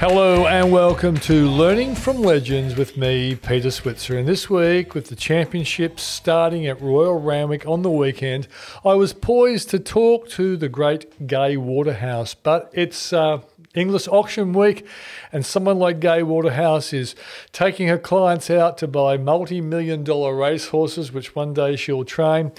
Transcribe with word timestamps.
Hello 0.00 0.46
and 0.46 0.72
welcome 0.72 1.18
to 1.18 1.46
Learning 1.46 1.94
from 1.94 2.22
Legends 2.22 2.74
with 2.74 2.96
me, 2.96 3.34
Peter 3.34 3.70
Switzer. 3.70 4.16
And 4.16 4.26
this 4.26 4.48
week, 4.48 4.94
with 4.94 5.08
the 5.08 5.14
championships 5.14 6.02
starting 6.02 6.66
at 6.66 6.80
Royal 6.80 7.20
Randwick 7.20 7.66
on 7.66 7.82
the 7.82 7.90
weekend, 7.90 8.48
I 8.82 8.94
was 8.94 9.12
poised 9.12 9.68
to 9.70 9.78
talk 9.78 10.26
to 10.30 10.56
the 10.56 10.70
great 10.70 11.26
Gay 11.26 11.58
Waterhouse, 11.58 12.32
but 12.32 12.70
it's 12.72 13.12
uh, 13.12 13.42
Inglis 13.72 14.08
auction 14.08 14.52
week, 14.52 14.84
and 15.32 15.46
someone 15.46 15.78
like 15.78 16.00
Gay 16.00 16.24
Waterhouse 16.24 16.92
is 16.92 17.14
taking 17.52 17.86
her 17.86 17.98
clients 17.98 18.50
out 18.50 18.76
to 18.78 18.88
buy 18.88 19.16
multi 19.16 19.60
million 19.60 20.02
dollar 20.02 20.34
racehorses, 20.34 21.12
which 21.12 21.36
one 21.36 21.54
day 21.54 21.76
she'll 21.76 22.04
train. 22.04 22.50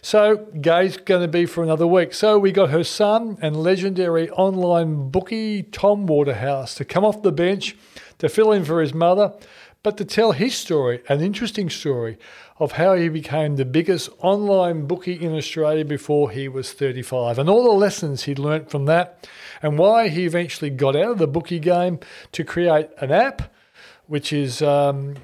So, 0.00 0.46
Gay's 0.60 0.96
going 0.96 1.22
to 1.22 1.28
be 1.28 1.44
for 1.44 1.64
another 1.64 1.88
week. 1.88 2.14
So, 2.14 2.38
we 2.38 2.52
got 2.52 2.70
her 2.70 2.84
son 2.84 3.36
and 3.42 3.56
legendary 3.56 4.30
online 4.30 5.10
bookie, 5.10 5.64
Tom 5.64 6.06
Waterhouse, 6.06 6.76
to 6.76 6.84
come 6.84 7.04
off 7.04 7.22
the 7.22 7.32
bench 7.32 7.76
to 8.18 8.28
fill 8.28 8.52
in 8.52 8.64
for 8.64 8.80
his 8.80 8.94
mother, 8.94 9.32
but 9.82 9.96
to 9.96 10.04
tell 10.04 10.32
his 10.32 10.54
story, 10.54 11.02
an 11.08 11.20
interesting 11.20 11.68
story 11.68 12.16
of 12.60 12.72
how 12.72 12.94
he 12.94 13.08
became 13.08 13.56
the 13.56 13.64
biggest 13.64 14.10
online 14.18 14.86
bookie 14.86 15.14
in 15.14 15.34
Australia 15.34 15.84
before 15.84 16.30
he 16.30 16.46
was 16.46 16.72
35 16.72 17.38
and 17.38 17.48
all 17.48 17.64
the 17.64 17.70
lessons 17.70 18.24
he'd 18.24 18.38
learnt 18.38 18.70
from 18.70 18.84
that 18.84 19.26
and 19.62 19.78
why 19.78 20.08
he 20.08 20.24
eventually 20.24 20.70
got 20.70 20.96
out 20.96 21.12
of 21.12 21.18
the 21.18 21.26
bookie 21.26 21.58
game 21.58 21.98
to 22.32 22.44
create 22.44 22.88
an 22.98 23.12
app 23.12 23.52
which 24.10 24.32
is 24.32 24.60
um, 24.60 25.14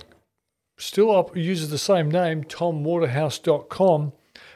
still 0.79 1.11
up, 1.11 1.37
uses 1.37 1.71
the 1.71 1.79
same 1.79 2.09
name, 2.09 2.45
tomwaterhouse.com, 2.45 4.13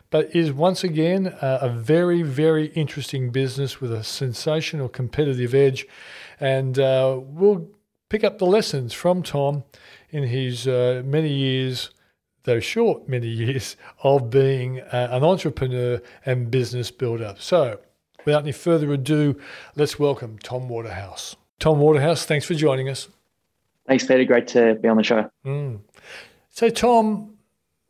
but 0.08 0.36
is 0.36 0.52
once 0.52 0.84
again 0.84 1.26
uh, 1.26 1.58
a 1.60 1.68
very, 1.68 2.22
very 2.22 2.66
interesting 2.66 3.30
business 3.30 3.80
with 3.80 3.92
a 3.92 4.04
sensational 4.04 4.88
competitive 4.88 5.52
edge. 5.52 5.84
And 6.38 6.78
uh, 6.78 7.18
we'll 7.20 7.70
pick 8.08 8.22
up 8.22 8.38
the 8.38 8.46
lessons 8.46 8.92
from 8.92 9.24
Tom 9.24 9.64
in 10.10 10.22
his 10.22 10.68
uh, 10.68 11.02
many 11.04 11.32
years 11.32 11.90
though 12.44 12.60
short 12.60 13.08
many 13.08 13.26
years 13.26 13.76
of 14.02 14.30
being 14.30 14.80
uh, 14.80 15.08
an 15.10 15.24
entrepreneur 15.24 16.00
and 16.24 16.50
business 16.50 16.90
builder. 16.90 17.34
So, 17.38 17.80
without 18.24 18.42
any 18.42 18.52
further 18.52 18.92
ado, 18.92 19.40
let's 19.76 19.98
welcome 19.98 20.38
Tom 20.38 20.68
Waterhouse. 20.68 21.36
Tom 21.58 21.78
Waterhouse, 21.78 22.24
thanks 22.24 22.46
for 22.46 22.54
joining 22.54 22.88
us. 22.88 23.08
Thanks, 23.86 24.06
Peter. 24.06 24.24
Great 24.24 24.48
to 24.48 24.76
be 24.76 24.88
on 24.88 24.96
the 24.96 25.02
show. 25.02 25.30
Mm. 25.44 25.80
So, 26.50 26.70
Tom, 26.70 27.34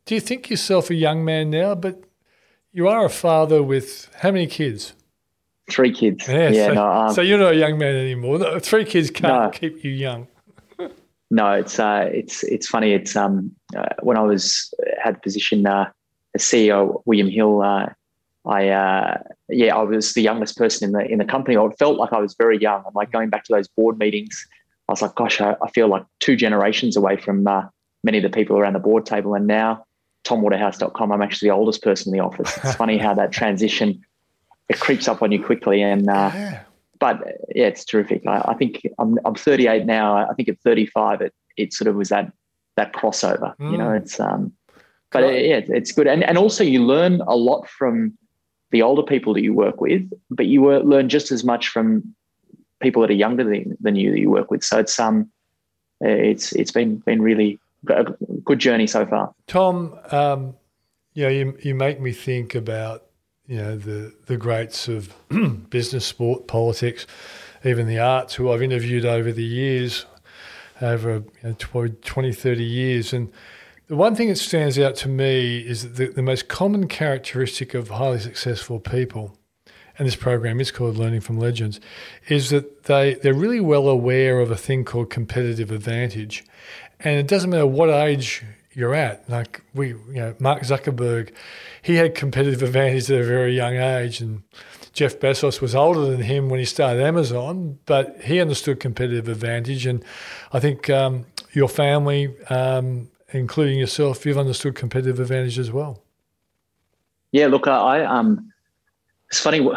do 0.05 0.15
you 0.15 0.21
think 0.21 0.49
yourself 0.49 0.89
a 0.89 0.95
young 0.95 1.23
man 1.23 1.49
now? 1.49 1.75
But 1.75 2.03
you 2.71 2.87
are 2.87 3.05
a 3.05 3.09
father 3.09 3.61
with 3.61 4.09
how 4.19 4.31
many 4.31 4.47
kids? 4.47 4.93
Three 5.69 5.93
kids. 5.93 6.27
Yeah, 6.27 6.49
yeah 6.49 6.67
so, 6.67 6.73
no, 6.73 6.91
um, 6.91 7.13
so, 7.13 7.21
you're 7.21 7.37
not 7.37 7.53
a 7.53 7.55
young 7.55 7.77
man 7.77 7.95
anymore. 7.95 8.59
Three 8.59 8.85
kids 8.85 9.09
can't 9.09 9.43
no. 9.43 9.49
keep 9.51 9.83
you 9.83 9.91
young. 9.91 10.27
No, 11.33 11.53
it's 11.53 11.79
uh, 11.79 12.09
it's 12.11 12.43
it's 12.43 12.67
funny. 12.67 12.91
It's 12.91 13.15
um, 13.15 13.55
uh, 13.73 13.85
when 14.01 14.17
I 14.17 14.21
was 14.21 14.73
had 15.01 15.15
the 15.15 15.19
position 15.21 15.65
uh, 15.65 15.89
as 16.35 16.41
CEO, 16.41 17.01
William 17.05 17.29
Hill. 17.29 17.61
Uh, 17.61 17.87
I 18.45 18.67
uh, 18.67 19.17
yeah, 19.51 19.75
I 19.75 19.83
was 19.83 20.13
the 20.13 20.21
youngest 20.21 20.57
person 20.57 20.87
in 20.87 20.93
the 20.93 21.11
in 21.11 21.19
the 21.19 21.25
company. 21.25 21.57
I 21.57 21.67
felt 21.77 21.97
like 21.97 22.13
I 22.13 22.19
was 22.19 22.33
very 22.35 22.57
young. 22.57 22.83
I'm 22.85 22.93
like 22.93 23.11
going 23.11 23.29
back 23.29 23.43
to 23.45 23.53
those 23.53 23.67
board 23.67 23.97
meetings. 23.97 24.47
I 24.87 24.91
was 24.91 25.01
like, 25.01 25.15
gosh, 25.15 25.39
I, 25.39 25.55
I 25.63 25.69
feel 25.69 25.87
like 25.87 26.03
two 26.19 26.35
generations 26.35 26.97
away 26.97 27.17
from 27.17 27.47
uh, 27.47 27.63
many 28.03 28.17
of 28.17 28.23
the 28.23 28.29
people 28.29 28.57
around 28.57 28.73
the 28.73 28.79
board 28.79 29.05
table. 29.05 29.35
And 29.35 29.47
now, 29.47 29.85
TomWaterhouse.com, 30.25 31.11
I'm 31.11 31.21
actually 31.21 31.49
the 31.49 31.55
oldest 31.55 31.81
person 31.81 32.13
in 32.13 32.19
the 32.19 32.25
office. 32.25 32.57
It's 32.57 32.75
funny 32.75 32.97
how 32.97 33.13
that 33.13 33.31
transition 33.31 34.01
it 34.67 34.79
creeps 34.79 35.07
up 35.07 35.21
on 35.21 35.31
you 35.31 35.43
quickly. 35.43 35.81
And 35.81 36.09
uh, 36.09 36.31
yeah 36.33 36.63
but 37.01 37.19
yeah, 37.53 37.65
it's 37.65 37.83
terrific. 37.83 38.25
I, 38.27 38.45
I, 38.47 38.53
think 38.53 38.87
I'm, 38.99 39.17
I'm 39.25 39.33
38 39.33 39.85
now. 39.85 40.15
I 40.15 40.33
think 40.35 40.47
at 40.47 40.59
35, 40.61 41.21
it 41.21 41.33
it 41.57 41.73
sort 41.73 41.89
of 41.89 41.95
was 41.95 42.09
that 42.09 42.31
that 42.77 42.93
crossover. 42.93 43.57
Mm. 43.57 43.71
You 43.71 43.77
know, 43.77 43.89
mm. 43.89 43.97
it's 43.97 44.19
um, 44.19 44.53
but 45.11 45.21
yeah, 45.21 45.61
it's 45.67 45.91
good, 45.91 46.07
and 46.07 46.23
and 46.23 46.37
also 46.37 46.63
you 46.63 46.85
learn 46.85 47.19
a 47.21 47.35
lot 47.35 47.67
from 47.67 48.17
the 48.71 48.81
older 48.81 49.03
people 49.03 49.33
that 49.33 49.41
you 49.41 49.53
work 49.53 49.81
with, 49.81 50.09
but 50.29 50.47
you 50.47 50.69
learn 50.79 51.09
just 51.09 51.31
as 51.31 51.43
much 51.43 51.67
from 51.67 52.15
people 52.81 53.01
that 53.01 53.11
are 53.11 53.15
younger 53.15 53.43
than, 53.43 53.77
than 53.79 53.95
you 53.95 54.11
that 54.11 54.19
you 54.19 54.29
work 54.29 54.49
with. 54.49 54.63
So 54.63 54.79
it's 54.79 54.99
um, 54.99 55.29
it's 55.99 56.51
it's 56.53 56.71
been 56.71 56.97
been 56.97 57.21
really 57.21 57.59
a 57.87 58.05
good 58.43 58.59
journey 58.59 58.87
so 58.87 59.05
far. 59.05 59.33
Tom, 59.47 59.97
um, 60.11 60.55
you 61.13 61.23
know, 61.23 61.29
you 61.29 61.57
you 61.61 61.75
make 61.75 61.99
me 61.99 62.11
think 62.11 62.55
about 62.55 63.03
you 63.51 63.57
know, 63.57 63.75
the, 63.75 64.13
the 64.27 64.37
greats 64.37 64.87
of 64.87 65.13
business, 65.69 66.05
sport, 66.05 66.47
politics, 66.47 67.05
even 67.65 67.85
the 67.85 67.99
arts, 67.99 68.35
who 68.35 68.49
I've 68.49 68.61
interviewed 68.61 69.05
over 69.05 69.33
the 69.33 69.43
years, 69.43 70.05
over 70.81 71.23
you 71.43 71.55
know, 71.73 71.87
20, 72.01 72.31
30 72.31 72.63
years. 72.63 73.11
And 73.11 73.29
the 73.91 73.97
one 73.97 74.15
thing 74.15 74.29
that 74.29 74.37
stands 74.37 74.79
out 74.79 74.95
to 74.95 75.09
me 75.09 75.57
is 75.57 75.83
that 75.83 75.97
the, 75.97 76.07
the 76.07 76.21
most 76.21 76.47
common 76.47 76.87
characteristic 76.87 77.73
of 77.73 77.89
highly 77.89 78.19
successful 78.19 78.79
people, 78.79 79.37
and 79.99 80.07
this 80.07 80.15
program 80.15 80.61
is 80.61 80.71
called 80.71 80.95
Learning 80.95 81.19
from 81.19 81.37
Legends, 81.37 81.81
is 82.29 82.51
that 82.51 82.85
they, 82.85 83.15
they're 83.15 83.33
really 83.33 83.59
well 83.59 83.89
aware 83.89 84.39
of 84.39 84.49
a 84.49 84.55
thing 84.55 84.85
called 84.85 85.09
competitive 85.09 85.71
advantage. 85.71 86.45
And 87.01 87.19
it 87.19 87.27
doesn't 87.27 87.49
matter 87.49 87.67
what 87.67 87.89
age 87.89 88.45
you're 88.71 88.95
at. 88.95 89.29
Like 89.29 89.61
we, 89.73 89.89
you 89.89 90.05
know, 90.13 90.35
Mark 90.39 90.61
Zuckerberg, 90.61 91.33
he 91.81 91.95
had 91.95 92.15
competitive 92.15 92.63
advantage 92.63 93.11
at 93.11 93.19
a 93.19 93.25
very 93.25 93.57
young 93.57 93.75
age, 93.75 94.21
and 94.21 94.43
Jeff 94.93 95.19
Bezos 95.19 95.59
was 95.59 95.75
older 95.75 96.05
than 96.05 96.21
him 96.21 96.47
when 96.47 96.59
he 96.61 96.65
started 96.65 97.03
Amazon, 97.03 97.77
but 97.85 98.21
he 98.21 98.39
understood 98.39 98.79
competitive 98.79 99.27
advantage. 99.27 99.85
And 99.85 100.01
I 100.53 100.61
think 100.61 100.89
um, 100.89 101.25
your 101.51 101.67
family, 101.67 102.33
um, 102.49 103.09
including 103.33 103.79
yourself, 103.79 104.25
you've 104.25 104.37
understood 104.37 104.75
competitive 104.75 105.19
advantage 105.19 105.59
as 105.59 105.71
well. 105.71 106.03
Yeah, 107.31 107.47
look, 107.47 107.67
I 107.67 108.03
um, 108.03 108.51
it's 109.29 109.39
funny 109.39 109.67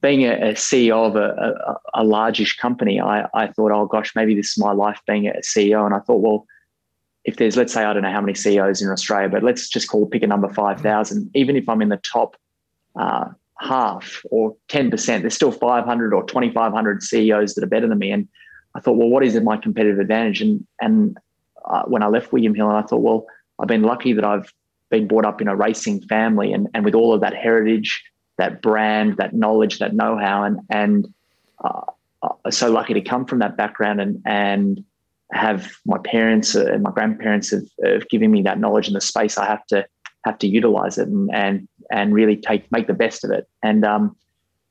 being 0.00 0.22
a, 0.22 0.32
a 0.32 0.52
CEO 0.54 1.06
of 1.06 1.16
a, 1.16 1.78
a, 1.94 2.02
a 2.02 2.04
largish 2.04 2.56
company. 2.56 3.00
I, 3.00 3.28
I 3.34 3.48
thought, 3.48 3.70
oh 3.70 3.86
gosh, 3.86 4.14
maybe 4.16 4.34
this 4.34 4.52
is 4.52 4.58
my 4.58 4.72
life 4.72 5.00
being 5.06 5.28
a 5.28 5.34
CEO, 5.42 5.84
and 5.86 5.94
I 5.94 6.00
thought, 6.00 6.20
well 6.20 6.46
if 7.24 7.36
there's, 7.36 7.56
let's 7.56 7.72
say, 7.72 7.84
I 7.84 7.92
don't 7.92 8.02
know 8.02 8.10
how 8.10 8.20
many 8.20 8.34
CEOs 8.34 8.80
in 8.80 8.88
Australia, 8.88 9.28
but 9.28 9.42
let's 9.42 9.68
just 9.68 9.88
call 9.88 10.06
pick 10.06 10.22
a 10.22 10.26
number 10.26 10.48
5,000, 10.48 11.30
even 11.34 11.56
if 11.56 11.68
I'm 11.68 11.82
in 11.82 11.90
the 11.90 11.98
top 11.98 12.36
uh, 12.98 13.26
half 13.58 14.22
or 14.30 14.56
10%, 14.68 15.20
there's 15.20 15.34
still 15.34 15.52
500 15.52 16.14
or 16.14 16.24
2,500 16.24 17.02
CEOs 17.02 17.54
that 17.54 17.64
are 17.64 17.68
better 17.68 17.88
than 17.88 17.98
me. 17.98 18.10
And 18.10 18.26
I 18.74 18.80
thought, 18.80 18.96
well, 18.96 19.08
what 19.08 19.24
is 19.24 19.38
my 19.40 19.58
competitive 19.58 19.98
advantage? 19.98 20.40
And, 20.40 20.66
and 20.80 21.18
uh, 21.64 21.82
when 21.84 22.02
I 22.02 22.08
left 22.08 22.32
William 22.32 22.54
Hill, 22.54 22.68
and 22.68 22.76
I 22.76 22.82
thought, 22.82 23.02
well, 23.02 23.26
I've 23.58 23.68
been 23.68 23.82
lucky 23.82 24.12
that 24.12 24.24
I've 24.24 24.52
been 24.90 25.06
brought 25.06 25.24
up 25.24 25.40
in 25.40 25.48
a 25.48 25.56
racing 25.56 26.02
family 26.02 26.52
and, 26.52 26.68
and 26.74 26.84
with 26.84 26.94
all 26.94 27.14
of 27.14 27.20
that 27.20 27.34
heritage, 27.34 28.02
that 28.38 28.62
brand, 28.62 29.16
that 29.18 29.34
knowledge, 29.34 29.78
that 29.78 29.94
know-how, 29.94 30.42
and, 30.42 30.60
and 30.70 31.12
uh, 31.62 31.82
uh 32.22 32.50
so 32.50 32.70
lucky 32.70 32.94
to 32.94 33.00
come 33.00 33.24
from 33.24 33.38
that 33.38 33.56
background 33.56 34.00
and, 34.00 34.22
and 34.24 34.84
have 35.32 35.72
my 35.86 35.98
parents 35.98 36.54
and 36.54 36.82
my 36.82 36.90
grandparents 36.90 37.50
have, 37.50 37.64
have 37.84 38.08
given 38.08 38.30
me 38.30 38.42
that 38.42 38.58
knowledge 38.58 38.86
and 38.86 38.96
the 38.96 39.00
space. 39.00 39.38
I 39.38 39.46
have 39.46 39.64
to 39.66 39.86
have 40.24 40.38
to 40.38 40.46
utilize 40.46 40.98
it 40.98 41.08
and 41.08 41.30
and 41.32 41.68
and 41.90 42.14
really 42.14 42.36
take 42.36 42.70
make 42.72 42.86
the 42.86 42.94
best 42.94 43.24
of 43.24 43.30
it. 43.30 43.48
And 43.62 43.84
um, 43.84 44.16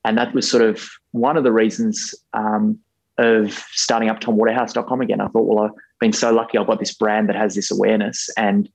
and 0.06 0.18
that 0.18 0.34
was 0.34 0.50
sort 0.50 0.64
of 0.64 0.90
one 1.12 1.38
of 1.38 1.44
the 1.44 1.52
reasons 1.52 2.14
um, 2.34 2.80
of 3.18 3.54
starting 3.72 4.10
up 4.10 4.20
TomWaterhouse.com 4.22 5.02
again. 5.02 5.22
I 5.22 5.28
thought, 5.28 5.44
well, 5.44 5.76
been 6.00 6.14
so 6.14 6.32
lucky. 6.32 6.58
I've 6.58 6.68
got 6.68 6.80
this 6.80 6.94
brand 6.94 7.30
that 7.30 7.36
has 7.36 7.56
this 7.56 7.72
awareness, 7.72 8.30
and 8.38 8.70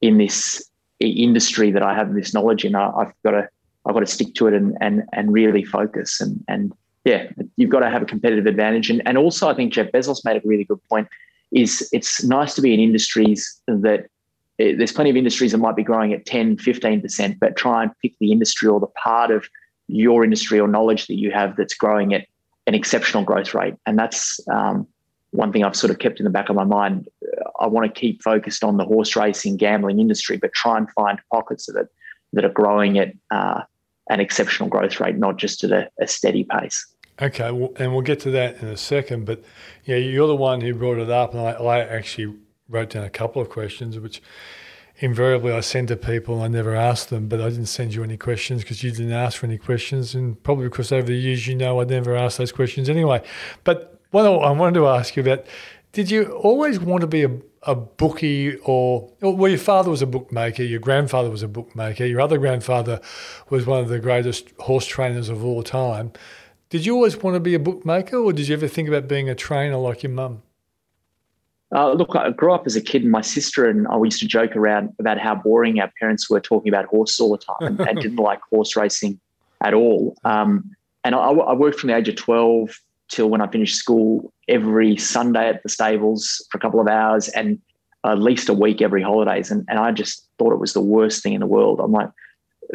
in 0.00 0.18
this 0.18 0.64
industry 1.00 1.70
that 1.70 1.82
I 1.82 1.94
have 1.94 2.14
this 2.14 2.34
knowledge 2.34 2.64
in, 2.64 2.74
I, 2.74 3.04
have 3.04 3.14
got 3.24 3.32
to 3.32 3.48
I've 3.86 3.94
got 3.94 4.00
to 4.00 4.06
stick 4.06 4.34
to 4.34 4.46
it 4.46 4.54
and 4.54 4.76
and 4.80 5.02
and 5.12 5.32
really 5.32 5.64
focus 5.64 6.20
and 6.20 6.44
and 6.48 6.72
yeah, 7.04 7.30
you've 7.56 7.70
got 7.70 7.80
to 7.80 7.90
have 7.90 8.02
a 8.02 8.06
competitive 8.06 8.46
advantage. 8.46 8.90
And 8.90 9.02
and 9.06 9.16
also, 9.16 9.48
I 9.48 9.54
think 9.54 9.72
Jeff 9.72 9.90
Bezos 9.92 10.24
made 10.24 10.36
a 10.36 10.42
really 10.44 10.64
good 10.64 10.80
point 10.88 11.08
is 11.50 11.88
it's 11.92 12.22
nice 12.22 12.54
to 12.54 12.62
be 12.62 12.72
in 12.74 12.80
industries 12.80 13.60
that 13.66 14.06
eh, 14.58 14.74
there's 14.76 14.92
plenty 14.92 15.10
of 15.10 15.16
industries 15.16 15.52
that 15.52 15.58
might 15.58 15.76
be 15.76 15.82
growing 15.82 16.12
at 16.12 16.26
10, 16.26 16.58
15%, 16.58 17.38
but 17.40 17.56
try 17.56 17.82
and 17.82 17.90
pick 18.00 18.12
the 18.20 18.30
industry 18.30 18.68
or 18.68 18.78
the 18.78 18.86
part 18.86 19.30
of 19.30 19.48
your 19.88 20.22
industry 20.22 20.60
or 20.60 20.68
knowledge 20.68 21.08
that 21.08 21.18
you 21.18 21.32
have 21.32 21.56
that's 21.56 21.74
growing 21.74 22.14
at 22.14 22.26
an 22.68 22.74
exceptional 22.74 23.24
growth 23.24 23.52
rate. 23.52 23.74
And 23.86 23.98
that's 23.98 24.38
um, 24.48 24.86
one 25.30 25.52
thing 25.52 25.64
I've 25.64 25.76
sort 25.76 25.90
of 25.90 25.98
kept 25.98 26.18
in 26.18 26.24
the 26.24 26.30
back 26.30 26.48
of 26.48 26.56
my 26.56 26.64
mind. 26.64 27.08
I 27.60 27.66
want 27.66 27.92
to 27.92 28.00
keep 28.00 28.22
focused 28.22 28.64
on 28.64 28.76
the 28.76 28.84
horse 28.84 29.14
racing, 29.16 29.56
gambling 29.56 30.00
industry, 30.00 30.36
but 30.36 30.52
try 30.52 30.76
and 30.76 30.90
find 30.90 31.20
pockets 31.32 31.68
of 31.68 31.76
it 31.76 31.88
that 32.32 32.44
are 32.44 32.50
growing 32.50 32.98
at 32.98 33.12
uh, 33.30 33.62
an 34.08 34.20
exceptional 34.20 34.68
growth 34.68 34.98
rate, 35.00 35.16
not 35.16 35.36
just 35.36 35.62
at 35.64 35.70
a, 35.70 35.90
a 36.00 36.06
steady 36.06 36.44
pace. 36.44 36.86
Okay, 37.22 37.50
well, 37.50 37.72
and 37.76 37.92
we'll 37.92 38.02
get 38.02 38.20
to 38.20 38.30
that 38.30 38.62
in 38.62 38.68
a 38.68 38.76
second. 38.76 39.26
But 39.26 39.44
yeah, 39.84 39.96
you're 39.96 40.26
the 40.26 40.36
one 40.36 40.60
who 40.60 40.74
brought 40.74 40.98
it 40.98 41.10
up, 41.10 41.32
and 41.32 41.40
I, 41.40 41.52
I 41.52 41.80
actually 41.80 42.36
wrote 42.68 42.90
down 42.90 43.04
a 43.04 43.10
couple 43.10 43.42
of 43.42 43.50
questions, 43.50 43.98
which 43.98 44.22
invariably 45.00 45.52
I 45.52 45.60
send 45.60 45.88
to 45.88 45.96
people. 45.96 46.42
I 46.42 46.48
never 46.48 46.74
ask 46.74 47.08
them, 47.08 47.28
but 47.28 47.40
I 47.40 47.50
didn't 47.50 47.66
send 47.66 47.94
you 47.94 48.02
any 48.02 48.16
questions 48.16 48.62
because 48.62 48.82
you 48.82 48.90
didn't 48.90 49.12
ask 49.12 49.38
for 49.38 49.46
any 49.46 49.58
questions, 49.58 50.14
and 50.14 50.42
probably 50.42 50.68
because 50.68 50.92
over 50.92 51.06
the 51.06 51.14
years 51.14 51.46
you 51.46 51.54
know 51.54 51.80
I 51.80 51.84
never 51.84 52.16
asked 52.16 52.38
those 52.38 52.52
questions 52.52 52.88
anyway. 52.88 53.22
But 53.64 53.89
well, 54.12 54.40
I 54.40 54.50
wanted 54.50 54.74
to 54.74 54.88
ask 54.88 55.16
you 55.16 55.22
about. 55.22 55.46
Did 55.92 56.10
you 56.10 56.26
always 56.32 56.78
want 56.78 57.00
to 57.00 57.08
be 57.08 57.24
a, 57.24 57.36
a 57.64 57.74
bookie, 57.74 58.56
or 58.58 59.12
well, 59.20 59.48
your 59.48 59.58
father 59.58 59.90
was 59.90 60.02
a 60.02 60.06
bookmaker, 60.06 60.62
your 60.62 60.78
grandfather 60.78 61.30
was 61.30 61.42
a 61.42 61.48
bookmaker, 61.48 62.06
your 62.06 62.20
other 62.20 62.38
grandfather 62.38 63.00
was 63.48 63.66
one 63.66 63.80
of 63.80 63.88
the 63.88 63.98
greatest 63.98 64.50
horse 64.60 64.86
trainers 64.86 65.28
of 65.28 65.44
all 65.44 65.62
time. 65.62 66.12
Did 66.68 66.86
you 66.86 66.94
always 66.94 67.16
want 67.16 67.34
to 67.34 67.40
be 67.40 67.54
a 67.54 67.58
bookmaker, 67.58 68.16
or 68.16 68.32
did 68.32 68.46
you 68.46 68.54
ever 68.54 68.68
think 68.68 68.88
about 68.88 69.08
being 69.08 69.28
a 69.28 69.34
trainer 69.34 69.76
like 69.76 70.04
your 70.04 70.12
mum? 70.12 70.42
Uh, 71.72 71.92
look, 71.92 72.14
I 72.16 72.30
grew 72.30 72.52
up 72.52 72.66
as 72.66 72.76
a 72.76 72.80
kid, 72.80 73.02
and 73.02 73.10
my 73.10 73.20
sister 73.20 73.68
and 73.68 73.86
I 73.88 73.96
used 74.02 74.20
to 74.20 74.26
joke 74.26 74.56
around 74.56 74.92
about 74.98 75.18
how 75.18 75.34
boring 75.34 75.80
our 75.80 75.90
parents 76.00 76.28
were 76.28 76.40
talking 76.40 76.68
about 76.68 76.86
horses 76.86 77.20
all 77.20 77.30
the 77.30 77.38
time 77.38 77.56
and, 77.60 77.80
and 77.80 78.00
didn't 78.02 78.16
like 78.16 78.40
horse 78.50 78.76
racing 78.76 79.20
at 79.60 79.74
all. 79.74 80.16
Um, 80.24 80.70
and 81.04 81.14
I, 81.14 81.18
I, 81.18 81.52
worked 81.54 81.80
from 81.80 81.88
the 81.88 81.96
age 81.96 82.08
of 82.08 82.16
12 82.16 82.78
till 83.10 83.28
when 83.28 83.40
I 83.40 83.46
finished 83.48 83.76
school 83.76 84.32
every 84.48 84.96
Sunday 84.96 85.48
at 85.48 85.62
the 85.62 85.68
stables 85.68 86.44
for 86.50 86.58
a 86.58 86.60
couple 86.60 86.80
of 86.80 86.88
hours 86.88 87.28
and 87.28 87.60
at 88.04 88.18
least 88.18 88.48
a 88.48 88.54
week 88.54 88.80
every 88.80 89.02
holidays. 89.02 89.50
And, 89.50 89.64
and 89.68 89.78
I 89.78 89.92
just 89.92 90.26
thought 90.38 90.52
it 90.52 90.60
was 90.60 90.72
the 90.72 90.80
worst 90.80 91.22
thing 91.22 91.34
in 91.34 91.40
the 91.40 91.46
world. 91.46 91.80
I'm 91.80 91.92
like, 91.92 92.10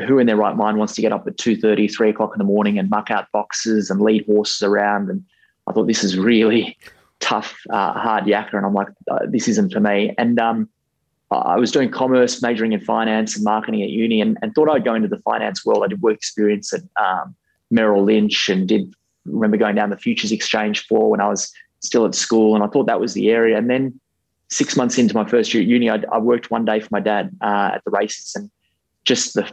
who 0.06 0.20
in 0.20 0.28
their 0.28 0.36
right 0.36 0.56
mind 0.56 0.78
wants 0.78 0.94
to 0.96 1.02
get 1.02 1.14
up 1.14 1.26
at 1.26 1.38
2.30, 1.38 1.92
3 1.92 2.10
o'clock 2.10 2.32
in 2.34 2.38
the 2.38 2.44
morning 2.44 2.78
and 2.78 2.90
muck 2.90 3.10
out 3.10 3.32
boxes 3.32 3.90
and 3.90 4.02
lead 4.02 4.26
horses 4.26 4.62
around? 4.62 5.10
And 5.10 5.24
I 5.68 5.74
thought 5.74 5.88
this 5.88 6.04
is 6.04 6.18
really 6.18 6.78
tough, 7.22 7.58
uh, 7.70 7.94
hard 7.94 8.26
yakka. 8.26 8.54
And 8.54 8.66
I'm 8.66 8.74
like, 8.74 8.90
uh, 9.10 9.20
this 9.30 9.48
isn't 9.48 9.72
for 9.72 9.80
me. 9.80 10.14
And 10.18 10.40
um, 10.40 10.70
I 11.32 11.58
was 11.58 11.72
doing 11.72 11.90
commerce, 11.90 12.42
majoring 12.42 12.74
in 12.74 12.82
finance 12.82 13.36
and 13.36 13.44
marketing 13.44 13.82
at 13.84 13.90
uni, 13.90 14.22
and, 14.22 14.38
and, 14.42 14.54
thought 14.54 14.70
I'd 14.70 14.86
go 14.86 14.94
into 14.94 15.08
the 15.08 15.20
finance 15.20 15.66
world. 15.66 15.84
I 15.84 15.88
did 15.88 16.02
work 16.02 16.16
experience 16.16 16.74
at 16.74 16.82
um, 17.04 17.36
Merrill 17.72 18.04
Lynch 18.04 18.48
and 18.50 18.68
did 18.68 18.94
remember 19.26 19.58
going 19.58 19.76
down 19.76 19.90
the 19.90 19.98
futures 19.98 20.32
exchange 20.32 20.86
floor 20.88 21.10
when 21.10 21.22
I 21.22 21.28
was 21.28 21.52
still 21.80 22.06
at 22.06 22.16
school. 22.16 22.56
And 22.56 22.64
I 22.64 22.68
thought 22.68 22.88
that 22.88 23.00
was 23.00 23.14
the 23.14 23.30
area. 23.30 23.58
And 23.58 23.70
then 23.70 24.00
six 24.50 24.76
months 24.76 24.98
into 24.98 25.16
my 25.16 25.28
first 25.28 25.54
year 25.54 25.62
at 25.62 25.70
uni, 25.70 25.90
I, 25.90 26.04
I 26.12 26.18
worked 26.20 26.52
one 26.52 26.66
day 26.66 26.80
for 26.80 26.90
my 26.92 27.00
dad 27.00 27.32
uh, 27.42 27.72
at 27.74 27.84
the 27.86 27.92
races 27.92 28.34
and 28.36 28.50
just 29.04 29.34
the 29.34 29.52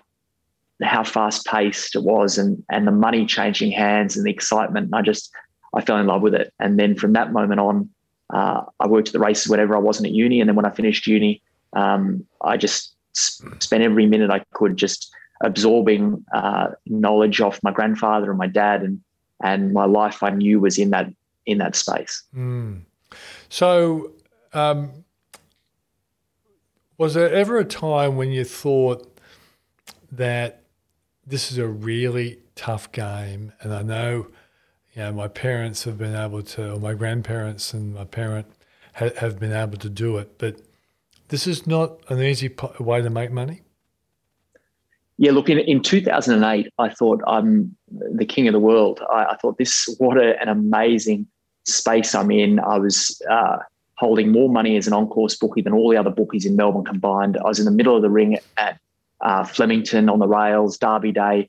how 0.82 1.04
fast 1.04 1.46
paced 1.46 1.94
it 1.94 2.02
was 2.02 2.38
and 2.38 2.60
and 2.68 2.88
the 2.88 2.92
money 2.92 3.24
changing 3.24 3.70
hands 3.70 4.16
and 4.16 4.26
the 4.26 4.30
excitement. 4.30 4.86
And 4.86 4.94
I 4.94 5.02
just 5.02 5.30
I 5.74 5.80
fell 5.80 5.98
in 5.98 6.06
love 6.06 6.22
with 6.22 6.34
it. 6.34 6.52
And 6.58 6.78
then 6.78 6.96
from 6.96 7.12
that 7.12 7.32
moment 7.32 7.60
on, 7.60 7.88
uh, 8.32 8.62
I 8.80 8.86
worked 8.86 9.08
at 9.08 9.12
the 9.12 9.20
races 9.20 9.48
whenever 9.48 9.76
I 9.76 9.80
wasn't 9.80 10.06
at 10.06 10.12
uni. 10.12 10.40
And 10.40 10.48
then 10.48 10.56
when 10.56 10.66
I 10.66 10.70
finished 10.70 11.06
uni, 11.06 11.42
um, 11.74 12.26
I 12.42 12.56
just 12.56 12.94
spent 13.14 13.82
every 13.82 14.06
minute 14.06 14.30
I 14.30 14.44
could 14.52 14.76
just 14.76 15.14
absorbing 15.42 16.24
uh, 16.32 16.68
knowledge 16.86 17.40
off 17.40 17.62
my 17.62 17.72
grandfather 17.72 18.30
and 18.30 18.38
my 18.38 18.46
dad, 18.46 18.82
and 18.82 19.00
and 19.42 19.72
my 19.72 19.84
life 19.84 20.22
I 20.22 20.30
knew 20.30 20.60
was 20.60 20.78
in 20.78 20.90
that 20.90 21.12
in 21.46 21.58
that 21.58 21.74
space. 21.74 22.22
Mm. 22.34 22.82
So, 23.48 24.12
um, 24.52 25.04
was 26.98 27.14
there 27.14 27.32
ever 27.32 27.58
a 27.58 27.64
time 27.64 28.16
when 28.16 28.30
you 28.30 28.44
thought 28.44 29.18
that 30.10 30.62
this 31.26 31.50
is 31.50 31.58
a 31.58 31.66
really 31.66 32.38
tough 32.54 32.92
game? 32.92 33.52
And 33.60 33.74
I 33.74 33.82
know 33.82 34.28
you 34.94 35.02
know, 35.02 35.12
my 35.12 35.28
parents 35.28 35.84
have 35.84 35.96
been 35.98 36.14
able 36.14 36.42
to, 36.42 36.74
or 36.74 36.78
my 36.78 36.94
grandparents 36.94 37.72
and 37.72 37.94
my 37.94 38.04
parent 38.04 38.46
ha- 38.94 39.10
have 39.18 39.40
been 39.40 39.52
able 39.52 39.78
to 39.78 39.88
do 39.88 40.18
it, 40.18 40.38
but 40.38 40.60
this 41.28 41.46
is 41.46 41.66
not 41.66 41.98
an 42.10 42.22
easy 42.22 42.50
way 42.78 43.00
to 43.00 43.08
make 43.08 43.30
money. 43.30 43.61
Yeah, 45.22 45.30
look, 45.30 45.48
in, 45.48 45.60
in 45.60 45.80
2008, 45.80 46.66
I 46.80 46.88
thought 46.88 47.22
I'm 47.28 47.76
the 47.88 48.26
king 48.26 48.48
of 48.48 48.52
the 48.52 48.58
world. 48.58 49.00
I, 49.08 49.26
I 49.26 49.36
thought 49.36 49.56
this, 49.56 49.88
what 49.98 50.18
a, 50.18 50.36
an 50.42 50.48
amazing 50.48 51.28
space 51.62 52.12
I'm 52.12 52.32
in. 52.32 52.58
I 52.58 52.76
was 52.78 53.22
uh, 53.30 53.58
holding 53.94 54.32
more 54.32 54.48
money 54.48 54.76
as 54.76 54.88
an 54.88 54.92
on-course 54.92 55.36
bookie 55.36 55.62
than 55.62 55.74
all 55.74 55.88
the 55.90 55.96
other 55.96 56.10
bookies 56.10 56.44
in 56.44 56.56
Melbourne 56.56 56.84
combined. 56.84 57.38
I 57.38 57.44
was 57.44 57.60
in 57.60 57.66
the 57.66 57.70
middle 57.70 57.94
of 57.94 58.02
the 58.02 58.10
ring 58.10 58.36
at 58.56 58.80
uh, 59.20 59.44
Flemington 59.44 60.08
on 60.08 60.18
the 60.18 60.26
rails, 60.26 60.76
Derby 60.76 61.12
Day. 61.12 61.48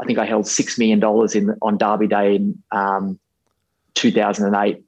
I 0.00 0.04
think 0.06 0.18
I 0.18 0.24
held 0.24 0.48
six 0.48 0.76
million 0.76 0.98
dollars 0.98 1.36
in 1.36 1.56
on 1.62 1.78
Derby 1.78 2.08
Day 2.08 2.34
in 2.34 2.60
um, 2.72 3.16
2008, 3.94 4.82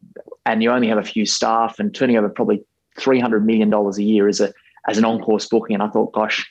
and 0.46 0.64
you 0.64 0.72
only 0.72 0.88
have 0.88 0.98
a 0.98 1.04
few 1.04 1.26
staff 1.26 1.78
and 1.78 1.94
turning 1.94 2.16
over 2.16 2.28
probably 2.28 2.64
300 2.98 3.46
million 3.46 3.70
dollars 3.70 3.98
a 3.98 4.02
year 4.02 4.26
as 4.26 4.40
a 4.40 4.52
as 4.88 4.98
an 4.98 5.04
on-course 5.04 5.46
booking. 5.46 5.74
And 5.74 5.82
I 5.84 5.88
thought, 5.90 6.10
gosh, 6.12 6.44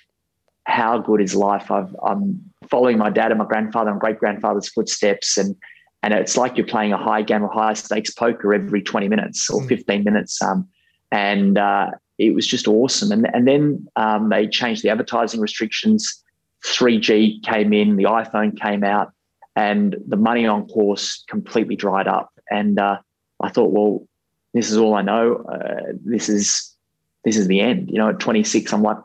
how 0.66 0.98
good 0.98 1.22
is 1.22 1.36
life? 1.36 1.72
i 1.72 1.86
am 2.08 2.42
following 2.70 2.98
my 2.98 3.10
dad 3.10 3.32
and 3.32 3.40
my 3.40 3.46
grandfather 3.46 3.92
and 3.92 4.00
great 4.00 4.20
grandfather's 4.20 4.70
footsteps, 4.70 5.38
and 5.38 5.56
and 6.04 6.14
it's 6.14 6.38
like 6.38 6.58
you're 6.58 6.68
playing 6.68 6.94
a 6.94 6.98
high 6.98 7.22
game 7.22 7.44
of 7.44 7.52
high 7.52 7.74
stakes 7.74 8.12
poker 8.12 8.54
every 8.54 8.82
20 8.82 9.08
minutes 9.08 9.50
or 9.50 9.62
hmm. 9.62 9.68
15 9.68 10.04
minutes. 10.04 10.42
Um, 10.42 10.68
and 11.12 11.58
uh, 11.58 11.92
it 12.18 12.36
was 12.36 12.46
just 12.46 12.68
awesome. 12.68 13.12
And 13.12 13.28
and 13.34 13.48
then 13.48 13.88
um, 13.96 14.30
they 14.30 14.48
changed 14.48 14.84
the 14.84 14.90
advertising 14.90 15.40
restrictions 15.40 16.24
3G 16.66 17.44
came 17.44 17.74
in, 17.74 17.96
the 17.96 18.06
iPhone 18.06 18.60
came 18.60 18.84
out, 18.84 19.14
and 19.56 19.96
the 20.08 20.18
money 20.18 20.46
on 20.46 20.68
course 20.68 21.24
completely 21.30 21.76
dried 21.76 22.08
up. 22.08 22.32
And 22.50 22.80
uh, 22.80 22.98
I 23.42 23.50
thought, 23.50 23.72
well, 23.72 24.08
this 24.54 24.72
is 24.72 24.78
all 24.78 24.96
I 24.96 25.02
know. 25.02 25.46
Uh, 25.52 25.94
this 26.04 26.30
is 26.30 26.76
this 27.24 27.38
is 27.38 27.48
the 27.48 27.60
end. 27.60 27.90
You 27.90 27.98
know, 27.98 28.10
at 28.10 28.20
26, 28.20 28.72
I'm 28.74 28.82
like 28.82 28.98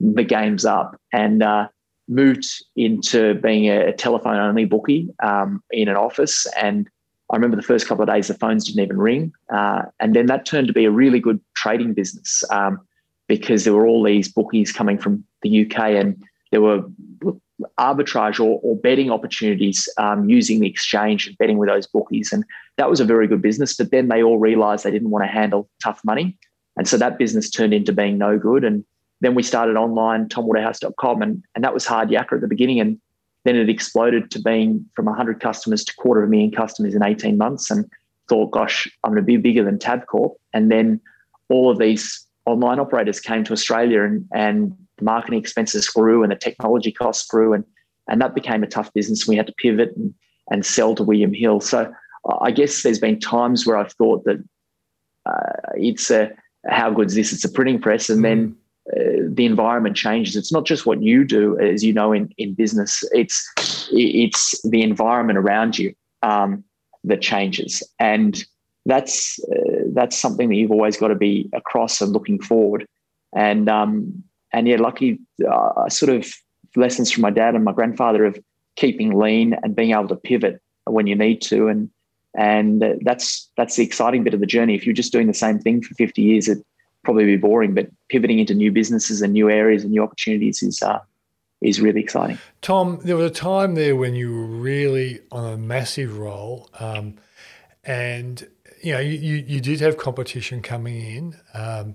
the 0.00 0.24
game's 0.24 0.64
up, 0.64 1.00
and 1.12 1.42
uh, 1.42 1.68
moved 2.08 2.46
into 2.76 3.34
being 3.34 3.68
a, 3.68 3.92
telephone 3.92 4.36
only 4.36 4.64
bookie 4.64 5.08
um, 5.22 5.62
in 5.70 5.88
an 5.88 5.96
office. 5.96 6.46
And 6.60 6.88
I 7.30 7.36
remember 7.36 7.56
the 7.56 7.62
first 7.62 7.86
couple 7.86 8.02
of 8.02 8.08
days, 8.08 8.28
the 8.28 8.34
phones 8.34 8.66
didn't 8.66 8.84
even 8.84 8.98
ring, 8.98 9.32
uh, 9.52 9.82
and 10.00 10.14
then 10.14 10.26
that 10.26 10.46
turned 10.46 10.66
to 10.68 10.72
be 10.72 10.84
a 10.84 10.90
really 10.90 11.20
good 11.20 11.40
trading 11.54 11.94
business 11.94 12.44
um, 12.50 12.80
because 13.26 13.64
there 13.64 13.74
were 13.74 13.86
all 13.86 14.02
these 14.02 14.32
bookies 14.32 14.72
coming 14.72 14.98
from 14.98 15.24
the 15.42 15.66
UK 15.66 15.78
and 15.78 16.22
there 16.52 16.60
were 16.60 16.84
arbitrage 17.78 18.38
or, 18.38 18.60
or 18.62 18.76
betting 18.76 19.10
opportunities 19.10 19.88
um, 19.98 20.28
using 20.28 20.60
the 20.60 20.68
exchange 20.68 21.26
and 21.26 21.36
betting 21.38 21.58
with 21.58 21.68
those 21.68 21.86
bookies. 21.86 22.32
And 22.32 22.44
that 22.76 22.90
was 22.90 23.00
a 23.00 23.04
very 23.04 23.26
good 23.26 23.42
business. 23.42 23.76
But 23.76 23.90
then 23.90 24.08
they 24.08 24.22
all 24.22 24.38
realized 24.38 24.84
they 24.84 24.90
didn't 24.90 25.10
want 25.10 25.24
to 25.24 25.30
handle 25.30 25.68
tough 25.82 26.00
money. 26.04 26.36
And 26.76 26.86
so 26.86 26.96
that 26.98 27.18
business 27.18 27.50
turned 27.50 27.72
into 27.72 27.92
being 27.92 28.18
no 28.18 28.38
good. 28.38 28.64
And 28.64 28.84
then 29.20 29.34
we 29.34 29.42
started 29.42 29.76
online, 29.76 30.28
tomwaterhouse.com, 30.28 31.22
and, 31.22 31.42
and 31.54 31.64
that 31.64 31.74
was 31.74 31.86
hard 31.86 32.10
yakka 32.10 32.34
at 32.34 32.40
the 32.40 32.48
beginning. 32.48 32.80
And 32.80 33.00
then 33.44 33.56
it 33.56 33.68
exploded 33.68 34.30
to 34.32 34.40
being 34.40 34.84
from 34.94 35.06
100 35.06 35.40
customers 35.40 35.84
to 35.84 35.94
quarter 35.96 36.22
of 36.22 36.28
a 36.28 36.30
million 36.30 36.50
customers 36.50 36.94
in 36.94 37.02
18 37.02 37.38
months. 37.38 37.70
And 37.70 37.90
thought, 38.28 38.50
gosh, 38.50 38.88
I'm 39.04 39.12
going 39.12 39.22
to 39.22 39.26
be 39.26 39.36
bigger 39.36 39.64
than 39.64 39.78
Tabcorp. 39.78 40.34
And 40.52 40.70
then 40.70 41.00
all 41.48 41.70
of 41.70 41.78
these 41.78 42.26
online 42.44 42.78
operators 42.78 43.20
came 43.20 43.44
to 43.44 43.52
Australia 43.52 44.02
and, 44.02 44.26
and 44.34 44.76
the 44.98 45.04
marketing 45.04 45.38
expenses 45.38 45.88
grew 45.88 46.22
and 46.22 46.32
the 46.32 46.36
technology 46.36 46.92
costs 46.92 47.26
grew 47.26 47.52
and 47.52 47.64
and 48.08 48.20
that 48.20 48.36
became 48.36 48.62
a 48.62 48.68
tough 48.68 48.92
business. 48.94 49.26
We 49.26 49.36
had 49.36 49.48
to 49.48 49.52
pivot 49.54 49.92
and, 49.96 50.14
and 50.48 50.64
sell 50.64 50.94
to 50.94 51.02
William 51.02 51.34
Hill. 51.34 51.60
So 51.60 51.92
I 52.40 52.52
guess 52.52 52.82
there's 52.82 53.00
been 53.00 53.18
times 53.18 53.66
where 53.66 53.76
I've 53.76 53.92
thought 53.94 54.24
that 54.24 54.44
uh, 55.26 55.72
it's 55.74 56.10
a 56.10 56.30
how 56.68 56.90
good 56.90 57.08
is 57.08 57.14
this? 57.14 57.32
It's 57.32 57.44
a 57.44 57.48
printing 57.48 57.80
press, 57.80 58.08
and 58.08 58.24
then 58.24 58.48
mm. 58.48 58.54
uh, 58.54 58.56
the 59.28 59.46
environment 59.46 59.96
changes. 59.96 60.36
It's 60.36 60.52
not 60.52 60.64
just 60.64 60.86
what 60.86 61.02
you 61.02 61.24
do, 61.24 61.58
as 61.58 61.84
you 61.84 61.92
know, 61.92 62.12
in 62.12 62.32
in 62.38 62.54
business. 62.54 63.04
It's 63.12 63.88
it's 63.92 64.60
the 64.62 64.82
environment 64.82 65.38
around 65.38 65.78
you 65.78 65.94
um, 66.22 66.64
that 67.04 67.20
changes, 67.20 67.82
and 67.98 68.44
that's 68.86 69.38
uh, 69.44 69.82
that's 69.92 70.16
something 70.16 70.48
that 70.48 70.56
you've 70.56 70.70
always 70.70 70.96
got 70.96 71.08
to 71.08 71.14
be 71.14 71.48
across 71.52 72.00
and 72.00 72.12
looking 72.12 72.40
forward. 72.40 72.86
And 73.34 73.68
um, 73.68 74.22
and 74.52 74.66
yeah, 74.66 74.76
lucky 74.76 75.18
uh, 75.50 75.88
sort 75.88 76.14
of 76.14 76.32
lessons 76.74 77.10
from 77.10 77.22
my 77.22 77.30
dad 77.30 77.54
and 77.54 77.64
my 77.64 77.72
grandfather 77.72 78.24
of 78.24 78.38
keeping 78.76 79.18
lean 79.18 79.56
and 79.62 79.74
being 79.74 79.92
able 79.92 80.08
to 80.08 80.16
pivot 80.16 80.60
when 80.84 81.06
you 81.06 81.16
need 81.16 81.42
to, 81.42 81.68
and 81.68 81.90
and 82.36 82.84
that's 83.02 83.50
that's 83.56 83.76
the 83.76 83.84
exciting 83.84 84.24
bit 84.24 84.34
of 84.34 84.40
the 84.40 84.46
journey. 84.46 84.74
If 84.74 84.86
you're 84.86 84.94
just 84.94 85.12
doing 85.12 85.26
the 85.26 85.34
same 85.34 85.58
thing 85.58 85.82
for 85.82 85.94
50 85.94 86.22
years, 86.22 86.48
it'd 86.48 86.64
probably 87.06 87.24
be 87.24 87.36
boring. 87.36 87.72
But 87.72 87.88
pivoting 88.10 88.38
into 88.38 88.54
new 88.54 88.70
businesses 88.70 89.22
and 89.22 89.32
new 89.32 89.48
areas 89.48 89.82
and 89.82 89.92
new 89.92 90.02
opportunities 90.02 90.62
is 90.62 90.82
uh, 90.82 90.98
is 91.62 91.80
really 91.80 92.00
exciting. 92.00 92.38
Tom, 92.60 93.00
there 93.02 93.16
was 93.16 93.30
a 93.30 93.34
time 93.34 93.74
there 93.74 93.96
when 93.96 94.14
you 94.14 94.34
were 94.34 94.46
really 94.46 95.20
on 95.32 95.54
a 95.54 95.56
massive 95.56 96.18
roll, 96.18 96.68
um, 96.78 97.14
and 97.84 98.46
you 98.82 98.92
know 98.92 99.00
you, 99.00 99.36
you 99.46 99.60
did 99.60 99.80
have 99.80 99.96
competition 99.96 100.60
coming 100.60 101.00
in. 101.00 101.36
Um, 101.54 101.94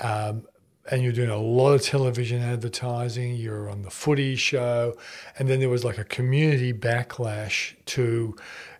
um, 0.00 0.46
and 0.90 1.00
you're 1.04 1.12
doing 1.12 1.30
a 1.30 1.38
lot 1.38 1.74
of 1.74 1.82
television 1.82 2.42
advertising, 2.42 3.36
you're 3.36 3.70
on 3.70 3.82
the 3.82 3.90
footy 3.90 4.34
show, 4.34 4.96
and 5.38 5.48
then 5.48 5.60
there 5.60 5.68
was 5.68 5.84
like 5.84 5.96
a 5.96 6.04
community 6.04 6.72
backlash 6.72 7.74
to 7.86 8.34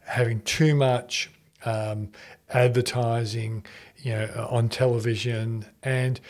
having 0.05 0.41
too 0.41 0.75
much 0.75 1.31
um, 1.65 2.09
advertising, 2.51 3.65
you 4.03 4.13
know, 4.13 4.49
on 4.51 4.69
television. 4.69 5.65
And 5.83 6.21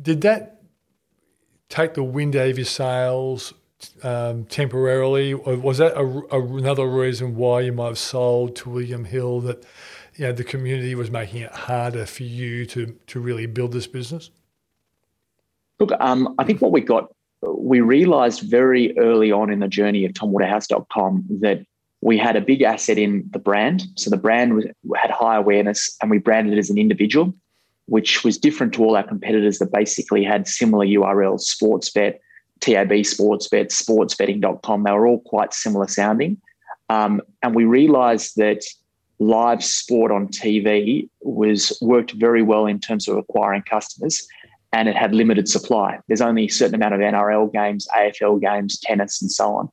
did 0.00 0.22
that 0.22 0.62
take 1.68 1.94
the 1.94 2.04
wind 2.04 2.36
out 2.36 2.48
of 2.48 2.58
your 2.58 2.64
sails 2.64 3.52
um, 4.02 4.44
temporarily, 4.44 5.32
or 5.32 5.56
was 5.56 5.78
that 5.78 5.96
a, 5.96 6.04
a, 6.34 6.56
another 6.56 6.86
reason 6.86 7.36
why 7.36 7.60
you 7.60 7.72
might 7.72 7.88
have 7.88 7.98
sold 7.98 8.56
to 8.56 8.70
William 8.70 9.04
Hill 9.04 9.40
that 9.40 9.64
you 10.16 10.26
know, 10.26 10.32
the 10.32 10.44
community 10.44 10.94
was 10.94 11.10
making 11.10 11.42
it 11.42 11.52
harder 11.52 12.06
for 12.06 12.22
you 12.22 12.66
to 12.66 12.96
to 13.06 13.20
really 13.20 13.46
build 13.46 13.72
this 13.72 13.86
business? 13.86 14.30
Look, 15.80 15.90
um, 16.00 16.34
I 16.38 16.44
think 16.44 16.62
what 16.62 16.70
we 16.70 16.80
got, 16.80 17.12
we 17.42 17.80
realized 17.80 18.42
very 18.42 18.96
early 18.96 19.32
on 19.32 19.50
in 19.50 19.58
the 19.58 19.68
journey 19.68 20.04
of 20.04 20.12
tomwaterhouse.com 20.12 21.24
that 21.40 21.66
we 22.04 22.18
had 22.18 22.36
a 22.36 22.40
big 22.42 22.60
asset 22.60 22.98
in 22.98 23.24
the 23.30 23.38
brand. 23.38 23.82
So 23.96 24.10
the 24.10 24.18
brand 24.18 24.54
was, 24.54 24.66
had 24.94 25.10
high 25.10 25.36
awareness 25.36 25.96
and 26.02 26.10
we 26.10 26.18
branded 26.18 26.52
it 26.52 26.58
as 26.58 26.68
an 26.68 26.76
individual, 26.76 27.34
which 27.86 28.22
was 28.22 28.36
different 28.36 28.74
to 28.74 28.84
all 28.84 28.94
our 28.94 29.02
competitors 29.02 29.58
that 29.58 29.72
basically 29.72 30.22
had 30.22 30.46
similar 30.46 30.84
URLs, 30.84 31.44
Sportsbet, 31.50 32.18
TAB 32.60 32.90
Sportsbet, 32.90 33.68
sportsbetting.com. 33.72 34.84
They 34.84 34.92
were 34.92 35.06
all 35.06 35.20
quite 35.20 35.54
similar 35.54 35.88
sounding. 35.88 36.36
Um, 36.90 37.22
and 37.42 37.54
we 37.54 37.64
realized 37.64 38.36
that 38.36 38.62
live 39.18 39.64
sport 39.64 40.12
on 40.12 40.28
TV 40.28 41.08
was 41.22 41.78
worked 41.80 42.12
very 42.12 42.42
well 42.42 42.66
in 42.66 42.80
terms 42.80 43.08
of 43.08 43.16
acquiring 43.16 43.62
customers 43.62 44.28
and 44.74 44.90
it 44.90 44.96
had 44.96 45.14
limited 45.14 45.48
supply. 45.48 45.98
There's 46.08 46.20
only 46.20 46.44
a 46.44 46.48
certain 46.48 46.74
amount 46.74 46.92
of 46.92 47.00
NRL 47.00 47.50
games, 47.50 47.88
AFL 47.96 48.42
games, 48.42 48.78
tennis, 48.78 49.22
and 49.22 49.32
so 49.32 49.54
on. 49.54 49.70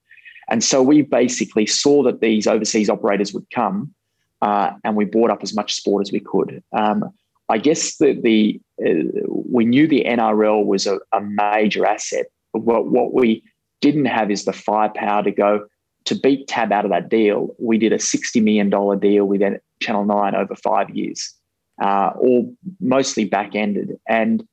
And 0.51 0.61
so 0.61 0.83
we 0.83 1.01
basically 1.01 1.65
saw 1.65 2.03
that 2.03 2.19
these 2.19 2.45
overseas 2.45 2.89
operators 2.89 3.33
would 3.33 3.49
come 3.51 3.93
uh, 4.41 4.73
and 4.83 4.97
we 4.97 5.05
bought 5.05 5.31
up 5.31 5.39
as 5.41 5.55
much 5.55 5.73
sport 5.73 6.05
as 6.05 6.11
we 6.11 6.19
could. 6.19 6.61
Um, 6.73 7.05
I 7.47 7.57
guess 7.57 7.95
that 7.97 8.21
the 8.23 8.59
uh, 8.85 9.03
we 9.27 9.63
knew 9.63 9.87
the 9.87 10.03
NRL 10.05 10.65
was 10.65 10.87
a, 10.87 10.99
a 11.13 11.21
major 11.21 11.85
asset. 11.85 12.25
What, 12.51 12.87
what 12.87 13.13
we 13.13 13.43
didn't 13.79 14.05
have 14.05 14.29
is 14.29 14.43
the 14.43 14.51
firepower 14.51 15.23
to 15.23 15.31
go 15.31 15.67
to 16.03 16.15
beat 16.15 16.47
Tab 16.47 16.73
out 16.73 16.83
of 16.83 16.91
that 16.91 17.07
deal. 17.07 17.55
We 17.57 17.77
did 17.77 17.93
a 17.93 17.97
$60 17.97 18.43
million 18.43 18.69
deal 18.99 19.25
with 19.25 19.41
Channel 19.79 20.05
9 20.05 20.35
over 20.35 20.55
five 20.55 20.89
years, 20.89 21.33
uh, 21.81 22.11
all 22.19 22.53
mostly 22.81 23.23
back 23.23 23.55
ended. 23.55 23.97
And 24.07 24.43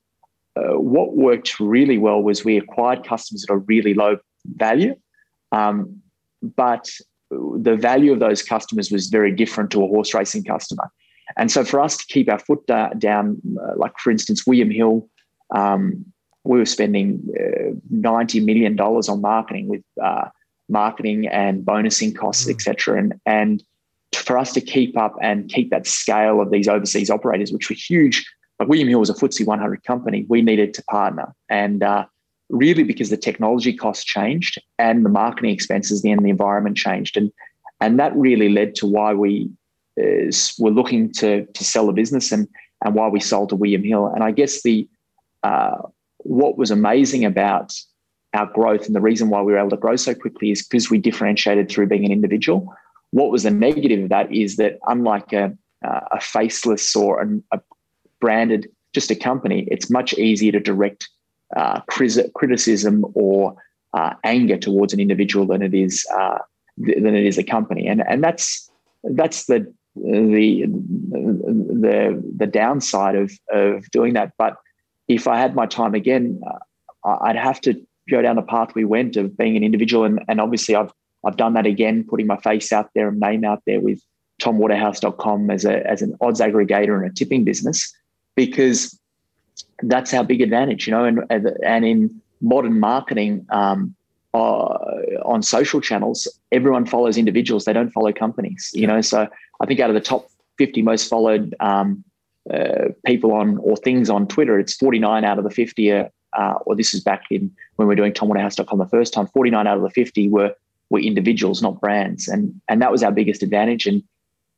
uh, 0.54 0.78
what 0.78 1.16
worked 1.16 1.58
really 1.58 1.98
well 1.98 2.22
was 2.22 2.44
we 2.44 2.56
acquired 2.56 3.04
customers 3.04 3.44
at 3.48 3.52
a 3.52 3.56
really 3.56 3.94
low 3.94 4.18
value 4.46 4.94
um, 5.52 6.00
but 6.56 6.88
the 7.30 7.76
value 7.76 8.12
of 8.12 8.20
those 8.20 8.42
customers 8.42 8.90
was 8.90 9.08
very 9.08 9.34
different 9.34 9.70
to 9.72 9.84
a 9.84 9.86
horse 9.86 10.14
racing 10.14 10.44
customer. 10.44 10.90
And 11.36 11.50
so 11.50 11.64
for 11.64 11.80
us 11.80 11.96
to 11.98 12.04
keep 12.06 12.30
our 12.30 12.38
foot 12.38 12.66
da- 12.66 12.90
down, 12.90 13.40
uh, 13.62 13.76
like 13.76 13.92
for 13.98 14.10
instance, 14.10 14.46
William 14.46 14.70
Hill, 14.70 15.08
um, 15.54 16.04
we 16.44 16.58
were 16.58 16.66
spending 16.66 17.22
uh, 17.38 17.74
$90 17.94 18.44
million 18.44 18.78
on 18.78 19.20
marketing 19.20 19.68
with 19.68 19.82
uh, 20.02 20.28
marketing 20.68 21.26
and 21.28 21.64
bonusing 21.64 22.16
costs, 22.16 22.46
mm. 22.46 22.50
etc. 22.50 22.98
And, 22.98 23.14
and 23.26 23.62
for 24.14 24.38
us 24.38 24.52
to 24.54 24.60
keep 24.60 24.96
up 24.96 25.16
and 25.20 25.50
keep 25.50 25.70
that 25.70 25.86
scale 25.86 26.40
of 26.40 26.50
these 26.50 26.68
overseas 26.68 27.10
operators, 27.10 27.52
which 27.52 27.68
were 27.68 27.76
huge, 27.76 28.24
like 28.58 28.68
William 28.68 28.88
Hill 28.88 29.00
was 29.00 29.10
a 29.10 29.14
FTSE 29.14 29.46
100 29.46 29.84
company, 29.84 30.24
we 30.28 30.40
needed 30.40 30.74
to 30.74 30.82
partner. 30.84 31.34
And 31.50 31.82
uh, 31.82 32.06
really 32.50 32.82
because 32.82 33.10
the 33.10 33.16
technology 33.16 33.72
costs 33.72 34.04
changed 34.04 34.60
and 34.78 35.04
the 35.04 35.10
marketing 35.10 35.50
expenses 35.50 36.04
and 36.04 36.24
the 36.24 36.30
environment 36.30 36.76
changed. 36.76 37.16
And, 37.16 37.32
and 37.80 37.98
that 37.98 38.16
really 38.16 38.48
led 38.48 38.74
to 38.76 38.86
why 38.86 39.12
we 39.14 39.50
uh, 40.00 40.30
were 40.58 40.70
looking 40.70 41.12
to, 41.14 41.44
to 41.46 41.64
sell 41.64 41.86
the 41.86 41.92
business 41.92 42.32
and, 42.32 42.48
and 42.84 42.94
why 42.94 43.08
we 43.08 43.20
sold 43.20 43.50
to 43.50 43.56
William 43.56 43.84
Hill. 43.84 44.06
And 44.06 44.24
I 44.24 44.30
guess 44.30 44.62
the 44.62 44.88
uh, 45.42 45.76
what 46.18 46.58
was 46.58 46.70
amazing 46.70 47.24
about 47.24 47.74
our 48.34 48.46
growth 48.46 48.86
and 48.86 48.94
the 48.94 49.00
reason 49.00 49.30
why 49.30 49.40
we 49.40 49.52
were 49.52 49.58
able 49.58 49.70
to 49.70 49.76
grow 49.76 49.96
so 49.96 50.14
quickly 50.14 50.50
is 50.50 50.66
because 50.66 50.90
we 50.90 50.98
differentiated 50.98 51.70
through 51.70 51.86
being 51.86 52.04
an 52.04 52.12
individual. 52.12 52.74
What 53.10 53.30
was 53.30 53.44
the 53.44 53.50
negative 53.50 54.04
of 54.04 54.08
that 54.10 54.32
is 54.32 54.56
that 54.56 54.78
unlike 54.86 55.32
a, 55.32 55.56
a 55.82 56.20
faceless 56.20 56.94
or 56.94 57.26
a 57.52 57.60
branded 58.20 58.68
just 58.92 59.10
a 59.10 59.14
company, 59.14 59.66
it's 59.70 59.90
much 59.90 60.12
easier 60.14 60.52
to 60.52 60.60
direct 60.60 61.08
uh, 61.56 61.80
criticism 62.34 63.04
or 63.14 63.56
uh, 63.94 64.14
anger 64.24 64.56
towards 64.56 64.92
an 64.92 65.00
individual 65.00 65.46
than 65.46 65.62
it 65.62 65.74
is 65.74 66.06
uh, 66.18 66.38
than 66.76 67.14
it 67.14 67.26
is 67.26 67.38
a 67.38 67.42
company, 67.42 67.86
and 67.86 68.02
and 68.06 68.22
that's 68.22 68.70
that's 69.04 69.46
the 69.46 69.72
the 69.96 70.66
the 70.66 72.22
the 72.36 72.46
downside 72.46 73.16
of 73.16 73.32
of 73.52 73.90
doing 73.90 74.14
that. 74.14 74.32
But 74.38 74.56
if 75.08 75.26
I 75.26 75.38
had 75.38 75.54
my 75.54 75.66
time 75.66 75.94
again, 75.94 76.40
uh, 77.04 77.18
I'd 77.22 77.36
have 77.36 77.60
to 77.62 77.74
go 78.10 78.22
down 78.22 78.36
the 78.36 78.42
path 78.42 78.74
we 78.74 78.84
went 78.84 79.16
of 79.16 79.36
being 79.36 79.56
an 79.56 79.64
individual, 79.64 80.04
and 80.04 80.20
and 80.28 80.40
obviously 80.40 80.74
I've 80.76 80.92
I've 81.24 81.36
done 81.36 81.54
that 81.54 81.66
again, 81.66 82.04
putting 82.08 82.26
my 82.26 82.36
face 82.36 82.72
out 82.72 82.90
there 82.94 83.08
and 83.08 83.18
name 83.18 83.44
out 83.44 83.62
there 83.66 83.80
with 83.80 84.00
TomWaterhouse.com 84.42 85.50
as 85.50 85.64
a 85.64 85.86
as 85.86 86.02
an 86.02 86.14
odds 86.20 86.40
aggregator 86.40 86.96
and 86.96 87.10
a 87.10 87.14
tipping 87.14 87.44
business, 87.44 87.92
because 88.36 88.98
that's 89.82 90.12
our 90.14 90.24
big 90.24 90.40
advantage, 90.40 90.86
you 90.86 90.90
know. 90.90 91.04
And 91.04 91.20
and 91.64 91.84
in 91.84 92.20
modern 92.40 92.78
marketing 92.80 93.46
um, 93.50 93.94
uh, 94.34 94.74
on 95.24 95.42
social 95.42 95.80
channels, 95.80 96.28
everyone 96.52 96.86
follows 96.86 97.16
individuals; 97.16 97.64
they 97.64 97.72
don't 97.72 97.90
follow 97.90 98.12
companies, 98.12 98.70
you 98.74 98.86
know. 98.86 99.00
So 99.00 99.28
I 99.60 99.66
think 99.66 99.80
out 99.80 99.90
of 99.90 99.94
the 99.94 100.00
top 100.00 100.28
fifty 100.56 100.82
most 100.82 101.08
followed 101.08 101.54
um, 101.60 102.04
uh, 102.52 102.88
people 103.06 103.32
on 103.32 103.58
or 103.58 103.76
things 103.76 104.10
on 104.10 104.26
Twitter, 104.26 104.58
it's 104.58 104.74
forty 104.74 104.98
nine 104.98 105.24
out 105.24 105.38
of 105.38 105.44
the 105.44 105.50
fifty. 105.50 105.90
Are, 105.92 106.10
uh, 106.38 106.58
or 106.66 106.76
this 106.76 106.92
is 106.92 107.02
back 107.02 107.24
in 107.30 107.50
when 107.76 107.88
we 107.88 107.94
are 107.94 107.96
doing 107.96 108.12
TomWaterhouse.com 108.12 108.78
the 108.78 108.86
first 108.86 109.14
time. 109.14 109.26
Forty 109.28 109.50
nine 109.50 109.66
out 109.66 109.76
of 109.76 109.82
the 109.82 109.90
fifty 109.90 110.28
were 110.28 110.54
were 110.90 111.00
individuals, 111.00 111.62
not 111.62 111.80
brands, 111.80 112.28
and 112.28 112.60
and 112.68 112.82
that 112.82 112.90
was 112.90 113.02
our 113.02 113.12
biggest 113.12 113.42
advantage. 113.42 113.86
And 113.86 114.02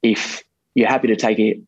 if 0.02 0.42
you're 0.74 0.88
happy 0.88 1.08
to 1.08 1.16
take 1.16 1.38
it 1.38 1.60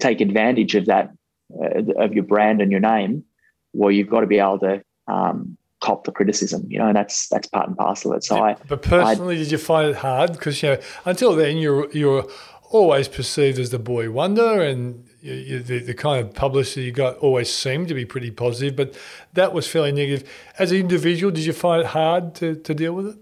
take 0.00 0.20
advantage 0.20 0.74
of 0.74 0.86
that 0.86 1.10
uh, 1.54 2.02
of 2.02 2.14
your 2.14 2.24
brand 2.24 2.60
and 2.60 2.70
your 2.70 2.80
name, 2.80 3.24
well, 3.72 3.90
you've 3.90 4.08
got 4.08 4.20
to 4.20 4.26
be 4.26 4.38
able 4.38 4.58
to 4.60 4.82
um, 5.08 5.56
cop 5.80 6.04
the 6.04 6.12
criticism, 6.12 6.66
you 6.68 6.78
know, 6.78 6.88
and 6.88 6.96
that's 6.96 7.28
that's 7.28 7.46
part 7.48 7.68
and 7.68 7.76
parcel 7.76 8.12
of 8.12 8.18
it. 8.18 8.24
So, 8.24 8.42
I, 8.42 8.56
but 8.68 8.82
personally, 8.82 9.36
I, 9.36 9.38
did 9.38 9.52
you 9.52 9.58
find 9.58 9.90
it 9.90 9.96
hard 9.96 10.32
because 10.32 10.62
you 10.62 10.70
know 10.70 10.78
until 11.04 11.36
then 11.36 11.58
you're 11.58 11.90
you're 11.92 12.26
always 12.70 13.08
perceived 13.08 13.58
as 13.58 13.70
the 13.70 13.78
boy 13.78 14.10
wonder, 14.10 14.62
and 14.62 15.06
you, 15.20 15.34
you, 15.34 15.58
the, 15.60 15.78
the 15.78 15.94
kind 15.94 16.24
of 16.24 16.34
publicity 16.34 16.86
you 16.86 16.92
got 16.92 17.16
always 17.18 17.52
seemed 17.52 17.88
to 17.88 17.94
be 17.94 18.04
pretty 18.04 18.30
positive, 18.30 18.74
but 18.76 18.98
that 19.34 19.52
was 19.52 19.68
fairly 19.68 19.92
negative. 19.92 20.28
As 20.58 20.72
an 20.72 20.78
individual, 20.78 21.30
did 21.30 21.44
you 21.44 21.52
find 21.52 21.82
it 21.82 21.88
hard 21.88 22.34
to 22.36 22.56
to 22.56 22.74
deal 22.74 22.92
with 22.92 23.06
it? 23.08 23.16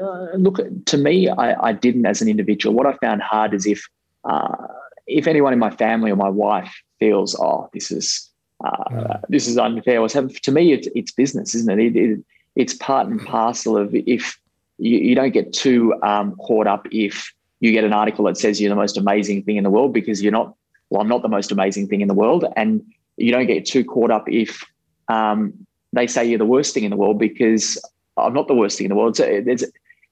Uh, 0.00 0.36
look, 0.36 0.60
to 0.86 0.96
me, 0.96 1.28
I, 1.28 1.68
I, 1.68 1.72
didn't 1.72 2.06
as 2.06 2.22
an 2.22 2.28
individual. 2.28 2.74
What 2.76 2.86
I 2.86 2.96
found 3.04 3.22
hard 3.22 3.52
is 3.52 3.66
if 3.66 3.84
uh, 4.24 4.68
if 5.10 5.26
anyone 5.26 5.52
in 5.52 5.58
my 5.58 5.70
family 5.70 6.10
or 6.10 6.16
my 6.16 6.28
wife 6.28 6.72
feels, 6.98 7.34
oh, 7.38 7.68
this 7.72 7.90
is 7.90 8.30
uh, 8.64 8.84
mm. 8.90 9.20
this 9.28 9.48
is 9.48 9.58
unfair. 9.58 10.00
What's 10.00 10.14
happened 10.14 10.42
to 10.42 10.52
me? 10.52 10.72
It's, 10.72 10.88
it's 10.94 11.12
business, 11.12 11.54
isn't 11.54 11.78
it? 11.78 11.96
It, 11.96 11.96
it? 11.96 12.24
It's 12.56 12.74
part 12.74 13.06
and 13.06 13.24
parcel 13.24 13.76
of 13.76 13.94
if 13.94 14.38
you, 14.78 14.98
you 14.98 15.14
don't 15.14 15.32
get 15.32 15.52
too 15.52 15.94
um, 16.02 16.34
caught 16.36 16.66
up 16.66 16.86
if 16.90 17.32
you 17.60 17.72
get 17.72 17.84
an 17.84 17.92
article 17.92 18.24
that 18.24 18.36
says 18.36 18.60
you're 18.60 18.70
the 18.70 18.76
most 18.76 18.96
amazing 18.96 19.44
thing 19.44 19.56
in 19.56 19.64
the 19.64 19.70
world 19.70 19.92
because 19.92 20.22
you're 20.22 20.32
not. 20.32 20.54
Well, 20.90 21.00
I'm 21.00 21.08
not 21.08 21.22
the 21.22 21.28
most 21.28 21.52
amazing 21.52 21.86
thing 21.86 22.00
in 22.00 22.08
the 22.08 22.14
world, 22.14 22.44
and 22.56 22.82
you 23.16 23.30
don't 23.30 23.46
get 23.46 23.64
too 23.64 23.84
caught 23.84 24.10
up 24.10 24.28
if 24.28 24.64
um, 25.08 25.54
they 25.92 26.06
say 26.06 26.24
you're 26.24 26.38
the 26.38 26.44
worst 26.44 26.74
thing 26.74 26.84
in 26.84 26.90
the 26.90 26.96
world 26.96 27.18
because 27.18 27.78
I'm 28.16 28.34
not 28.34 28.48
the 28.48 28.54
worst 28.54 28.78
thing 28.78 28.86
in 28.86 28.90
the 28.90 28.96
world. 28.96 29.16
So 29.16 29.42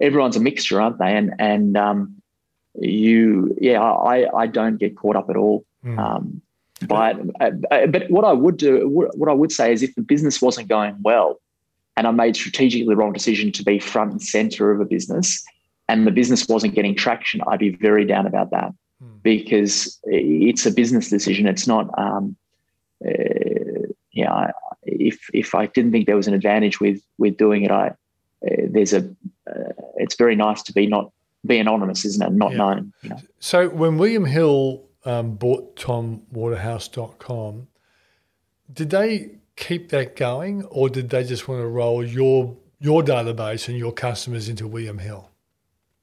everyone's 0.00 0.36
a 0.36 0.40
mixture, 0.40 0.80
aren't 0.80 0.98
they? 0.98 1.16
And 1.16 1.34
and 1.38 1.76
um, 1.76 2.17
you, 2.80 3.56
yeah, 3.60 3.82
I 3.82 4.28
I 4.36 4.46
don't 4.46 4.76
get 4.76 4.96
caught 4.96 5.16
up 5.16 5.30
at 5.30 5.36
all. 5.36 5.64
Mm. 5.84 5.98
Um, 5.98 6.42
but 6.86 7.16
uh, 7.40 7.86
but 7.86 8.10
what 8.10 8.24
I 8.24 8.32
would 8.32 8.56
do, 8.56 8.88
what 8.88 9.28
I 9.28 9.32
would 9.32 9.50
say 9.50 9.72
is, 9.72 9.82
if 9.82 9.94
the 9.94 10.02
business 10.02 10.40
wasn't 10.40 10.68
going 10.68 10.96
well, 11.02 11.40
and 11.96 12.06
I 12.06 12.12
made 12.12 12.36
strategically 12.36 12.86
the 12.86 12.96
wrong 12.96 13.12
decision 13.12 13.50
to 13.52 13.64
be 13.64 13.78
front 13.78 14.12
and 14.12 14.22
center 14.22 14.70
of 14.70 14.80
a 14.80 14.84
business, 14.84 15.42
and 15.88 16.06
the 16.06 16.12
business 16.12 16.46
wasn't 16.48 16.74
getting 16.74 16.94
traction, 16.94 17.40
I'd 17.48 17.58
be 17.58 17.70
very 17.70 18.04
down 18.04 18.26
about 18.26 18.50
that 18.52 18.72
hmm. 19.02 19.16
because 19.22 19.98
it's 20.04 20.66
a 20.66 20.70
business 20.70 21.10
decision. 21.10 21.48
It's 21.48 21.66
not, 21.66 21.90
um, 21.98 22.36
uh, 23.04 23.88
yeah. 24.12 24.52
if 24.84 25.18
if 25.34 25.56
I 25.56 25.66
didn't 25.66 25.90
think 25.90 26.06
there 26.06 26.16
was 26.16 26.28
an 26.28 26.34
advantage 26.34 26.80
with 26.80 27.02
with 27.18 27.36
doing 27.36 27.64
it, 27.64 27.72
I 27.72 27.88
uh, 27.88 28.66
there's 28.70 28.92
a. 28.92 29.00
Uh, 29.50 29.72
it's 29.96 30.14
very 30.14 30.36
nice 30.36 30.62
to 30.62 30.72
be 30.72 30.86
not 30.86 31.10
be 31.46 31.58
anonymous, 31.58 32.04
isn't 32.04 32.22
it? 32.22 32.32
Not 32.32 32.52
yeah. 32.52 32.58
known. 32.58 32.92
You 33.02 33.10
know? 33.10 33.18
So 33.38 33.68
when 33.68 33.98
William 33.98 34.24
Hill 34.24 34.84
um, 35.04 35.34
bought 35.34 35.76
tomwaterhouse.com, 35.76 37.68
did 38.72 38.90
they 38.90 39.38
keep 39.56 39.88
that 39.90 40.16
going 40.16 40.64
or 40.64 40.88
did 40.88 41.10
they 41.10 41.24
just 41.24 41.48
want 41.48 41.60
to 41.60 41.66
roll 41.66 42.04
your 42.04 42.56
your 42.80 43.02
database 43.02 43.68
and 43.68 43.76
your 43.76 43.92
customers 43.92 44.48
into 44.48 44.68
William 44.68 44.98
Hill? 44.98 45.30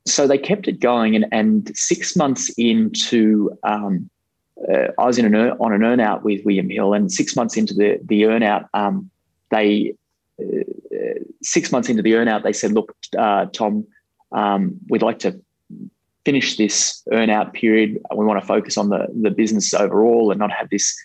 So 0.06 0.28
they 0.28 0.38
kept 0.38 0.68
it 0.68 0.80
going, 0.80 1.16
and, 1.16 1.26
and 1.32 1.76
six 1.76 2.16
months 2.16 2.50
into, 2.58 3.58
um, 3.64 4.08
uh, 4.72 4.88
I 5.00 5.06
was 5.06 5.18
in 5.18 5.26
an 5.26 5.36
earn, 5.36 5.58
on 5.60 5.74
an 5.74 5.82
earnout 5.82 6.22
with 6.22 6.46
William 6.46 6.70
Hill, 6.70 6.94
and 6.94 7.12
six 7.12 7.36
months 7.36 7.58
into 7.58 7.74
the 7.74 8.00
the 8.04 8.24
earnout, 8.24 8.68
um, 8.74 9.10
they 9.50 9.96
uh, 10.40 10.64
six 11.42 11.72
months 11.72 11.90
into 11.90 12.04
the 12.04 12.12
earnout, 12.12 12.44
they 12.44 12.54
said, 12.54 12.74
"Look, 12.74 12.96
uh, 13.18 13.46
Tom, 13.46 13.88
um, 14.36 14.78
we'd 14.90 15.02
like 15.02 15.20
to 15.20 15.40
finish 16.26 16.58
this 16.58 17.02
earnout 17.12 17.54
period. 17.54 18.00
We 18.16 18.26
want 18.26 18.40
to 18.42 18.46
focus 18.46 18.78
on 18.78 18.90
the, 18.90 19.08
the 19.20 19.32
business 19.32 19.74
overall 19.74 20.32
and 20.32 20.40
not 20.40 20.52
have 20.52 20.70
this 20.70 20.96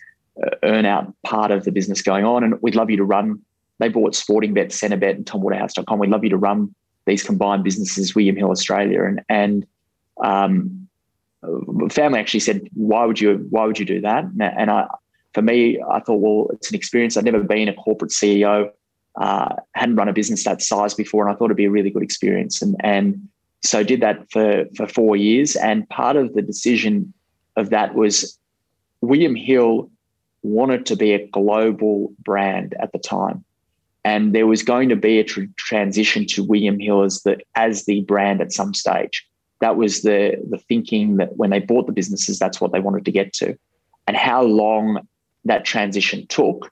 uh, 0.43 0.49
earnout 0.63 1.13
part 1.23 1.51
of 1.51 1.63
the 1.63 1.71
business 1.71 2.01
going 2.01 2.25
on. 2.25 2.43
And 2.43 2.61
we'd 2.61 2.75
love 2.75 2.89
you 2.89 2.97
to 2.97 3.03
run. 3.03 3.39
They 3.79 3.87
bought 3.87 4.13
Sportingbet, 4.13 4.67
Centrebet, 4.67 5.15
and 5.15 5.25
TomWaterhouse.com. 5.25 5.99
We'd 5.99 6.09
love 6.09 6.23
you 6.23 6.29
to 6.31 6.37
run 6.37 6.75
these 7.05 7.23
combined 7.23 7.63
businesses, 7.63 8.13
William 8.13 8.35
Hill 8.35 8.51
Australia, 8.51 9.03
and 9.03 9.21
and 9.27 9.65
um, 10.23 10.87
family 11.89 12.19
actually 12.19 12.41
said, 12.41 12.69
"Why 12.73 13.05
would 13.05 13.19
you? 13.19 13.47
Why 13.49 13.65
would 13.65 13.79
you 13.79 13.85
do 13.85 14.01
that?" 14.01 14.25
And 14.25 14.69
I, 14.69 14.87
for 15.33 15.41
me, 15.41 15.81
I 15.89 15.99
thought, 15.99 16.17
well, 16.17 16.49
it's 16.53 16.69
an 16.69 16.75
experience. 16.75 17.17
I'd 17.17 17.25
never 17.25 17.41
been 17.41 17.69
a 17.69 17.73
corporate 17.73 18.11
CEO, 18.11 18.69
uh, 19.19 19.55
hadn't 19.73 19.95
run 19.95 20.09
a 20.09 20.13
business 20.13 20.43
that 20.45 20.61
size 20.61 20.93
before, 20.93 21.25
and 21.25 21.33
I 21.33 21.37
thought 21.37 21.45
it'd 21.45 21.57
be 21.57 21.65
a 21.65 21.71
really 21.71 21.89
good 21.89 22.03
experience. 22.03 22.61
And 22.61 22.75
and 22.79 23.27
so 23.61 23.83
did 23.83 24.01
that 24.01 24.31
for 24.31 24.65
for 24.75 24.87
four 24.87 25.15
years. 25.15 25.55
And 25.55 25.87
part 25.89 26.15
of 26.15 26.33
the 26.33 26.41
decision 26.41 27.13
of 27.55 27.69
that 27.69 27.95
was 27.95 28.37
William 29.01 29.35
Hill 29.35 29.89
wanted 30.43 30.85
to 30.87 30.95
be 30.95 31.13
a 31.13 31.27
global 31.27 32.13
brand 32.23 32.75
at 32.79 32.91
the 32.91 32.99
time. 32.99 33.43
And 34.03 34.33
there 34.33 34.47
was 34.47 34.63
going 34.63 34.89
to 34.89 34.95
be 34.95 35.19
a 35.19 35.23
tr- 35.23 35.41
transition 35.57 36.25
to 36.27 36.43
William 36.43 36.79
Hill 36.79 37.03
as 37.03 37.21
the 37.21 37.37
as 37.55 37.85
the 37.85 38.01
brand 38.01 38.41
at 38.41 38.51
some 38.51 38.73
stage. 38.73 39.27
That 39.59 39.75
was 39.75 40.01
the 40.01 40.41
the 40.49 40.57
thinking 40.57 41.17
that 41.17 41.37
when 41.37 41.51
they 41.51 41.59
bought 41.59 41.85
the 41.85 41.93
businesses, 41.93 42.39
that's 42.39 42.59
what 42.59 42.71
they 42.71 42.79
wanted 42.79 43.05
to 43.05 43.11
get 43.11 43.33
to, 43.33 43.55
and 44.07 44.17
how 44.17 44.41
long 44.41 45.07
that 45.45 45.65
transition 45.65 46.25
took 46.27 46.71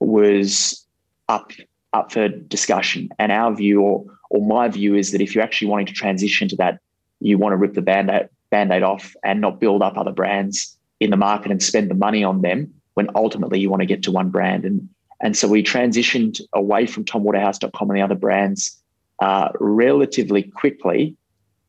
was 0.00 0.83
up 1.28 1.52
up 1.92 2.12
for 2.12 2.28
discussion. 2.28 3.08
And 3.18 3.32
our 3.32 3.54
view, 3.54 3.80
or 3.80 4.04
or 4.30 4.44
my 4.44 4.68
view, 4.68 4.94
is 4.94 5.12
that 5.12 5.20
if 5.20 5.34
you're 5.34 5.44
actually 5.44 5.68
wanting 5.68 5.86
to 5.86 5.92
transition 5.92 6.48
to 6.48 6.56
that, 6.56 6.80
you 7.20 7.38
want 7.38 7.52
to 7.52 7.56
rip 7.56 7.74
the 7.74 7.82
band-aid, 7.82 8.28
band-aid 8.50 8.82
off 8.82 9.14
and 9.22 9.40
not 9.40 9.60
build 9.60 9.82
up 9.82 9.96
other 9.96 10.12
brands 10.12 10.76
in 11.00 11.10
the 11.10 11.16
market 11.16 11.50
and 11.50 11.62
spend 11.62 11.90
the 11.90 11.94
money 11.94 12.24
on 12.24 12.42
them 12.42 12.72
when 12.94 13.08
ultimately 13.14 13.60
you 13.60 13.70
want 13.70 13.80
to 13.80 13.86
get 13.86 14.02
to 14.04 14.10
one 14.10 14.30
brand. 14.30 14.64
And 14.64 14.88
and 15.20 15.36
so 15.36 15.48
we 15.48 15.62
transitioned 15.62 16.40
away 16.52 16.86
from 16.86 17.04
TomWaterhouse.com 17.04 17.90
and 17.90 17.98
the 17.98 18.02
other 18.02 18.14
brands 18.14 18.76
uh, 19.20 19.48
relatively 19.60 20.42
quickly 20.42 21.16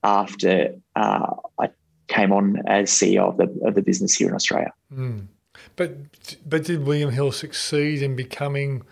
after 0.04 0.76
uh, 0.96 1.34
I 1.60 1.70
came 2.08 2.32
on 2.32 2.62
as 2.68 2.90
CEO 2.90 3.30
of 3.30 3.38
the, 3.38 3.68
of 3.68 3.76
the 3.76 3.82
business 3.82 4.16
here 4.16 4.28
in 4.28 4.36
Australia. 4.36 4.74
Mm. 4.94 5.28
But 5.76 5.98
but 6.48 6.66
did 6.66 6.86
William 6.86 7.12
Hill 7.12 7.32
succeed 7.32 8.02
in 8.02 8.16
becoming 8.16 8.84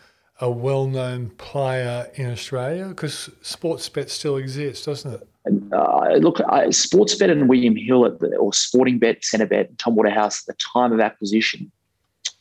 a 0.41 0.49
well-known 0.49 1.29
player 1.31 2.09
in 2.15 2.31
Australia? 2.31 2.87
Because 2.87 3.29
Sportsbet 3.41 4.09
still 4.09 4.37
exists, 4.37 4.85
doesn't 4.85 5.13
it? 5.13 5.27
Uh, 5.73 6.15
look, 6.21 6.39
uh, 6.39 6.67
Sportsbet 6.69 7.29
and 7.29 7.49
William 7.49 7.75
Hill 7.75 8.05
at 8.05 8.19
the, 8.19 8.35
or 8.37 8.51
Sportingbet, 8.51 9.21
Centrebet, 9.21 9.67
and 9.69 9.79
Tom 9.79 9.95
Waterhouse 9.95 10.41
at 10.41 10.55
the 10.55 10.63
time 10.73 10.93
of 10.93 10.99
acquisition 10.99 11.71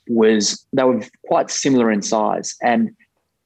was 0.09 0.65
they 0.73 0.85
were 0.85 1.03
quite 1.27 1.51
similar 1.51 1.91
in 1.91 2.03
size, 2.03 2.55
and 2.63 2.95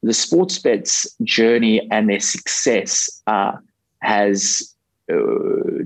the 0.02 0.12
Sportsbet's 0.12 1.16
journey 1.22 1.88
and 1.90 2.08
their 2.08 2.20
success 2.20 3.22
uh, 3.26 3.52
has 4.00 4.74
uh, 5.12 5.16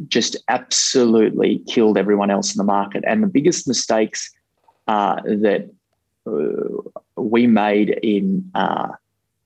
just 0.09 0.37
absolutely 0.49 1.63
killed 1.69 1.97
everyone 1.97 2.31
else 2.31 2.55
in 2.55 2.59
the 2.59 2.65
market. 2.65 3.05
And 3.07 3.23
the 3.23 3.29
biggest 3.29 3.69
mistakes 3.69 4.31
uh, 4.89 5.17
that 5.25 5.71
uh, 6.27 7.01
we 7.23 7.47
made 7.47 7.99
in 8.03 8.51
uh, 8.55 8.89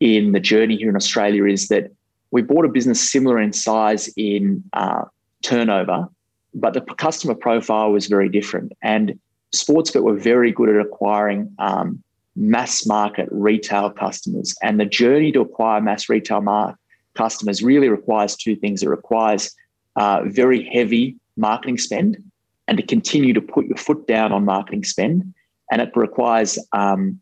in 0.01 0.33
the 0.33 0.41
journey 0.41 0.77
here 0.77 0.89
in 0.89 0.97
Australia 0.97 1.47
is 1.47 1.69
that 1.69 1.91
we 2.31 2.43
bought 2.43 2.65
a 2.65 2.69
business 2.69 3.01
similar 3.01 3.41
in 3.41 3.53
size 3.53 4.09
in 4.17 4.63
uh, 4.73 5.05
turnover, 5.43 6.09
but 6.53 6.75
the 6.75 6.81
customer 6.81 7.35
profile 7.35 7.93
was 7.93 8.07
very 8.07 8.29
different. 8.29 8.73
And 8.83 9.19
Sportsbet 9.55 10.03
were 10.03 10.17
very 10.17 10.51
good 10.51 10.69
at 10.69 10.81
acquiring 10.81 11.55
um, 11.59 12.03
mass 12.35 12.87
market 12.87 13.29
retail 13.31 13.91
customers, 13.91 14.55
and 14.63 14.81
the 14.81 14.85
journey 14.85 15.31
to 15.33 15.41
acquire 15.41 15.81
mass 15.81 16.09
retail 16.09 16.41
mar- 16.41 16.77
customers 17.15 17.63
really 17.63 17.89
requires 17.89 18.37
two 18.37 18.57
things. 18.57 18.83
It 18.83 18.89
requires 18.89 19.55
uh, 19.97 20.23
very 20.25 20.69
heavy 20.73 21.17
marketing 21.37 21.79
spend 21.79 22.17
and 22.67 22.79
to 22.79 22.85
continue 22.85 23.33
to 23.33 23.41
put 23.41 23.67
your 23.67 23.77
foot 23.77 24.07
down 24.07 24.33
on 24.33 24.45
marketing 24.45 24.85
spend. 24.85 25.35
And 25.71 25.81
it 25.81 25.91
requires 25.95 26.59
um, 26.73 27.21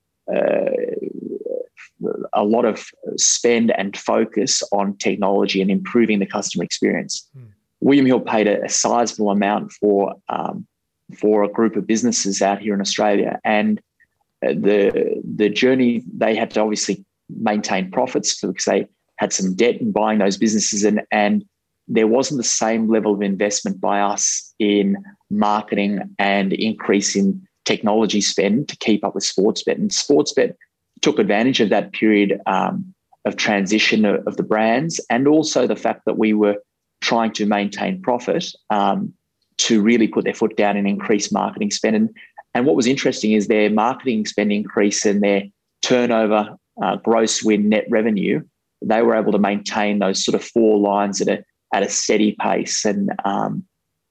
a 2.33 2.45
lot 2.45 2.65
of 2.65 2.87
spend 3.17 3.71
and 3.73 3.97
focus 3.97 4.63
on 4.73 4.97
technology 4.97 5.61
and 5.61 5.71
improving 5.71 6.19
the 6.19 6.27
customer 6.27 6.65
experience. 6.65 7.29
Mm. 7.37 7.49
William 7.81 8.07
Hill 8.07 8.21
paid 8.21 8.47
a, 8.47 8.63
a 8.65 8.69
sizable 8.69 9.31
amount 9.31 9.73
for 9.73 10.15
um, 10.29 10.67
for 11.19 11.43
a 11.43 11.49
group 11.49 11.77
of 11.77 11.87
businesses 11.87 12.41
out 12.41 12.61
here 12.61 12.75
in 12.75 12.81
Australia, 12.81 13.39
and 13.45 13.81
uh, 14.47 14.49
the 14.49 15.21
the 15.37 15.49
journey 15.49 16.03
they 16.17 16.35
had 16.35 16.51
to 16.53 16.61
obviously 16.61 17.05
maintain 17.29 17.91
profits 17.91 18.41
because 18.41 18.65
they 18.65 18.87
had 19.17 19.33
some 19.33 19.55
debt 19.55 19.81
in 19.81 19.93
buying 19.93 20.19
those 20.19 20.37
businesses, 20.37 20.85
and 20.85 21.03
and 21.11 21.45
there 21.89 22.07
wasn't 22.07 22.39
the 22.39 22.45
same 22.45 22.89
level 22.89 23.13
of 23.13 23.23
investment 23.23 23.81
by 23.81 24.01
us 24.01 24.55
in 24.59 24.97
marketing 25.31 26.01
and 26.19 26.53
increase 26.53 27.17
in 27.17 27.47
technology 27.65 28.21
spend 28.21 28.69
to 28.69 28.77
keep 28.77 29.05
up 29.05 29.15
with 29.15 29.25
Sportsbet. 29.25 29.77
And 29.77 29.91
Sportsbet 29.91 30.55
took 31.01 31.19
advantage 31.19 31.61
of 31.61 31.71
that 31.71 31.93
period 31.93 32.41
um, 32.47 32.95
of 33.25 33.37
transition 33.37 34.05
of, 34.05 34.27
of, 34.27 34.37
the 34.37 34.43
brands 34.43 35.01
and 35.11 35.29
also 35.29 35.67
the 35.67 35.77
fact 35.77 36.03
that 36.07 36.19
we 36.19 36.33
were 36.33 36.57
trying 37.01 37.33
to 37.33 37.47
maintain 37.47 38.01
profit 38.03 38.47
um, 38.71 39.13
to 39.59 39.81
really 39.81 40.09
put 40.09 40.25
their 40.25 40.35
foot 40.35 40.57
down 40.57 40.77
and 40.77 40.89
increase 40.89 41.31
marketing 41.31 41.71
spend. 41.71 41.97
And, 41.97 42.11
and 42.55 42.67
what 42.67 42.77
was 42.77 42.87
interesting 42.87 43.33
is 43.33 43.47
their 43.47 43.71
marketing 43.71 44.27
spend 44.27 44.53
increase 44.53 45.05
and 45.05 45.23
their 45.23 45.45
turnover, 45.83 46.57
uh, 46.83 46.97
gross 46.97 47.43
win, 47.43 47.69
net 47.69 47.87
revenue, 47.91 48.43
they 48.85 49.03
were 49.03 49.15
able 49.15 49.33
to 49.33 49.39
maintain 49.39 49.99
those 49.99 50.25
sort 50.25 50.35
of 50.35 50.45
four 50.45 50.79
lines 50.79 51.21
at 51.21 51.29
a 51.29 51.45
at 51.75 51.83
a 51.83 51.89
steady 51.89 52.37
pace 52.41 52.85
and 52.85 53.11
um, 53.25 53.65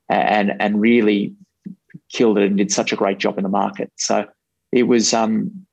and 0.09 0.53
and 0.59 0.81
really 0.81 1.33
killed 2.13 2.38
it 2.38 2.45
and 2.45 2.58
did 2.58 2.71
such 2.71 2.91
a 2.91 2.95
great 2.95 3.17
job 3.17 3.38
in 3.38 3.43
the 3.43 3.50
market. 3.50 3.91
So 3.95 4.26
it 4.71 4.84
was 4.84 5.13
um, 5.13 5.65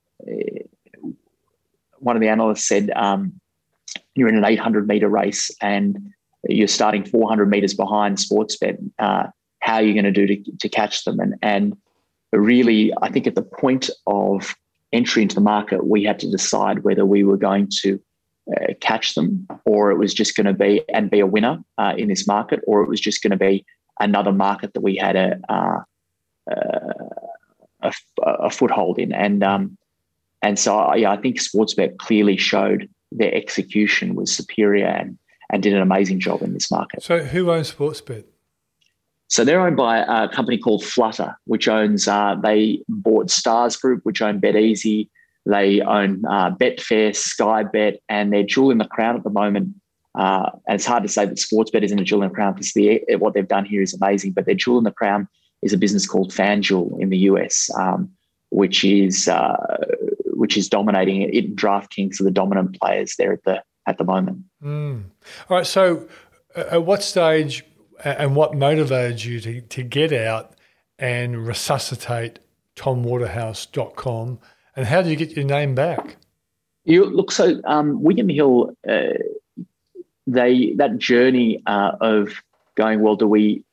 one 1.99 2.17
of 2.17 2.21
the 2.21 2.29
analysts 2.29 2.67
said 2.67 2.91
um, 2.97 3.41
you're 4.15 4.29
in 4.29 4.37
an 4.37 4.45
800 4.45 4.87
meter 4.87 5.09
race 5.09 5.51
and 5.61 6.13
you're 6.49 6.69
starting 6.69 7.05
400 7.05 7.49
meters 7.49 7.75
behind 7.75 8.19
Sportsbet. 8.19 8.79
Uh, 8.99 9.27
how 9.61 9.75
are 9.75 9.83
you 9.83 9.93
going 9.93 10.05
to 10.05 10.13
do 10.13 10.27
to, 10.27 10.57
to 10.59 10.69
catch 10.69 11.05
them? 11.05 11.19
And 11.21 11.35
and 11.43 11.77
really, 12.33 12.93
I 13.03 13.11
think 13.11 13.27
at 13.27 13.35
the 13.35 13.43
point 13.43 13.91
of 14.07 14.55
entry 14.93 15.23
into 15.23 15.35
the 15.35 15.41
market, 15.41 15.87
we 15.87 16.05
had 16.05 16.19
to 16.21 16.31
decide 16.31 16.85
whether 16.85 17.05
we 17.05 17.25
were 17.25 17.37
going 17.37 17.69
to 17.83 18.01
uh, 18.57 18.73
catch 18.81 19.15
them, 19.15 19.47
or 19.67 19.91
it 19.91 19.99
was 19.99 20.15
just 20.15 20.37
going 20.37 20.47
to 20.47 20.55
be 20.55 20.83
and 20.95 21.11
be 21.11 21.21
a 21.21 21.27
winner 21.27 21.59
uh, 21.77 21.95
in 21.97 22.09
this 22.09 22.27
market, 22.27 22.61
or 22.67 22.83
it 22.83 22.89
was 22.89 23.01
just 23.01 23.23
going 23.23 23.33
to 23.33 23.37
be 23.37 23.65
another 24.01 24.33
market 24.33 24.73
that 24.75 24.81
we 24.81 24.97
had 24.97 25.17
a 25.17 25.41
uh, 25.49 25.81
a, 27.81 27.93
a, 28.23 28.51
foothold 28.51 28.99
in. 28.99 29.13
And 29.13 29.43
um, 29.43 29.77
and 30.43 30.59
so 30.59 30.95
yeah, 30.95 31.11
I 31.11 31.17
think 31.17 31.39
Sportsbet 31.39 31.99
clearly 31.99 32.37
showed 32.37 32.89
their 33.13 33.35
execution 33.35 34.15
was 34.15 34.35
superior 34.35 34.87
and 34.87 35.19
and 35.51 35.63
did 35.63 35.73
an 35.73 35.81
amazing 35.81 36.21
job 36.21 36.43
in 36.43 36.53
this 36.53 36.71
market. 36.71 37.03
So 37.03 37.21
who 37.21 37.51
owns 37.51 37.73
Sportsbet? 37.73 38.25
So 39.29 39.45
they're 39.45 39.61
owned 39.61 39.77
by 39.77 39.99
a 39.99 40.29
company 40.29 40.59
called 40.59 40.85
Flutter, 40.85 41.37
which 41.45 41.69
owns. 41.69 42.09
Uh, 42.09 42.37
they 42.43 42.83
bought 42.89 43.31
Stars 43.31 43.77
Group, 43.77 44.01
which 44.05 44.23
own 44.23 44.41
BetEasy. 44.41 45.09
They 45.45 45.81
own 45.81 46.25
uh, 46.27 46.51
Betfair, 46.55 47.15
Sky 47.15 47.63
Bet, 47.63 48.01
and 48.09 48.33
they're 48.33 48.43
jewel 48.43 48.71
in 48.71 48.79
the 48.79 48.87
crown 48.87 49.17
at 49.17 49.25
the 49.25 49.31
moment. 49.31 49.75
Uh, 50.15 50.51
and 50.67 50.75
it's 50.75 50.87
hard 50.87 51.03
to 51.03 51.09
say 51.09 51.25
that 51.25 51.37
Sportsbet 51.37 51.83
isn't 51.83 51.99
a 51.99 52.05
jewel 52.05 52.23
in 52.23 52.29
the 52.29 52.35
crown 52.35 52.55
because 52.55 52.73
the, 52.73 53.03
what 53.19 53.35
they've 53.35 53.49
done 53.49 53.65
here 53.65 53.83
is 53.83 53.95
amazing. 53.95 54.33
But 54.33 54.47
they're 54.47 54.55
jewel 54.55 54.79
in 54.79 54.85
the 54.85 54.91
crown 54.91 55.29
is 55.63 55.73
a 55.73 55.79
business 55.79 56.07
called 56.07 56.33
FanDuel 56.33 57.01
in 57.01 57.09
the 57.11 57.19
US, 57.19 57.71
um, 57.79 58.11
which 58.51 58.85
is 58.85 59.29
uh, 59.29 59.57
which 60.27 60.57
is 60.57 60.69
dominating 60.69 61.23
it. 61.23 61.35
it 61.35 61.57
DraftKings 61.57 62.21
are 62.21 62.25
the 62.25 62.31
dominant 62.31 62.79
players 62.81 63.15
there 63.19 63.33
at 63.33 63.45
the 63.45 63.63
at 63.87 63.99
the 63.99 64.05
moment. 64.05 64.45
Mm. 64.63 65.05
All 65.49 65.57
right. 65.57 65.67
So, 65.67 66.09
uh, 66.55 66.65
at 66.71 66.85
what 66.85 67.03
stage 67.03 67.65
and 68.05 68.37
what 68.37 68.55
motivated 68.55 69.25
you 69.25 69.41
to, 69.41 69.61
to 69.61 69.83
get 69.83 70.13
out 70.13 70.55
and 70.99 71.47
resuscitate 71.47 72.39
TomWaterhouse.com, 72.77 74.39
and 74.77 74.87
how 74.87 75.03
did 75.03 75.11
you 75.11 75.17
get 75.17 75.37
your 75.37 75.45
name 75.45 75.75
back? 75.75 76.17
You 76.85 77.05
look 77.05 77.33
so 77.33 77.61
um, 77.65 78.03
William 78.03 78.29
Hill. 78.29 78.75
Uh, 78.89 79.15
they 80.27 80.75
that 80.77 80.99
journey 80.99 81.63
uh, 81.67 81.93
of 82.01 82.43
going 82.77 83.01
well. 83.01 83.17
Do 83.17 83.27
we 83.27 83.65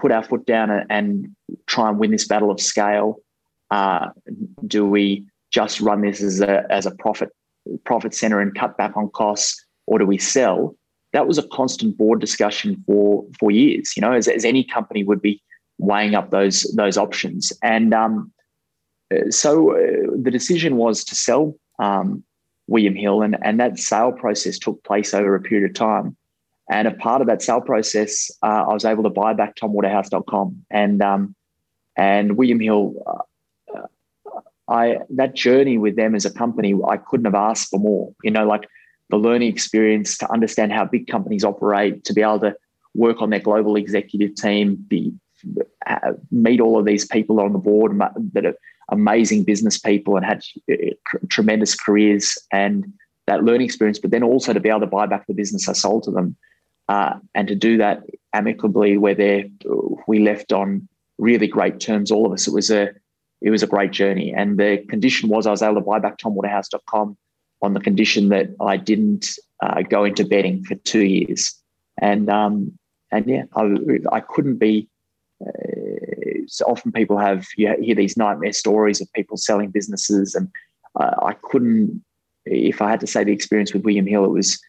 put 0.00 0.12
our 0.12 0.22
foot 0.22 0.46
down 0.46 0.70
and, 0.88 1.28
try 1.66 1.88
and 1.88 1.98
win 1.98 2.10
this 2.10 2.26
battle 2.26 2.50
of 2.50 2.60
scale? 2.60 3.16
Uh, 3.70 4.08
do 4.66 4.86
we 4.86 5.24
just 5.52 5.80
run 5.80 6.02
this 6.02 6.20
as 6.22 6.40
a 6.40 6.64
as 6.70 6.86
a 6.86 6.90
profit 6.92 7.30
profit 7.84 8.14
center 8.14 8.40
and 8.40 8.54
cut 8.54 8.76
back 8.76 8.96
on 8.96 9.08
costs, 9.10 9.64
or 9.86 9.98
do 9.98 10.06
we 10.06 10.18
sell? 10.18 10.74
that 11.12 11.26
was 11.26 11.38
a 11.38 11.46
constant 11.48 11.96
board 11.96 12.20
discussion 12.20 12.82
for 12.86 13.24
for 13.38 13.50
years. 13.50 13.96
You 13.96 14.02
know, 14.02 14.12
as, 14.12 14.28
as 14.28 14.44
any 14.44 14.64
company 14.64 15.04
would 15.04 15.22
be 15.22 15.42
weighing 15.78 16.14
up 16.14 16.30
those 16.30 16.62
those 16.76 16.96
options, 16.96 17.52
and 17.62 17.92
um, 17.94 18.32
so 19.30 19.72
uh, 19.72 20.10
the 20.20 20.30
decision 20.30 20.76
was 20.76 21.04
to 21.04 21.14
sell 21.14 21.54
um, 21.78 22.22
William 22.68 22.94
Hill, 22.94 23.22
and 23.22 23.36
and 23.42 23.58
that 23.60 23.78
sale 23.78 24.12
process 24.12 24.58
took 24.58 24.82
place 24.84 25.14
over 25.14 25.34
a 25.34 25.40
period 25.40 25.70
of 25.70 25.74
time. 25.74 26.16
And 26.70 26.86
a 26.86 26.92
part 26.92 27.20
of 27.20 27.26
that 27.26 27.42
sale 27.42 27.60
process, 27.60 28.30
uh, 28.44 28.64
I 28.68 28.72
was 28.72 28.84
able 28.84 29.02
to 29.02 29.10
buy 29.10 29.34
back 29.34 29.56
TomWaterhouse.com, 29.56 30.64
and 30.70 31.02
um, 31.02 31.34
and 31.96 32.36
William 32.36 32.60
Hill. 32.60 32.94
Uh, 33.06 33.80
I 34.68 34.98
that 35.10 35.34
journey 35.34 35.78
with 35.78 35.96
them 35.96 36.14
as 36.14 36.24
a 36.24 36.32
company, 36.32 36.74
I 36.88 36.96
couldn't 36.96 37.24
have 37.24 37.34
asked 37.34 37.70
for 37.70 37.80
more. 37.80 38.14
You 38.22 38.30
know, 38.30 38.46
like 38.46 38.68
the 39.10 39.16
learning 39.16 39.48
experience 39.48 40.16
to 40.18 40.30
understand 40.30 40.72
how 40.72 40.84
big 40.84 41.08
companies 41.08 41.44
operate, 41.44 42.04
to 42.04 42.12
be 42.12 42.22
able 42.22 42.38
to 42.38 42.54
work 42.94 43.20
on 43.20 43.30
their 43.30 43.40
global 43.40 43.74
executive 43.74 44.36
team, 44.36 44.76
be 44.76 45.12
uh, 45.88 46.12
meet 46.30 46.60
all 46.60 46.78
of 46.78 46.84
these 46.84 47.04
people 47.04 47.40
on 47.40 47.52
the 47.52 47.58
board 47.58 48.00
that 48.32 48.46
are 48.46 48.54
amazing 48.90 49.42
business 49.42 49.76
people 49.76 50.16
and 50.16 50.24
had 50.24 50.44
uh, 50.70 50.76
tremendous 51.30 51.74
careers 51.74 52.38
and 52.52 52.92
that 53.26 53.42
learning 53.42 53.64
experience, 53.64 53.98
but 53.98 54.12
then 54.12 54.22
also 54.22 54.52
to 54.52 54.60
be 54.60 54.68
able 54.68 54.80
to 54.80 54.86
buy 54.86 55.06
back 55.06 55.26
the 55.26 55.34
business 55.34 55.68
I 55.68 55.72
sold 55.72 56.04
to 56.04 56.12
them 56.12 56.36
uh, 56.90 57.14
and 57.36 57.46
to 57.46 57.54
do 57.54 57.76
that 57.76 58.02
amicably, 58.32 58.98
where 58.98 59.44
we 60.08 60.18
left 60.18 60.52
on 60.52 60.88
really 61.18 61.46
great 61.46 61.78
terms, 61.78 62.10
all 62.10 62.26
of 62.26 62.32
us. 62.32 62.48
It 62.48 62.52
was 62.52 62.68
a 62.68 62.90
it 63.40 63.50
was 63.50 63.62
a 63.62 63.68
great 63.68 63.92
journey, 63.92 64.34
and 64.34 64.58
the 64.58 64.84
condition 64.88 65.28
was 65.28 65.46
I 65.46 65.52
was 65.52 65.62
able 65.62 65.76
to 65.76 65.82
buy 65.82 66.00
back 66.00 66.18
TomWaterhouse.com 66.18 67.16
on 67.62 67.74
the 67.74 67.80
condition 67.80 68.28
that 68.30 68.48
I 68.60 68.76
didn't 68.76 69.38
uh, 69.62 69.82
go 69.82 70.02
into 70.04 70.24
betting 70.24 70.64
for 70.64 70.74
two 70.74 71.04
years, 71.04 71.54
and 71.98 72.28
um, 72.28 72.76
and 73.12 73.24
yeah, 73.28 73.44
I, 73.54 73.72
I 74.10 74.18
couldn't 74.18 74.56
be. 74.56 74.88
Uh, 75.40 76.42
so 76.48 76.64
often 76.64 76.90
people 76.90 77.18
have 77.18 77.46
you 77.56 77.72
hear 77.80 77.94
these 77.94 78.16
nightmare 78.16 78.52
stories 78.52 79.00
of 79.00 79.12
people 79.12 79.36
selling 79.36 79.70
businesses, 79.70 80.34
and 80.34 80.48
uh, 80.98 81.14
I 81.22 81.34
couldn't. 81.34 82.02
If 82.46 82.82
I 82.82 82.90
had 82.90 82.98
to 82.98 83.06
say 83.06 83.22
the 83.22 83.32
experience 83.32 83.72
with 83.72 83.84
William 83.84 84.08
Hill, 84.08 84.24
it 84.24 84.30
was 84.30 84.60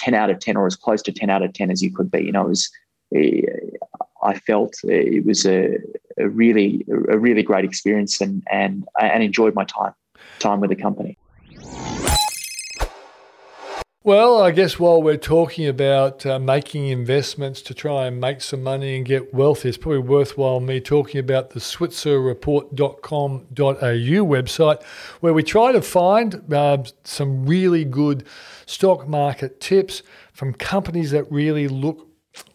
uh, 0.00 0.04
ten 0.04 0.14
out 0.14 0.30
of 0.30 0.38
ten, 0.40 0.56
or 0.56 0.66
as 0.66 0.76
close 0.76 1.02
to 1.02 1.12
ten 1.12 1.30
out 1.30 1.42
of 1.42 1.52
ten 1.52 1.70
as 1.70 1.82
you 1.82 1.92
could 1.92 2.10
be. 2.10 2.24
You 2.24 2.32
know, 2.32 2.46
it 2.46 2.48
was. 2.48 2.70
Uh, 3.14 3.90
I 4.22 4.38
felt 4.38 4.74
it 4.84 5.24
was 5.24 5.46
a, 5.46 5.78
a 6.18 6.28
really 6.28 6.84
a 7.08 7.18
really 7.18 7.42
great 7.42 7.64
experience, 7.64 8.20
and 8.20 8.42
and 8.50 8.86
and 9.00 9.22
enjoyed 9.22 9.54
my 9.54 9.64
time 9.64 9.94
time 10.38 10.60
with 10.60 10.70
the 10.70 10.76
company. 10.76 11.16
Well, 14.02 14.40
I 14.40 14.50
guess 14.52 14.78
while 14.78 15.02
we're 15.02 15.18
talking 15.18 15.66
about 15.66 16.24
uh, 16.24 16.38
making 16.38 16.86
investments 16.86 17.60
to 17.60 17.74
try 17.74 18.06
and 18.06 18.18
make 18.18 18.40
some 18.40 18.62
money 18.62 18.96
and 18.96 19.04
get 19.04 19.34
wealth, 19.34 19.66
it's 19.66 19.76
probably 19.76 19.98
worthwhile 19.98 20.58
me 20.58 20.80
talking 20.80 21.20
about 21.20 21.50
the 21.50 21.60
switzerreport.com.au 21.60 23.50
website, 24.24 24.82
where 25.20 25.34
we 25.34 25.42
try 25.42 25.72
to 25.72 25.82
find 25.82 26.50
uh, 26.50 26.82
some 27.04 27.44
really 27.44 27.84
good 27.84 28.26
stock 28.64 29.06
market 29.06 29.60
tips 29.60 30.02
from 30.32 30.54
companies 30.54 31.10
that 31.10 31.30
really 31.30 31.68
look 31.68 32.08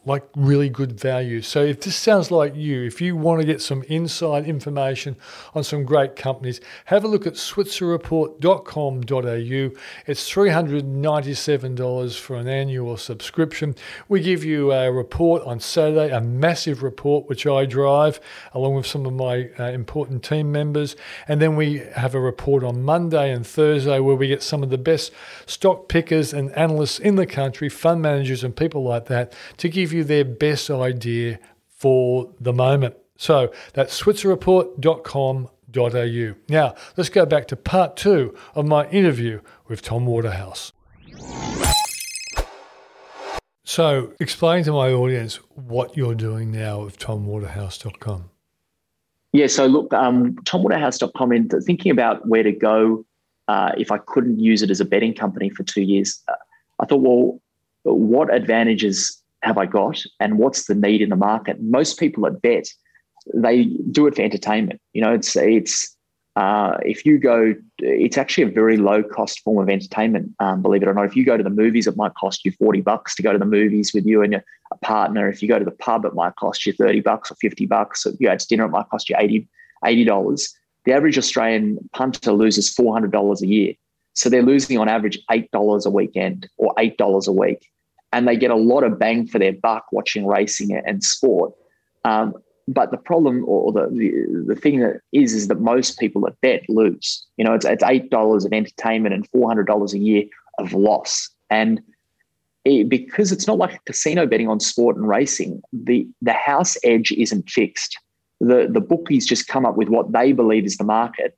like 0.05 0.23
really 0.35 0.69
good 0.69 0.99
value. 0.99 1.41
So 1.41 1.63
if 1.63 1.81
this 1.81 1.95
sounds 1.95 2.29
like 2.29 2.55
you, 2.55 2.83
if 2.83 3.01
you 3.01 3.15
want 3.15 3.41
to 3.41 3.47
get 3.47 3.59
some 3.61 3.81
inside 3.83 4.45
information 4.45 5.15
on 5.53 5.63
some 5.63 5.83
great 5.83 6.15
companies, 6.15 6.61
have 6.85 7.03
a 7.03 7.07
look 7.07 7.25
at 7.25 7.33
switzerreport.com.au. 7.33 9.79
It's 10.07 10.31
$397 10.31 12.19
for 12.19 12.35
an 12.35 12.47
annual 12.47 12.97
subscription. 12.97 13.73
We 14.07 14.21
give 14.21 14.43
you 14.43 14.71
a 14.71 14.91
report 14.91 15.41
on 15.43 15.59
Saturday, 15.59 16.11
a 16.11 16.21
massive 16.21 16.83
report 16.83 17.27
which 17.27 17.47
I 17.47 17.65
drive 17.65 18.19
along 18.53 18.75
with 18.75 18.85
some 18.85 19.07
of 19.07 19.13
my 19.13 19.49
uh, 19.59 19.71
important 19.71 20.23
team 20.23 20.51
members, 20.51 20.95
and 21.27 21.41
then 21.41 21.55
we 21.55 21.81
have 21.95 22.13
a 22.13 22.19
report 22.19 22.63
on 22.63 22.83
Monday 22.83 23.31
and 23.31 23.43
Thursday 23.45 23.99
where 23.99 24.15
we 24.15 24.27
get 24.27 24.43
some 24.43 24.61
of 24.61 24.69
the 24.69 24.77
best 24.77 25.11
stock 25.45 25.87
pickers 25.87 26.33
and 26.33 26.51
analysts 26.51 26.99
in 26.99 27.15
the 27.15 27.25
country, 27.25 27.69
fund 27.69 28.01
managers 28.01 28.43
and 28.43 28.53
people 28.55 28.83
like 28.83 29.05
that 29.05 29.33
to 29.57 29.69
give 29.69 29.93
you 29.93 29.94
their 30.03 30.25
best 30.25 30.69
idea 30.69 31.39
for 31.67 32.31
the 32.39 32.53
moment. 32.53 32.95
So 33.17 33.51
that's 33.73 33.99
switzerreport.com.au. 34.01 36.35
Now, 36.49 36.75
let's 36.97 37.09
go 37.09 37.25
back 37.25 37.47
to 37.47 37.55
part 37.55 37.97
two 37.97 38.35
of 38.53 38.65
my 38.65 38.87
interview 38.89 39.39
with 39.67 39.81
Tom 39.81 40.05
Waterhouse. 40.05 40.71
So, 43.67 44.13
explain 44.19 44.63
to 44.65 44.71
my 44.71 44.91
audience 44.91 45.37
what 45.55 45.97
you're 45.97 46.13
doing 46.13 46.51
now 46.51 46.83
with 46.83 46.99
tomwaterhouse.com. 46.99 48.29
Yeah, 49.33 49.47
so 49.47 49.65
look, 49.65 49.91
um, 49.91 50.35
tomwaterhouse.com, 50.43 51.31
and 51.31 51.51
thinking 51.65 51.91
about 51.91 52.27
where 52.27 52.43
to 52.43 52.51
go 52.51 53.03
uh, 53.47 53.71
if 53.77 53.91
I 53.91 53.97
couldn't 53.97 54.39
use 54.39 54.61
it 54.61 54.69
as 54.69 54.79
a 54.79 54.85
betting 54.85 55.13
company 55.13 55.49
for 55.49 55.63
two 55.63 55.81
years, 55.81 56.21
uh, 56.27 56.33
I 56.79 56.85
thought, 56.85 57.01
well, 57.01 57.39
what 57.83 58.33
advantages 58.33 59.21
have 59.45 59.57
I 59.59 59.67
got 59.67 60.01
and 60.19 60.39
what's 60.39 60.65
the 60.65 60.75
need 60.75 61.01
in 61.01 61.09
the 61.09 61.15
market? 61.15 61.61
Most 61.61 61.99
people 61.99 62.25
at 62.25 62.41
bet, 62.41 62.67
they 63.33 63.65
do 63.91 64.07
it 64.07 64.15
for 64.15 64.23
entertainment. 64.23 64.81
You 64.93 65.01
know, 65.01 65.13
it's 65.13 65.35
it's 65.35 65.95
uh, 66.35 66.77
if 66.83 67.05
you 67.05 67.17
go, 67.17 67.53
it's 67.77 68.17
actually 68.17 68.43
a 68.43 68.49
very 68.49 68.75
low 68.75 69.03
cost 69.03 69.41
form 69.41 69.59
of 69.59 69.69
entertainment. 69.69 70.31
Um, 70.39 70.61
believe 70.61 70.81
it 70.81 70.89
or 70.89 70.93
not, 70.93 71.05
if 71.05 71.15
you 71.15 71.23
go 71.23 71.37
to 71.37 71.43
the 71.43 71.49
movies, 71.49 71.87
it 71.87 71.95
might 71.95 72.15
cost 72.15 72.43
you 72.43 72.51
forty 72.53 72.81
bucks 72.81 73.15
to 73.15 73.23
go 73.23 73.31
to 73.31 73.39
the 73.39 73.45
movies 73.45 73.93
with 73.93 74.05
you 74.05 74.23
and 74.23 74.35
a 74.35 74.43
partner. 74.81 75.29
If 75.29 75.41
you 75.41 75.47
go 75.47 75.59
to 75.59 75.65
the 75.65 75.71
pub, 75.71 76.05
it 76.05 76.15
might 76.15 76.35
cost 76.35 76.65
you 76.65 76.73
thirty 76.73 76.99
bucks 76.99 77.31
or 77.31 77.35
fifty 77.35 77.67
bucks. 77.67 78.05
If 78.05 78.19
you 78.19 78.27
go 78.27 78.35
to 78.35 78.47
dinner, 78.47 78.65
it 78.65 78.69
might 78.69 78.89
cost 78.89 79.09
you 79.09 79.15
80 79.19 80.03
dollars. 80.05 80.53
The 80.85 80.93
average 80.93 81.17
Australian 81.17 81.77
punter 81.93 82.31
loses 82.31 82.73
four 82.73 82.93
hundred 82.93 83.11
dollars 83.11 83.43
a 83.43 83.47
year, 83.47 83.73
so 84.13 84.27
they're 84.27 84.41
losing 84.41 84.79
on 84.79 84.89
average 84.89 85.19
eight 85.31 85.51
dollars 85.51 85.85
a 85.85 85.91
weekend 85.91 86.49
or 86.57 86.73
eight 86.79 86.97
dollars 86.97 87.27
a 87.27 87.31
week 87.31 87.69
and 88.15 88.25
they 88.29 88.37
get 88.37 88.49
a 88.49 88.55
lot 88.55 88.85
of 88.85 88.97
bang 88.97 89.27
for 89.27 89.39
their 89.39 89.51
buck 89.51 89.85
watching 89.91 90.25
racing 90.25 90.73
and 90.73 91.03
sport. 91.03 91.53
Um, 92.05 92.33
but 92.65 92.89
the 92.89 92.97
problem 92.97 93.43
or 93.45 93.73
the, 93.73 93.87
the, 93.91 94.53
the 94.53 94.55
thing 94.55 94.79
that 94.79 95.01
is 95.11 95.33
is 95.33 95.49
that 95.49 95.59
most 95.59 95.99
people 95.99 96.21
that 96.21 96.39
bet 96.39 96.63
lose. 96.69 97.27
You 97.35 97.43
know, 97.43 97.53
it's 97.53 97.65
it's 97.65 97.83
eight 97.83 98.09
dollars 98.09 98.45
of 98.45 98.53
entertainment 98.53 99.13
and 99.13 99.27
four 99.29 99.49
hundred 99.49 99.67
dollars 99.67 99.93
a 99.93 99.99
year 99.99 100.23
of 100.59 100.71
loss, 100.73 101.29
and 101.49 101.81
it, 102.63 102.87
because 102.87 103.33
it's 103.33 103.47
not 103.47 103.57
like 103.57 103.83
casino 103.83 104.25
betting 104.25 104.47
on 104.47 104.61
sport 104.61 104.95
and 104.95 105.07
racing, 105.07 105.61
the 105.73 106.07
the 106.21 106.33
house 106.33 106.77
edge 106.83 107.11
isn't 107.11 107.49
fixed. 107.49 107.99
The 108.39 108.67
the 108.71 108.81
bookies 108.81 109.27
just 109.27 109.47
come 109.47 109.65
up 109.65 109.75
with 109.75 109.89
what 109.89 110.13
they 110.13 110.31
believe 110.31 110.65
is 110.65 110.77
the 110.77 110.85
market, 110.85 111.37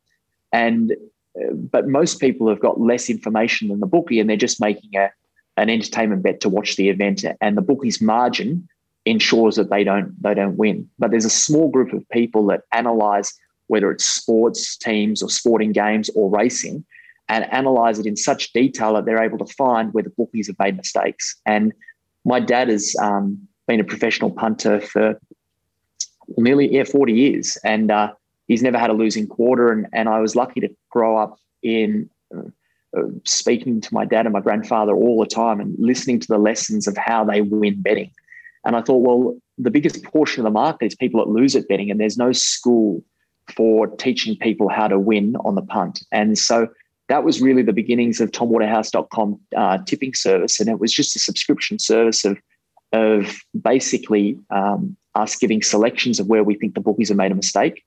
and 0.54 0.92
uh, 0.92 1.54
but 1.54 1.88
most 1.88 2.22
people 2.22 2.48
have 2.48 2.62
got 2.62 2.80
less 2.80 3.10
information 3.10 3.68
than 3.68 3.80
the 3.80 3.88
bookie, 3.88 4.20
and 4.20 4.30
they're 4.30 4.38
just 4.38 4.62
making 4.62 4.96
a 4.96 5.10
an 5.58 5.70
entertainment 5.70 6.24
bet 6.24 6.40
to 6.42 6.50
watch 6.50 6.76
the 6.76 6.90
event, 6.90 7.26
and 7.42 7.58
the 7.58 7.62
bookie's 7.62 8.02
margin 8.02 8.68
ensures 9.06 9.56
that 9.56 9.70
they 9.70 9.84
don't 9.84 10.22
they 10.22 10.34
don't 10.34 10.58
win. 10.58 10.90
But 11.00 11.12
there's 11.12 11.26
a 11.26 11.30
small 11.30 11.70
group 11.70 11.94
of 11.94 12.08
people 12.10 12.46
that 12.48 12.62
analyze 12.72 13.34
whether 13.68 13.92
it's 13.92 14.06
sports 14.06 14.78
teams 14.78 15.22
or 15.22 15.30
sporting 15.30 15.74
games 15.74 16.10
or 16.16 16.30
racing, 16.30 16.86
and 17.28 17.52
analyze 17.52 18.00
it 18.00 18.06
in 18.06 18.16
such 18.16 18.54
detail 18.54 18.94
that 18.94 19.06
they're 19.06 19.24
able 19.24 19.38
to 19.38 19.54
find 19.54 19.94
where 19.94 20.04
the 20.04 20.10
bookies 20.12 20.48
have 20.48 20.58
made 20.60 20.78
mistakes. 20.78 21.36
And 21.46 21.74
my 22.24 22.40
dad 22.40 22.70
has 22.70 22.96
um, 23.02 23.48
been 23.68 23.80
a 23.80 23.84
professional 23.84 24.32
punter 24.32 24.80
for 24.80 25.20
nearly 26.38 26.72
yeah 26.72 26.84
40 26.84 27.14
years, 27.14 27.58
and 27.64 27.92
uh, 27.92 28.14
he's 28.48 28.62
never 28.62 28.78
had 28.78 28.90
a 28.90 28.94
losing 28.94 29.28
quarter. 29.28 29.72
And 29.72 29.88
and 29.92 30.08
I 30.08 30.20
was 30.20 30.36
lucky 30.36 30.60
to 30.62 30.70
grow 30.90 31.18
up 31.18 31.40
in 31.64 32.10
uh, 32.36 32.44
speaking 33.26 33.82
to 33.82 33.94
my 33.94 34.06
dad 34.06 34.26
and 34.26 34.34
my 34.34 34.42
grandfather 34.42 34.94
all 34.96 35.20
the 35.20 35.28
time 35.28 35.60
and 35.60 35.76
listening 35.78 36.20
to 36.20 36.28
the 36.28 36.38
lessons 36.38 36.88
of 36.88 36.98
how 36.98 37.24
they 37.24 37.42
win 37.42 37.82
betting. 37.82 38.12
And 38.66 38.76
I 38.76 38.82
thought, 38.82 38.98
well, 38.98 39.38
the 39.58 39.72
biggest 39.72 40.04
portion 40.04 40.42
of 40.42 40.46
the 40.46 40.52
market 40.52 40.88
is 40.88 40.96
people 40.96 41.24
that 41.24 41.32
lose 41.32 41.56
at 41.56 41.68
betting, 41.68 41.90
and 41.90 42.00
there's 42.00 42.18
no 42.18 42.32
school 42.32 43.04
for 43.56 43.88
teaching 43.88 44.36
people 44.38 44.70
how 44.70 44.88
to 44.88 45.00
win 45.00 45.36
on 45.46 45.56
the 45.56 45.62
punt. 45.62 46.04
And 46.12 46.38
so 46.38 46.68
that 47.08 47.24
was 47.24 47.42
really 47.42 47.64
the 47.64 47.74
beginnings 47.74 48.20
of 48.20 48.32
tomwaterhouse.com 48.32 49.40
uh, 49.56 49.78
tipping 49.86 50.14
service. 50.14 50.60
And 50.60 50.70
it 50.70 50.80
was 50.80 50.92
just 50.92 51.16
a 51.16 51.20
subscription 51.20 51.80
service 51.80 52.26
of, 52.26 52.38
of 52.92 53.38
basically 53.62 54.38
um, 54.50 54.98
us 55.16 55.36
giving 55.38 55.62
selections 55.62 56.20
of 56.20 56.28
where 56.28 56.44
we 56.44 56.56
think 56.56 56.74
the 56.74 56.82
bookies 56.82 57.08
have 57.08 57.18
made 57.18 57.32
a 57.32 57.36
mistake, 57.36 57.86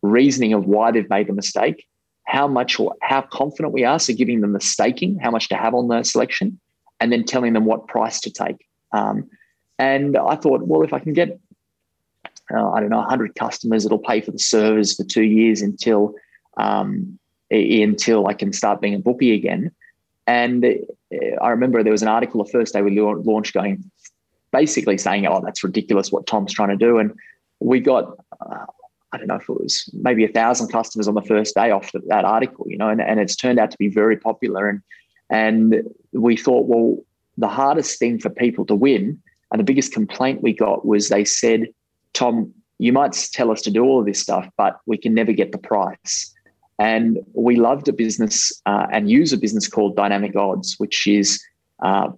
reasoning 0.00 0.54
of 0.54 0.64
why 0.64 0.90
they've 0.90 1.10
made 1.10 1.28
the 1.28 1.34
mistake, 1.34 1.86
how 2.24 2.46
much 2.46 2.78
or 2.78 2.94
how 3.02 3.22
confident 3.22 3.72
we 3.72 3.84
are. 3.84 3.98
So 3.98 4.14
giving 4.14 4.40
them 4.40 4.52
the 4.52 4.60
staking, 4.60 5.18
how 5.18 5.30
much 5.30 5.48
to 5.48 5.56
have 5.56 5.74
on 5.74 5.88
the 5.88 6.02
selection, 6.02 6.58
and 7.00 7.12
then 7.12 7.24
telling 7.24 7.52
them 7.52 7.64
what 7.64 7.88
price 7.88 8.20
to 8.20 8.30
take. 8.30 8.66
Um, 8.92 9.28
and 9.78 10.16
I 10.16 10.36
thought, 10.36 10.66
well, 10.66 10.82
if 10.82 10.92
I 10.92 10.98
can 10.98 11.12
get, 11.12 11.38
uh, 12.54 12.70
I 12.70 12.80
don't 12.80 12.90
know, 12.90 12.98
100 12.98 13.34
customers, 13.34 13.84
it'll 13.84 13.98
pay 13.98 14.20
for 14.20 14.30
the 14.30 14.38
servers 14.38 14.94
for 14.96 15.04
two 15.04 15.24
years 15.24 15.62
until 15.62 16.14
um, 16.56 17.18
until 17.50 18.26
I 18.26 18.34
can 18.34 18.52
start 18.52 18.80
being 18.80 18.94
a 18.94 18.98
bookie 18.98 19.32
again. 19.32 19.72
And 20.26 20.64
I 21.42 21.48
remember 21.48 21.82
there 21.82 21.92
was 21.92 22.02
an 22.02 22.08
article 22.08 22.42
the 22.42 22.50
first 22.50 22.72
day 22.72 22.82
we 22.82 22.98
launched 22.98 23.52
going 23.52 23.90
basically 24.52 24.98
saying, 24.98 25.26
"Oh, 25.26 25.40
that's 25.42 25.64
ridiculous 25.64 26.12
what 26.12 26.26
Tom's 26.26 26.52
trying 26.52 26.70
to 26.70 26.76
do," 26.76 26.98
and 26.98 27.12
we 27.60 27.80
got. 27.80 28.16
Uh, 28.40 28.66
I 29.12 29.18
don't 29.18 29.26
know 29.26 29.36
if 29.36 29.48
it 29.48 29.60
was 29.60 29.88
maybe 29.92 30.24
a 30.24 30.28
thousand 30.28 30.68
customers 30.68 31.06
on 31.06 31.14
the 31.14 31.22
first 31.22 31.54
day 31.54 31.70
off 31.70 31.90
that 31.92 32.24
article, 32.24 32.66
you 32.68 32.78
know, 32.78 32.88
and, 32.88 33.00
and 33.00 33.20
it's 33.20 33.36
turned 33.36 33.58
out 33.58 33.70
to 33.70 33.78
be 33.78 33.88
very 33.88 34.16
popular. 34.16 34.68
And 34.68 34.80
and 35.30 35.82
we 36.12 36.36
thought, 36.36 36.66
well, 36.66 36.98
the 37.38 37.48
hardest 37.48 37.98
thing 37.98 38.18
for 38.18 38.28
people 38.30 38.66
to 38.66 38.74
win, 38.74 39.20
and 39.50 39.60
the 39.60 39.64
biggest 39.64 39.92
complaint 39.92 40.42
we 40.42 40.52
got 40.52 40.86
was 40.86 41.08
they 41.08 41.24
said, 41.24 41.68
Tom, 42.12 42.52
you 42.78 42.92
might 42.92 43.12
tell 43.32 43.50
us 43.50 43.62
to 43.62 43.70
do 43.70 43.84
all 43.84 44.00
of 44.00 44.06
this 44.06 44.20
stuff, 44.20 44.48
but 44.56 44.78
we 44.86 44.98
can 44.98 45.14
never 45.14 45.32
get 45.32 45.52
the 45.52 45.58
price. 45.58 46.34
And 46.78 47.18
we 47.32 47.56
loved 47.56 47.88
a 47.88 47.92
business 47.92 48.52
uh, 48.66 48.86
and 48.90 49.10
use 49.10 49.32
a 49.32 49.38
business 49.38 49.68
called 49.68 49.94
Dynamic 49.94 50.34
Odds, 50.34 50.74
which 50.78 51.06
is 51.06 51.42
uh, 51.82 52.08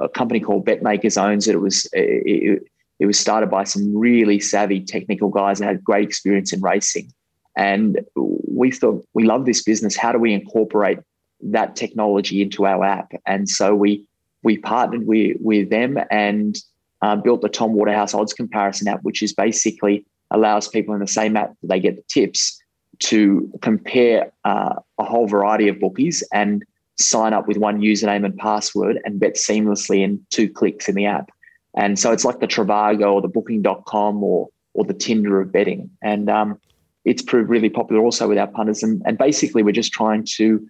a 0.00 0.08
company 0.08 0.40
called 0.40 0.66
BetMakers 0.66 1.20
owns 1.22 1.48
it. 1.48 1.54
It 1.54 1.58
was 1.58 1.88
it, 1.92 2.62
it 2.98 3.06
was 3.06 3.18
started 3.18 3.50
by 3.50 3.64
some 3.64 3.96
really 3.96 4.40
savvy 4.40 4.80
technical 4.80 5.28
guys 5.28 5.58
that 5.58 5.66
had 5.66 5.84
great 5.84 6.08
experience 6.08 6.52
in 6.52 6.60
racing. 6.60 7.12
And 7.56 8.00
we 8.14 8.70
thought 8.70 9.04
we 9.14 9.24
love 9.24 9.46
this 9.46 9.62
business. 9.62 9.96
How 9.96 10.12
do 10.12 10.18
we 10.18 10.32
incorporate 10.32 10.98
that 11.42 11.76
technology 11.76 12.42
into 12.42 12.66
our 12.66 12.84
app? 12.84 13.12
And 13.26 13.48
so 13.48 13.74
we 13.74 14.06
we 14.42 14.58
partnered 14.58 15.06
with 15.06 15.36
with 15.40 15.70
them 15.70 15.98
and 16.10 16.56
uh, 17.02 17.16
built 17.16 17.42
the 17.42 17.48
Tom 17.48 17.72
Waterhouse 17.72 18.14
odds 18.14 18.32
comparison 18.32 18.88
app, 18.88 19.00
which 19.02 19.22
is 19.22 19.32
basically 19.32 20.04
allows 20.30 20.68
people 20.68 20.94
in 20.94 21.00
the 21.00 21.06
same 21.06 21.36
app 21.36 21.54
that 21.62 21.68
they 21.68 21.80
get 21.80 21.96
the 21.96 22.04
tips 22.08 22.60
to 22.98 23.50
compare 23.62 24.32
uh, 24.44 24.74
a 24.98 25.04
whole 25.04 25.26
variety 25.26 25.68
of 25.68 25.78
bookies 25.78 26.22
and 26.32 26.64
sign 26.98 27.32
up 27.32 27.46
with 27.46 27.58
one 27.58 27.80
username 27.80 28.24
and 28.24 28.36
password 28.38 28.98
and 29.04 29.20
bet 29.20 29.34
seamlessly 29.34 30.02
in 30.02 30.24
two 30.30 30.48
clicks 30.48 30.88
in 30.88 30.94
the 30.94 31.04
app. 31.04 31.30
And 31.76 31.98
so 31.98 32.10
it's 32.10 32.24
like 32.24 32.40
the 32.40 32.46
Trivago 32.46 33.12
or 33.12 33.22
the 33.22 33.28
Booking.com 33.28 34.24
or 34.24 34.48
or 34.72 34.84
the 34.84 34.94
Tinder 34.94 35.40
of 35.40 35.52
betting. 35.52 35.90
And 36.02 36.28
um, 36.28 36.60
it's 37.04 37.22
proved 37.22 37.48
really 37.48 37.70
popular 37.70 38.02
also 38.02 38.28
with 38.28 38.36
our 38.36 38.46
punters. 38.46 38.82
And, 38.82 39.02
and 39.06 39.16
basically, 39.16 39.62
we're 39.62 39.72
just 39.72 39.92
trying 39.92 40.24
to 40.36 40.68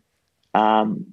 um, 0.54 1.06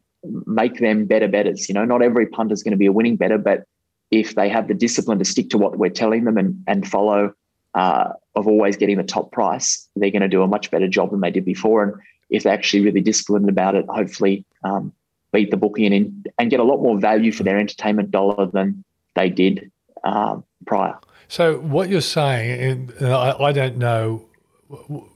make 0.45 0.79
them 0.79 1.06
better 1.06 1.27
betters. 1.27 1.67
You 1.67 1.73
know, 1.73 1.86
not 1.86 2.01
every 2.01 2.27
punter 2.27 2.53
is 2.53 2.62
going 2.62 2.71
to 2.71 2.77
be 2.77 2.86
a 2.86 2.91
winning 2.91 3.15
better, 3.15 3.38
but 3.38 3.63
if 4.12 4.36
they 4.36 4.47
have 4.49 4.67
the 4.67 4.73
discipline 4.75 5.17
to 5.19 5.25
stick 5.25 5.49
to 5.49 5.58
what 5.58 5.77
we're 5.77 5.89
telling 5.89 6.25
them 6.25 6.38
and, 6.38 6.63
and 6.67 6.88
follow 6.88 7.34
uh, 7.73 8.10
of 8.36 8.47
always 8.47 8.77
getting 8.77 8.97
the 8.97 9.03
top 9.03 9.32
price, 9.32 9.89
they're 9.95 10.12
going 10.12 10.21
to 10.21 10.27
do 10.27 10.43
a 10.43 10.47
much 10.47 10.69
better 10.69 10.88
job 10.88 11.12
than 11.12 11.21
they 11.21 11.32
did 11.32 11.45
before. 11.45 11.84
And 11.84 11.93
if 12.29 12.43
they're 12.43 12.53
actually 12.53 12.84
really 12.84 13.01
disciplined 13.01 13.49
about 13.49 13.75
it, 13.75 13.86
hopefully 13.89 14.45
um, 14.63 14.93
beat 15.32 15.49
the 15.49 15.58
bookie 15.58 15.88
and, 15.88 16.27
and 16.38 16.51
get 16.51 16.60
a 16.60 16.63
lot 16.63 16.82
more 16.82 16.99
value 16.99 17.32
for 17.32 17.41
their 17.41 17.58
entertainment 17.58 18.12
dollar 18.12 18.45
than 18.45 18.84
they 19.15 19.29
did 19.29 19.71
um, 20.03 20.43
prior. 20.65 20.97
So 21.27 21.57
what 21.57 21.89
you're 21.89 22.01
saying, 22.01 22.91
and 22.99 23.07
I, 23.07 23.31
I 23.39 23.51
don't 23.51 23.77
know 23.77 24.25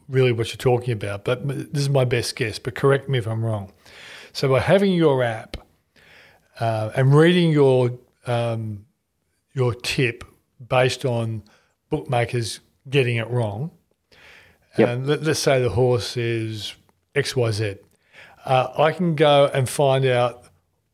really 0.08 0.32
what 0.32 0.50
you're 0.50 0.58
talking 0.58 0.93
about, 0.93 1.26
but 1.26 1.47
this 1.47 1.82
is 1.82 1.89
my 1.89 2.06
best 2.06 2.36
guess. 2.36 2.60
But 2.60 2.76
correct 2.76 3.10
me 3.10 3.17
if 3.17 3.28
I'm 3.28 3.43
wrong. 3.43 3.71
So 4.34 4.50
by 4.50 4.60
having 4.60 4.93
your 4.93 5.23
app 5.23 5.58
uh, 6.60 6.91
and 6.95 7.13
reading 7.13 7.52
your 7.52 7.97
um, 8.26 8.86
your 9.54 9.73
tip 9.73 10.23
based 10.67 11.06
on 11.06 11.43
bookmakers 11.89 12.60
getting 12.89 13.17
it 13.17 13.28
wrong, 13.30 13.71
yep. 14.78 14.89
and 14.89 15.08
let, 15.08 15.28
us 15.28 15.39
say 15.39 15.62
the 15.62 15.69
horse 15.69 16.17
is 16.17 16.76
X 17.15 17.36
Y 17.36 17.52
Z, 17.52 17.76
uh, 18.45 18.67
I 18.78 18.91
can 18.91 19.15
go 19.15 19.50
and 19.54 19.67
find 19.67 20.06
out 20.06 20.43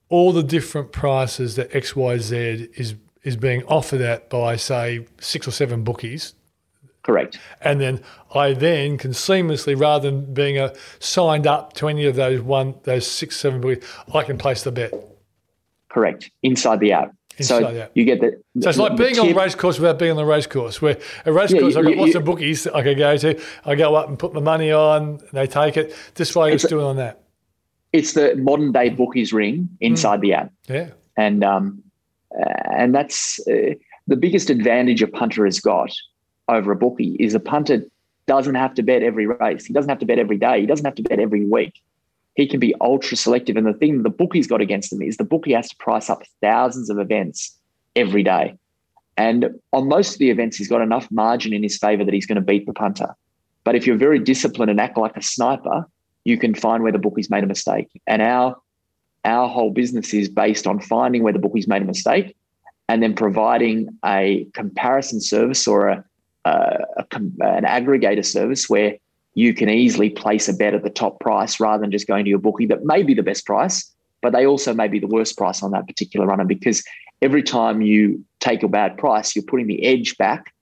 all 0.09 0.31
the 0.31 0.43
different 0.43 0.91
prices 0.91 1.55
that 1.55 1.75
X 1.75 1.95
Y 1.95 2.17
Z 2.17 2.69
is 2.75 2.95
is 3.23 3.35
being 3.35 3.63
offered 3.65 4.01
at 4.01 4.29
by 4.29 4.55
say 4.55 5.05
six 5.19 5.47
or 5.47 5.51
seven 5.51 5.83
bookies. 5.83 6.33
Correct. 7.03 7.37
And 7.61 7.81
then 7.81 8.01
I 8.33 8.53
then 8.53 8.97
can 8.97 9.11
seamlessly, 9.11 9.79
rather 9.79 10.09
than 10.09 10.33
being 10.33 10.57
a, 10.57 10.73
signed 10.99 11.45
up 11.45 11.73
to 11.73 11.89
any 11.89 12.05
of 12.05 12.15
those 12.15 12.41
one 12.41 12.75
those 12.83 13.05
six 13.05 13.37
seven 13.37 13.59
bookies, 13.59 13.83
I 14.13 14.23
can 14.23 14.37
place 14.37 14.63
the 14.63 14.71
bet. 14.71 14.93
Correct. 15.89 16.31
Inside 16.43 16.79
the 16.79 16.93
app. 16.93 17.13
Inside 17.37 17.61
so 17.61 17.73
the 17.73 17.83
app. 17.83 17.91
you 17.93 18.05
get 18.05 18.21
the. 18.21 18.41
So 18.61 18.69
it's 18.69 18.77
like 18.77 18.95
being 18.95 19.19
on 19.19 19.27
the 19.27 19.33
race 19.33 19.55
course 19.55 19.79
without 19.79 19.99
being 19.99 20.11
on 20.11 20.17
the 20.17 20.25
race 20.25 20.47
course. 20.47 20.81
Where 20.81 20.97
a 21.25 21.33
race 21.33 21.51
yeah, 21.51 21.59
course, 21.59 21.75
I've 21.75 21.83
got 21.83 21.95
you, 21.95 21.99
lots 21.99 22.13
you, 22.13 22.19
of 22.19 22.25
bookies 22.25 22.67
I 22.67 22.81
can 22.83 22.97
go 22.97 23.17
to. 23.17 23.41
I 23.65 23.75
go 23.75 23.95
up 23.95 24.07
and 24.07 24.17
put 24.17 24.33
my 24.33 24.39
money 24.39 24.71
on, 24.71 25.19
and 25.19 25.29
they 25.33 25.47
take 25.47 25.75
it. 25.75 25.95
This 26.15 26.35
way, 26.35 26.53
it's 26.53 26.65
doing 26.65 26.85
on 26.85 26.95
that. 26.97 27.21
It's 27.91 28.13
the 28.13 28.35
modern 28.35 28.71
day 28.71 28.89
bookies 28.89 29.33
ring 29.33 29.69
inside 29.81 30.19
mm. 30.19 30.21
the 30.21 30.33
app. 30.33 30.51
Yeah. 30.67 30.89
And 31.17 31.43
um, 31.43 31.82
and 32.71 32.93
that's 32.93 33.39
uh, 33.47 33.73
the 34.07 34.15
biggest 34.15 34.49
advantage 34.49 35.01
a 35.01 35.07
punter 35.07 35.45
has 35.45 35.59
got 35.59 35.91
over 36.49 36.71
a 36.71 36.75
bookie 36.75 37.15
is 37.19 37.33
a 37.33 37.39
punter 37.39 37.83
doesn't 38.25 38.55
have 38.55 38.73
to 38.75 38.83
bet 38.83 39.03
every 39.03 39.27
race. 39.27 39.65
He 39.65 39.73
doesn't 39.73 39.89
have 39.89 39.99
to 39.99 40.05
bet 40.05 40.19
every 40.19 40.37
day. 40.37 40.61
He 40.61 40.65
doesn't 40.65 40.85
have 40.85 40.95
to 40.95 41.03
bet 41.03 41.19
every 41.19 41.45
week. 41.45 41.81
He 42.35 42.47
can 42.47 42.59
be 42.59 42.73
ultra 42.81 43.15
selective. 43.17 43.57
And 43.57 43.67
the 43.67 43.73
thing 43.73 44.03
the 44.03 44.09
bookie's 44.09 44.47
got 44.47 44.61
against 44.61 44.91
him 44.91 45.01
is 45.01 45.17
the 45.17 45.23
bookie 45.23 45.53
has 45.53 45.69
to 45.69 45.75
price 45.77 46.09
up 46.09 46.23
thousands 46.41 46.89
of 46.89 46.99
events 46.99 47.57
every 47.95 48.23
day. 48.23 48.57
And 49.17 49.59
on 49.71 49.87
most 49.87 50.13
of 50.13 50.19
the 50.19 50.31
events, 50.31 50.57
he's 50.57 50.67
got 50.67 50.81
enough 50.81 51.07
margin 51.11 51.53
in 51.53 51.61
his 51.61 51.77
favor 51.77 52.03
that 52.03 52.13
he's 52.13 52.25
going 52.25 52.37
to 52.37 52.41
beat 52.41 52.65
the 52.65 52.73
punter. 52.73 53.13
But 53.63 53.75
if 53.75 53.85
you're 53.85 53.97
very 53.97 54.19
disciplined 54.19 54.71
and 54.71 54.81
act 54.81 54.97
like 54.97 55.15
a 55.15 55.21
sniper, 55.21 55.85
you 56.25 56.37
can 56.37 56.55
find 56.55 56.81
where 56.81 56.91
the 56.91 56.97
bookie's 56.97 57.29
made 57.29 57.43
a 57.43 57.47
mistake. 57.47 57.89
And 58.07 58.21
our 58.21 58.57
our 59.25 59.47
whole 59.47 59.71
business 59.71 60.13
is 60.13 60.29
based 60.29 60.67
on 60.67 60.79
finding 60.79 61.23
where 61.23 61.33
the 61.33 61.39
bookie's 61.39 61.67
made 61.67 61.81
a 61.81 61.85
mistake 61.85 62.35
and 62.89 63.01
then 63.01 63.15
providing 63.15 63.87
a 64.05 64.45
comparison 64.53 65.21
service 65.21 65.67
or 65.67 65.87
a, 65.87 66.03
a, 66.45 66.85
a, 66.97 67.05
an 67.15 67.63
aggregator 67.63 68.25
service 68.25 68.69
where 68.69 68.97
you 69.35 69.53
can 69.53 69.69
easily 69.69 70.09
place 70.09 70.47
a 70.47 70.53
bet 70.53 70.73
at 70.73 70.83
the 70.83 70.89
top 70.89 71.19
price 71.19 71.59
rather 71.59 71.81
than 71.81 71.91
just 71.91 72.07
going 72.07 72.23
to 72.25 72.29
your 72.29 72.39
bookie 72.39 72.65
that 72.67 72.83
may 72.83 73.01
be 73.01 73.13
the 73.13 73.23
best 73.23 73.45
price, 73.45 73.91
but 74.21 74.33
they 74.33 74.45
also 74.45 74.73
may 74.73 74.87
be 74.87 74.99
the 74.99 75.07
worst 75.07 75.37
price 75.37 75.63
on 75.63 75.71
that 75.71 75.87
particular 75.87 76.25
runner 76.25 76.45
because 76.45 76.83
every 77.21 77.41
time 77.41 77.81
you 77.81 78.23
take 78.39 78.61
a 78.63 78.67
bad 78.67 78.97
price, 78.97 79.35
you're 79.35 79.45
putting 79.45 79.67
the 79.67 79.83
edge 79.85 80.17
back 80.17 80.53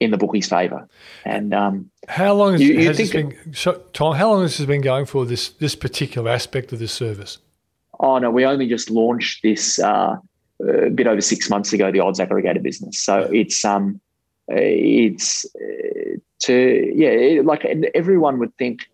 in 0.00 0.10
the 0.10 0.18
bookie's 0.18 0.48
favour. 0.48 0.88
And 1.24 1.54
um, 1.54 1.90
how 2.08 2.34
long 2.34 2.52
has, 2.52 2.60
you, 2.60 2.74
you 2.74 2.86
has 2.88 2.96
this 2.96 3.12
been, 3.12 3.36
so, 3.52 3.82
Tom? 3.92 4.16
How 4.16 4.30
long 4.30 4.42
has 4.42 4.58
this 4.58 4.66
been 4.66 4.80
going 4.80 5.06
for? 5.06 5.24
This 5.24 5.50
this 5.50 5.74
particular 5.74 6.30
aspect 6.30 6.72
of 6.72 6.78
this 6.78 6.92
service? 6.92 7.38
Oh 8.00 8.18
no, 8.18 8.30
we 8.30 8.44
only 8.44 8.66
just 8.66 8.90
launched 8.90 9.42
this 9.42 9.78
uh, 9.78 10.16
a 10.60 10.90
bit 10.90 11.06
over 11.06 11.20
six 11.20 11.50
months 11.50 11.72
ago. 11.72 11.92
The 11.92 12.00
odds 12.00 12.18
aggregator 12.18 12.62
business, 12.62 12.98
so 12.98 13.28
it's 13.32 13.64
um, 13.64 14.00
it's 14.48 15.44
uh, 15.54 16.16
to 16.40 16.92
yeah, 16.94 17.42
like 17.42 17.64
everyone 17.94 18.38
would 18.38 18.56
think 18.56 18.86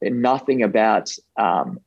nothing 0.00 0.62
about 0.62 1.12
um, 1.36 1.80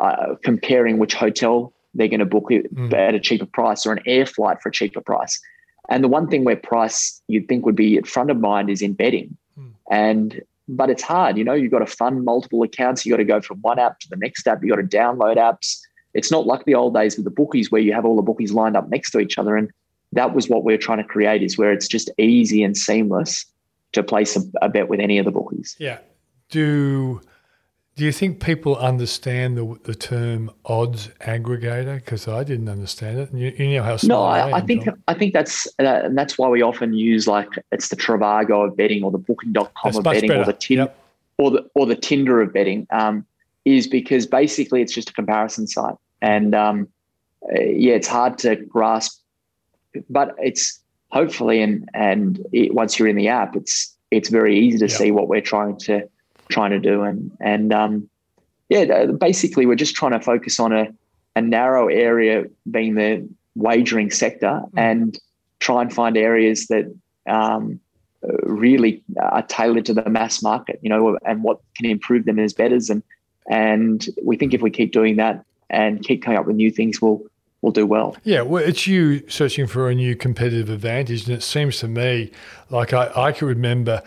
uh, 0.00 0.34
comparing 0.42 0.98
which 0.98 1.14
hotel 1.14 1.72
they're 1.94 2.08
going 2.08 2.20
to 2.20 2.26
book 2.26 2.46
it 2.50 2.72
mm. 2.74 2.92
at 2.92 3.14
a 3.14 3.20
cheaper 3.20 3.46
price 3.46 3.86
or 3.86 3.92
an 3.92 4.02
air 4.06 4.26
flight 4.26 4.60
for 4.60 4.68
a 4.68 4.72
cheaper 4.72 5.00
price. 5.00 5.40
And 5.88 6.04
the 6.04 6.08
one 6.08 6.28
thing 6.28 6.44
where 6.44 6.56
price 6.56 7.22
you'd 7.28 7.48
think 7.48 7.64
would 7.64 7.76
be 7.76 7.96
at 7.96 8.06
front 8.06 8.30
of 8.30 8.38
mind 8.38 8.68
is 8.68 8.82
in 8.82 8.92
betting. 8.92 9.36
Mm. 9.58 9.72
And 9.90 10.42
but 10.68 10.90
it's 10.90 11.02
hard. 11.02 11.38
You 11.38 11.44
know, 11.44 11.54
you've 11.54 11.70
got 11.70 11.78
to 11.78 11.86
fund 11.86 12.24
multiple 12.24 12.62
accounts. 12.62 13.06
You 13.06 13.12
got 13.12 13.18
to 13.18 13.24
go 13.24 13.40
from 13.40 13.58
one 13.60 13.78
app 13.78 14.00
to 14.00 14.08
the 14.08 14.16
next 14.16 14.46
app. 14.48 14.62
You 14.62 14.70
got 14.70 14.76
to 14.76 14.96
download 14.96 15.36
apps. 15.36 15.80
It's 16.16 16.30
not 16.30 16.46
like 16.46 16.64
the 16.64 16.74
old 16.74 16.94
days 16.94 17.16
with 17.16 17.24
the 17.24 17.30
bookies 17.30 17.70
where 17.70 17.80
you 17.80 17.92
have 17.92 18.04
all 18.04 18.16
the 18.16 18.22
bookies 18.22 18.52
lined 18.52 18.76
up 18.76 18.88
next 18.88 19.10
to 19.12 19.20
each 19.20 19.38
other. 19.38 19.56
And 19.56 19.70
that 20.12 20.34
was 20.34 20.48
what 20.48 20.64
we're 20.64 20.78
trying 20.78 20.98
to 20.98 21.04
create 21.04 21.42
is 21.42 21.58
where 21.58 21.72
it's 21.72 21.86
just 21.86 22.10
easy 22.18 22.62
and 22.62 22.76
seamless 22.76 23.44
to 23.92 24.02
place 24.02 24.36
a, 24.36 24.42
a 24.62 24.68
bet 24.68 24.88
with 24.88 24.98
any 24.98 25.18
of 25.18 25.24
the 25.24 25.30
bookies. 25.30 25.76
Yeah. 25.78 25.98
Do 26.48 27.20
do 27.96 28.04
you 28.04 28.12
think 28.12 28.44
people 28.44 28.76
understand 28.76 29.56
the, 29.56 29.78
the 29.84 29.94
term 29.94 30.50
odds 30.66 31.08
aggregator? 31.20 31.96
Because 31.96 32.28
I 32.28 32.44
didn't 32.44 32.68
understand 32.68 33.18
it. 33.18 33.32
You, 33.32 33.54
you 33.56 33.76
know 33.76 33.82
how 33.82 33.96
no, 34.04 34.22
I, 34.22 34.50
I, 34.50 34.56
I 34.58 34.60
think 34.60 34.84
Tom. 34.84 35.02
I 35.08 35.14
think 35.14 35.32
that's 35.32 35.66
uh, 35.78 36.02
and 36.04 36.16
that's 36.16 36.36
why 36.36 36.48
we 36.48 36.62
often 36.62 36.92
use 36.92 37.26
like 37.26 37.48
it's 37.72 37.88
the 37.88 37.96
Trivago 37.96 38.66
of 38.66 38.76
betting 38.76 39.02
or 39.02 39.10
the 39.10 39.18
Booking.com 39.18 39.72
that's 39.84 39.96
of 39.96 40.04
betting 40.04 40.28
better. 40.28 40.42
or 40.42 40.44
the 40.44 40.52
tin, 40.52 40.78
yep. 40.78 40.98
or 41.38 41.50
the 41.50 41.70
or 41.74 41.86
the 41.86 41.96
Tinder 41.96 42.40
of 42.40 42.52
betting. 42.52 42.86
Um, 42.90 43.26
is 43.66 43.88
because 43.88 44.26
basically 44.26 44.80
it's 44.80 44.94
just 44.94 45.10
a 45.10 45.12
comparison 45.12 45.66
site, 45.66 45.96
and 46.26 46.54
um, 46.54 46.88
yeah, 47.52 47.94
it's 47.94 48.08
hard 48.08 48.38
to 48.38 48.56
grasp, 48.56 49.20
but 50.10 50.34
it's 50.38 50.80
hopefully 51.10 51.62
and 51.62 51.88
and 51.94 52.44
it, 52.52 52.74
once 52.74 52.98
you're 52.98 53.08
in 53.08 53.16
the 53.16 53.28
app, 53.28 53.54
it's 53.54 53.94
it's 54.10 54.28
very 54.28 54.58
easy 54.58 54.78
to 54.78 54.86
yep. 54.86 54.98
see 54.98 55.10
what 55.10 55.28
we're 55.28 55.40
trying 55.40 55.76
to 55.78 56.08
trying 56.48 56.72
to 56.72 56.80
do. 56.80 57.02
And 57.02 57.30
and 57.40 57.72
um, 57.72 58.10
yeah, 58.68 59.06
basically 59.06 59.66
we're 59.66 59.76
just 59.76 59.94
trying 59.94 60.12
to 60.12 60.20
focus 60.20 60.58
on 60.58 60.72
a, 60.72 60.88
a 61.36 61.40
narrow 61.40 61.88
area 61.88 62.44
being 62.70 62.96
the 62.96 63.28
wagering 63.54 64.10
sector 64.10 64.60
mm-hmm. 64.64 64.78
and 64.78 65.18
try 65.60 65.82
and 65.82 65.92
find 65.92 66.16
areas 66.16 66.66
that 66.66 66.92
um, 67.28 67.80
really 68.42 69.02
are 69.20 69.42
tailored 69.42 69.86
to 69.86 69.94
the 69.94 70.08
mass 70.10 70.42
market, 70.42 70.80
you 70.82 70.90
know, 70.90 71.18
and 71.24 71.44
what 71.44 71.60
can 71.76 71.86
improve 71.86 72.24
them 72.24 72.40
as 72.40 72.52
betters. 72.52 72.90
And 72.90 73.02
and 73.48 74.08
we 74.24 74.36
think 74.36 74.54
if 74.54 74.60
we 74.60 74.70
keep 74.70 74.90
doing 74.90 75.16
that, 75.16 75.44
and 75.70 76.02
keep 76.02 76.22
coming 76.22 76.38
up 76.38 76.46
with 76.46 76.56
new 76.56 76.70
things, 76.70 77.00
we'll 77.00 77.22
will 77.62 77.72
do 77.72 77.86
well. 77.86 78.16
Yeah, 78.22 78.42
well, 78.42 78.62
it's 78.62 78.86
you 78.86 79.28
searching 79.28 79.66
for 79.66 79.88
a 79.88 79.94
new 79.94 80.14
competitive 80.14 80.68
advantage, 80.68 81.26
and 81.26 81.36
it 81.36 81.42
seems 81.42 81.78
to 81.78 81.88
me 81.88 82.30
like 82.70 82.92
I, 82.92 83.10
I 83.16 83.32
can 83.32 83.48
remember 83.48 84.02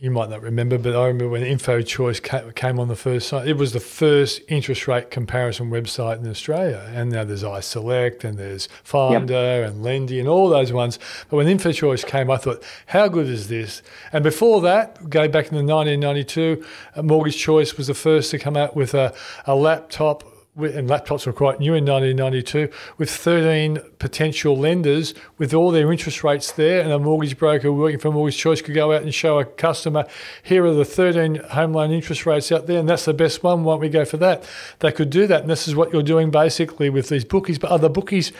you 0.00 0.12
might 0.12 0.30
not 0.30 0.42
remember, 0.42 0.78
but 0.78 0.94
I 0.94 1.06
remember 1.06 1.28
when 1.28 1.42
InfoChoice 1.42 2.54
came 2.54 2.78
on 2.78 2.86
the 2.86 2.94
first 2.94 3.28
site. 3.28 3.48
It 3.48 3.56
was 3.56 3.72
the 3.72 3.80
first 3.80 4.40
interest 4.46 4.86
rate 4.86 5.10
comparison 5.10 5.70
website 5.70 6.20
in 6.20 6.28
Australia. 6.28 6.88
And 6.94 7.10
now 7.10 7.24
there's 7.24 7.42
iSelect 7.42 8.22
and 8.22 8.38
there's 8.38 8.68
Finder 8.84 9.32
yep. 9.32 9.70
and 9.70 9.82
Lendy 9.82 10.20
and 10.20 10.28
all 10.28 10.48
those 10.50 10.72
ones. 10.72 11.00
But 11.28 11.38
when 11.38 11.46
InfoChoice 11.48 12.06
came, 12.06 12.30
I 12.30 12.36
thought, 12.36 12.62
how 12.86 13.08
good 13.08 13.26
is 13.26 13.48
this? 13.48 13.82
And 14.12 14.22
before 14.22 14.60
that, 14.60 15.10
go 15.10 15.26
back 15.26 15.50
in 15.50 15.56
the 15.56 15.74
1992, 15.74 16.64
uh, 16.94 17.02
Mortgage 17.02 17.36
Choice 17.36 17.76
was 17.76 17.88
the 17.88 17.94
first 17.94 18.30
to 18.30 18.38
come 18.38 18.56
out 18.56 18.76
with 18.76 18.94
a, 18.94 19.12
a 19.46 19.56
laptop 19.56 20.22
and 20.58 20.88
laptops 20.88 21.26
were 21.26 21.32
quite 21.32 21.60
new 21.60 21.74
in 21.74 21.84
1992, 21.84 22.68
with 22.98 23.10
13 23.10 23.78
potential 23.98 24.56
lenders 24.56 25.14
with 25.38 25.54
all 25.54 25.70
their 25.70 25.90
interest 25.92 26.24
rates 26.24 26.52
there, 26.52 26.80
and 26.80 26.90
a 26.90 26.98
mortgage 26.98 27.38
broker 27.38 27.72
working 27.72 27.98
for 27.98 28.10
Mortgage 28.10 28.36
Choice 28.36 28.60
could 28.60 28.74
go 28.74 28.92
out 28.92 29.02
and 29.02 29.14
show 29.14 29.38
a 29.38 29.44
customer, 29.44 30.04
here 30.42 30.64
are 30.64 30.74
the 30.74 30.84
13 30.84 31.36
home 31.36 31.72
loan 31.72 31.90
interest 31.90 32.26
rates 32.26 32.50
out 32.50 32.66
there, 32.66 32.80
and 32.80 32.88
that's 32.88 33.04
the 33.04 33.14
best 33.14 33.42
one. 33.42 33.64
Why 33.64 33.74
don't 33.74 33.80
we 33.80 33.88
go 33.88 34.04
for 34.04 34.16
that? 34.18 34.48
They 34.80 34.92
could 34.92 35.10
do 35.10 35.26
that, 35.26 35.42
and 35.42 35.50
this 35.50 35.68
is 35.68 35.76
what 35.76 35.92
you're 35.92 36.02
doing 36.02 36.30
basically 36.30 36.90
with 36.90 37.08
these 37.08 37.24
bookies. 37.24 37.58
But 37.58 37.70
are 37.70 37.78
the 37.78 37.90
bookies 37.90 38.32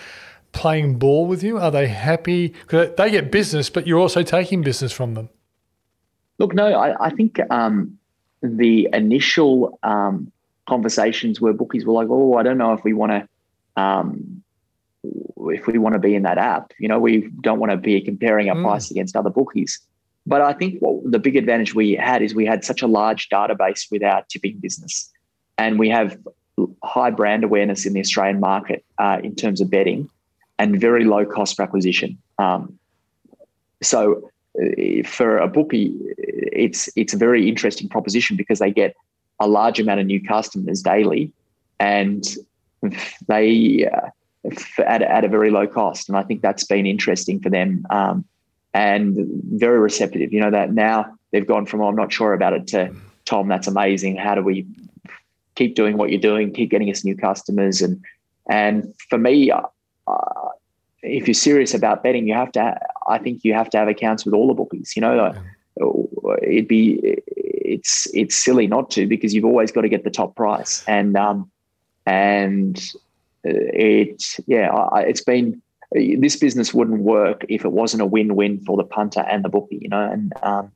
playing 0.53 0.99
ball 0.99 1.27
with 1.27 1.43
you? 1.43 1.59
Are 1.59 1.71
they 1.71 1.87
happy? 1.87 2.49
Because 2.49 2.95
they 2.97 3.11
get 3.11 3.31
business, 3.31 3.71
but 3.71 3.87
you're 3.87 4.01
also 4.01 4.23
taking 4.23 4.63
business 4.63 4.93
from 4.93 5.15
them. 5.15 5.29
Look, 6.39 6.55
no, 6.55 6.73
I, 6.73 7.07
I 7.07 7.11
think 7.11 7.39
um, 7.51 7.99
the 8.43 8.89
initial 8.93 9.79
um, 9.83 10.33
conversations 10.69 11.41
where 11.41 11.53
bookies 11.53 11.85
were 11.85 11.95
like, 11.95 12.09
"Oh, 12.11 12.35
I 12.35 12.43
don't 12.43 12.59
know 12.59 12.73
if 12.73 12.85
we 12.85 12.93
want 12.93 13.13
to, 13.13 13.83
um, 13.83 14.43
if 15.53 15.67
we 15.67 15.79
want 15.79 15.95
to 15.95 15.99
be 15.99 16.15
in 16.15 16.23
that 16.23 16.39
app. 16.39 16.73
You 16.79 16.89
know, 16.89 16.99
we 16.99 17.31
don't 17.41 17.59
want 17.59 17.73
to 17.73 17.77
be 17.77 18.01
comparing 18.01 18.49
our 18.51 18.57
mm. 18.57 18.63
price 18.63 18.91
against 18.91 19.17
other 19.17 19.31
bookies." 19.31 19.81
But 20.27 20.43
I 20.43 20.53
think 20.53 20.81
what 20.81 21.11
the 21.11 21.19
big 21.19 21.37
advantage 21.37 21.75
we 21.75 21.95
had 21.95 22.21
is 22.23 22.35
we 22.35 22.45
had 22.45 22.63
such 22.65 22.83
a 22.83 22.87
large 22.87 23.31
database 23.31 23.91
with 23.91 24.03
our 24.03 24.23
tipping 24.29 24.59
business, 24.59 25.11
and 25.57 25.79
we 25.79 25.89
have 25.89 26.19
high 26.83 27.11
brand 27.11 27.45
awareness 27.45 27.87
in 27.87 27.93
the 27.93 28.01
Australian 28.01 28.41
market 28.41 28.85
uh, 28.99 29.19
in 29.23 29.35
terms 29.35 29.61
of 29.61 29.71
betting, 29.71 30.09
and 30.59 30.81
very 30.81 31.05
low 31.05 31.25
cost 31.25 31.57
per 31.57 31.63
acquisition. 31.63 32.19
Um, 32.39 32.79
so 33.83 34.31
uh, 34.61 35.07
for 35.07 35.39
a 35.39 35.49
bookie, 35.49 35.95
it's 36.19 36.89
it's 36.97 37.15
a 37.15 37.17
very 37.17 37.49
interesting 37.49 37.89
proposition 37.89 38.37
because 38.37 38.59
they 38.59 38.71
get 38.71 38.95
a 39.41 39.47
large 39.47 39.79
amount 39.81 40.01
of 40.01 40.07
new 40.07 40.23
customers 40.23 40.83
daily, 40.83 41.33
and 41.79 42.25
they 43.27 43.89
uh, 43.89 44.09
at, 44.87 45.03
at 45.03 45.25
a 45.25 45.29
very 45.29 45.51
low 45.51 45.67
cost. 45.67 46.09
And 46.09 46.17
I 46.17 46.23
think 46.23 46.43
that's 46.43 46.65
been 46.65 46.87
interesting 46.87 47.41
for 47.41 47.51
them 47.51 47.85
um, 47.91 48.25
and 48.75 49.17
very 49.53 49.79
receptive. 49.79 50.33
You 50.33 50.41
know 50.41 50.51
that 50.51 50.73
now 50.73 51.07
they've 51.33 51.47
gone 51.47 51.67
from 51.67 51.81
oh, 51.81 51.89
I'm 51.89 51.97
not 51.97 52.13
sure 52.13 52.33
about 52.33 52.53
it 52.53 52.67
to 52.69 52.95
Tom, 53.29 53.49
that's 53.49 53.67
amazing. 53.67 54.17
How 54.17 54.35
do 54.35 54.43
we 54.43 54.67
keep 55.55 55.75
doing 55.75 55.99
what 55.99 56.11
you're 56.11 56.21
doing, 56.21 56.53
keep 56.53 56.71
getting 56.71 56.91
us 56.91 57.05
new 57.05 57.17
customers? 57.17 57.83
And 57.83 58.03
and 58.49 58.95
for 59.11 59.19
me, 59.19 59.51
uh, 59.51 59.63
if 61.03 61.29
you're 61.29 61.35
serious 61.35 61.75
about 61.75 62.03
betting, 62.03 62.27
you 62.27 62.35
have 62.35 62.53
to. 62.53 62.79
I 63.07 63.19
think 63.19 63.45
you 63.45 63.53
have 63.55 63.71
to 63.71 63.79
have 63.79 63.89
accounts 63.89 64.25
with 64.25 64.35
all 64.35 64.49
the 64.49 64.55
bookies. 64.55 64.95
You 64.97 65.03
know, 65.03 65.35
it'd 66.43 66.69
be 66.69 67.19
it's 67.73 68.07
it's 68.15 68.37
silly 68.37 68.67
not 68.67 68.91
to 68.93 69.07
because 69.07 69.35
you've 69.35 69.45
always 69.45 69.73
got 69.73 69.83
to 69.83 69.89
get 69.89 70.05
the 70.05 70.11
top 70.11 70.35
price. 70.37 70.85
And 70.87 71.17
um 71.17 71.51
and 72.07 72.83
it 73.45 74.23
yeah 74.47 74.71
it's 74.97 75.23
been 75.23 75.61
this 75.93 76.37
business 76.37 76.75
wouldn't 76.75 77.01
work 77.01 77.45
if 77.49 77.65
it 77.65 77.73
wasn't 77.73 78.03
a 78.03 78.07
win-win 78.07 78.63
for 78.65 78.77
the 78.77 78.85
punter 78.85 79.21
and 79.21 79.45
the 79.45 79.49
bookie 79.49 79.79
you 79.81 79.89
know 79.89 80.11
and 80.11 80.33
um 80.43 80.71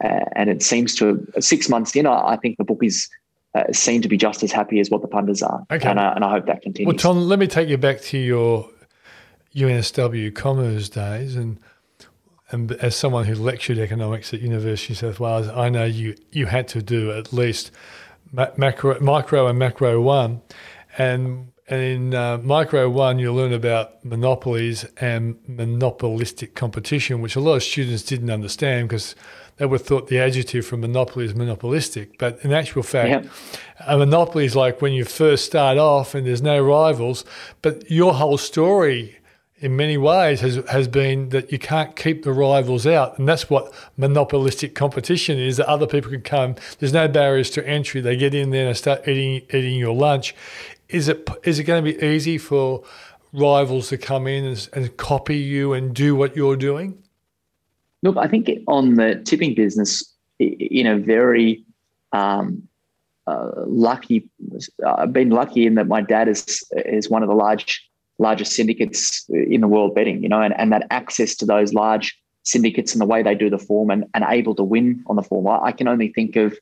and 0.00 0.48
it 0.48 0.62
seems 0.62 0.94
to 0.94 1.26
six 1.40 1.68
months 1.68 1.96
in 1.96 2.06
I, 2.06 2.36
think 2.36 2.56
the 2.56 2.64
bookies 2.64 3.10
uh, 3.54 3.64
seem 3.72 4.00
to 4.02 4.08
be 4.08 4.16
just 4.16 4.44
as 4.44 4.52
happy 4.52 4.78
as 4.78 4.90
what 4.90 5.02
the 5.02 5.08
punters 5.08 5.42
are. 5.42 5.66
Okay. 5.72 5.88
And 5.88 5.98
I, 5.98 6.12
and 6.12 6.24
I 6.24 6.30
hope 6.30 6.46
that 6.46 6.62
continues. 6.62 6.86
Well 6.86 6.96
Tom 6.96 7.28
let 7.28 7.40
me 7.40 7.48
take 7.48 7.68
you 7.68 7.78
back 7.78 8.00
to 8.02 8.18
your 8.18 8.70
UNSW 9.56 10.32
commerce 10.34 10.88
days 10.88 11.34
and 11.34 11.58
and 12.50 12.72
as 12.72 12.96
someone 12.96 13.26
who 13.26 13.34
lectured 13.34 13.78
economics 13.78 14.32
at 14.32 14.40
University 14.40 14.94
of 14.94 14.98
South 14.98 15.20
Wales, 15.20 15.48
I 15.48 15.68
know 15.68 15.84
you 15.84 16.14
you 16.32 16.46
had 16.46 16.68
to 16.68 16.82
do 16.82 17.12
at 17.12 17.32
least 17.32 17.70
macro, 18.32 18.98
micro 19.00 19.46
and 19.46 19.58
macro 19.58 20.00
one, 20.00 20.42
and 20.96 21.52
and 21.68 21.82
in 21.82 22.14
uh, 22.14 22.38
micro 22.38 22.88
one 22.88 23.18
you'll 23.18 23.34
learn 23.34 23.52
about 23.52 24.02
monopolies 24.04 24.84
and 24.96 25.38
monopolistic 25.46 26.54
competition, 26.54 27.20
which 27.20 27.36
a 27.36 27.40
lot 27.40 27.56
of 27.56 27.62
students 27.62 28.02
didn't 28.02 28.30
understand 28.30 28.88
because 28.88 29.14
they 29.58 29.66
would 29.66 29.82
thought 29.82 30.06
the 30.06 30.18
adjective 30.18 30.64
for 30.64 30.76
monopoly 30.76 31.26
is 31.26 31.34
monopolistic. 31.34 32.16
But 32.18 32.38
in 32.42 32.52
actual 32.52 32.82
fact, 32.82 33.26
a 33.86 33.98
monopoly 33.98 34.46
is 34.46 34.56
like 34.56 34.80
when 34.80 34.92
you 34.92 35.04
first 35.04 35.44
start 35.44 35.76
off 35.76 36.14
and 36.14 36.26
there's 36.26 36.42
no 36.42 36.62
rivals, 36.62 37.24
but 37.60 37.90
your 37.90 38.14
whole 38.14 38.38
story 38.38 39.18
in 39.60 39.76
many 39.76 39.96
ways 39.96 40.40
has 40.40 40.56
has 40.68 40.86
been 40.88 41.30
that 41.30 41.50
you 41.50 41.58
can't 41.58 41.96
keep 41.96 42.22
the 42.22 42.32
rivals 42.32 42.86
out, 42.86 43.18
and 43.18 43.28
that's 43.28 43.50
what 43.50 43.72
monopolistic 43.96 44.74
competition 44.74 45.38
is. 45.38 45.56
That 45.56 45.68
other 45.68 45.86
people 45.86 46.10
can 46.10 46.22
come. 46.22 46.54
There's 46.78 46.92
no 46.92 47.08
barriers 47.08 47.50
to 47.50 47.66
entry. 47.66 48.00
They 48.00 48.16
get 48.16 48.34
in 48.34 48.50
there 48.50 48.68
and 48.68 48.76
start 48.76 49.06
eating 49.08 49.42
eating 49.52 49.78
your 49.78 49.94
lunch. 49.94 50.34
Is 50.88 51.08
it 51.08 51.28
is 51.44 51.58
it 51.58 51.64
going 51.64 51.84
to 51.84 51.92
be 51.92 52.04
easy 52.04 52.38
for 52.38 52.84
rivals 53.32 53.88
to 53.88 53.98
come 53.98 54.26
in 54.26 54.44
and, 54.44 54.68
and 54.72 54.96
copy 54.96 55.36
you 55.36 55.72
and 55.72 55.94
do 55.94 56.14
what 56.14 56.36
you're 56.36 56.56
doing? 56.56 57.02
Look, 58.02 58.16
I 58.16 58.28
think 58.28 58.48
on 58.68 58.94
the 58.94 59.20
tipping 59.24 59.54
business, 59.54 60.14
in 60.38 60.86
a 60.86 60.96
very 60.96 61.64
um, 62.12 62.68
uh, 63.26 63.50
lucky, 63.66 64.28
I've 64.86 65.12
been 65.12 65.30
lucky 65.30 65.66
in 65.66 65.74
that 65.74 65.88
my 65.88 66.00
dad 66.00 66.28
is 66.28 66.64
is 66.86 67.10
one 67.10 67.24
of 67.24 67.28
the 67.28 67.34
large 67.34 67.87
largest 68.18 68.52
syndicates 68.52 69.28
in 69.28 69.60
the 69.60 69.68
world 69.68 69.94
betting, 69.94 70.22
you 70.22 70.28
know, 70.28 70.42
and, 70.42 70.58
and 70.58 70.72
that 70.72 70.86
access 70.90 71.34
to 71.36 71.46
those 71.46 71.72
large 71.72 72.18
syndicates 72.42 72.92
and 72.92 73.00
the 73.00 73.06
way 73.06 73.22
they 73.22 73.34
do 73.34 73.50
the 73.50 73.58
form 73.58 73.90
and, 73.90 74.04
and 74.14 74.24
able 74.28 74.54
to 74.54 74.64
win 74.64 75.02
on 75.06 75.16
the 75.16 75.22
form. 75.22 75.46
I, 75.46 75.66
I 75.66 75.72
can 75.72 75.86
only 75.86 76.08
think 76.12 76.36
of 76.36 76.58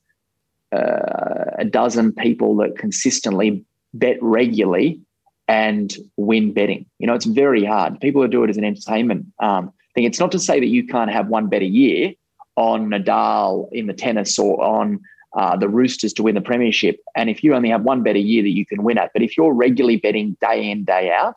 uh, 0.72 1.52
a 1.58 1.64
dozen 1.64 2.12
people 2.12 2.56
that 2.56 2.76
consistently 2.76 3.64
bet 3.94 4.18
regularly 4.20 5.00
and 5.48 5.96
win 6.16 6.52
betting. 6.52 6.86
You 6.98 7.06
know, 7.06 7.14
it's 7.14 7.24
very 7.24 7.64
hard. 7.64 8.00
People 8.00 8.22
who 8.22 8.28
do 8.28 8.42
it 8.44 8.50
as 8.50 8.56
an 8.56 8.64
entertainment 8.64 9.26
um, 9.38 9.72
thing. 9.94 10.04
It's 10.04 10.20
not 10.20 10.32
to 10.32 10.38
say 10.38 10.58
that 10.60 10.66
you 10.66 10.86
can't 10.86 11.10
have 11.10 11.28
one 11.28 11.48
bet 11.48 11.62
a 11.62 11.66
year 11.66 12.12
on 12.56 12.90
Nadal 12.90 13.68
in 13.72 13.86
the 13.86 13.92
tennis 13.92 14.38
or 14.38 14.62
on 14.62 15.00
uh, 15.36 15.56
the 15.56 15.68
Roosters 15.68 16.12
to 16.14 16.22
win 16.22 16.34
the 16.34 16.40
premiership. 16.40 16.98
And 17.14 17.28
if 17.28 17.44
you 17.44 17.54
only 17.54 17.68
have 17.68 17.82
one 17.82 18.02
bet 18.02 18.16
a 18.16 18.20
year 18.20 18.42
that 18.42 18.56
you 18.56 18.64
can 18.64 18.82
win 18.82 18.98
at, 18.98 19.12
but 19.12 19.22
if 19.22 19.36
you're 19.36 19.52
regularly 19.52 19.98
betting 19.98 20.36
day 20.40 20.70
in, 20.70 20.84
day 20.84 21.10
out, 21.10 21.36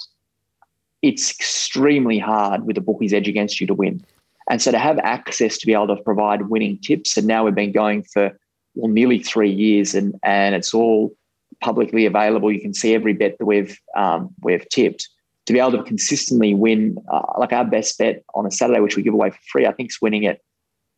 it's 1.01 1.31
extremely 1.31 2.17
hard 2.17 2.65
with 2.65 2.75
the 2.75 2.81
bookie's 2.81 3.13
edge 3.13 3.27
against 3.27 3.59
you 3.59 3.67
to 3.67 3.73
win. 3.73 4.03
And 4.49 4.62
so 4.62 4.71
to 4.71 4.79
have 4.79 4.99
access 4.99 5.57
to 5.59 5.65
be 5.65 5.73
able 5.73 5.88
to 5.88 5.97
provide 5.97 6.49
winning 6.49 6.79
tips, 6.79 7.17
and 7.17 7.27
now 7.27 7.45
we've 7.45 7.53
been 7.53 7.71
going 7.71 8.03
for 8.03 8.38
well 8.75 8.91
nearly 8.91 9.19
three 9.19 9.51
years, 9.51 9.93
and 9.93 10.15
and 10.23 10.55
it's 10.55 10.73
all 10.73 11.15
publicly 11.62 12.05
available. 12.05 12.51
You 12.51 12.62
can 12.62 12.73
see 12.73 12.95
every 12.95 13.13
bet 13.13 13.38
that 13.38 13.45
we've 13.45 13.77
um, 13.95 14.29
we've 14.41 14.67
tipped. 14.69 15.07
To 15.45 15.53
be 15.53 15.59
able 15.59 15.71
to 15.71 15.83
consistently 15.83 16.53
win, 16.53 16.97
uh, 17.12 17.23
like 17.39 17.53
our 17.53 17.65
best 17.65 17.97
bet 17.97 18.23
on 18.35 18.45
a 18.45 18.51
Saturday, 18.51 18.81
which 18.81 18.95
we 18.95 19.01
give 19.01 19.15
away 19.15 19.31
for 19.31 19.39
free, 19.51 19.65
I 19.65 19.71
think 19.71 19.89
is 19.89 19.97
winning 19.99 20.27
at 20.27 20.41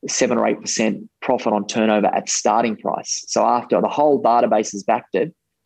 seven 0.08 0.38
or 0.38 0.48
eight 0.48 0.60
percent 0.60 1.10
profit 1.22 1.54
on 1.54 1.68
turnover 1.68 2.08
at 2.08 2.30
starting 2.30 2.76
price. 2.76 3.24
So 3.28 3.46
after 3.46 3.80
the 3.82 3.90
whole 3.90 4.22
database 4.22 4.74
is 4.74 4.84
backed 4.84 5.16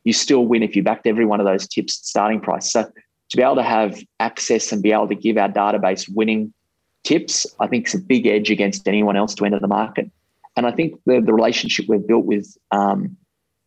you 0.05 0.13
still 0.13 0.45
win 0.45 0.63
if 0.63 0.75
you 0.75 0.83
backed 0.83 1.07
every 1.07 1.25
one 1.25 1.39
of 1.39 1.45
those 1.45 1.67
tips 1.67 1.99
at 1.99 2.05
starting 2.05 2.39
price. 2.39 2.71
So 2.71 2.83
to 2.83 3.37
be 3.37 3.43
able 3.43 3.55
to 3.55 3.63
have 3.63 4.01
access 4.19 4.71
and 4.71 4.81
be 4.81 4.91
able 4.91 5.07
to 5.07 5.15
give 5.15 5.37
our 5.37 5.49
database 5.49 6.07
winning 6.13 6.53
tips, 7.03 7.45
I 7.59 7.67
think 7.67 7.87
is 7.87 7.95
a 7.95 7.99
big 7.99 8.27
edge 8.27 8.51
against 8.51 8.87
anyone 8.87 9.15
else 9.15 9.33
to 9.35 9.45
enter 9.45 9.59
the 9.59 9.67
market. 9.67 10.09
And 10.55 10.65
I 10.65 10.71
think 10.71 10.99
the, 11.05 11.19
the 11.19 11.33
relationship 11.33 11.87
we've 11.89 12.07
built 12.07 12.25
with 12.25 12.55
um, 12.71 13.17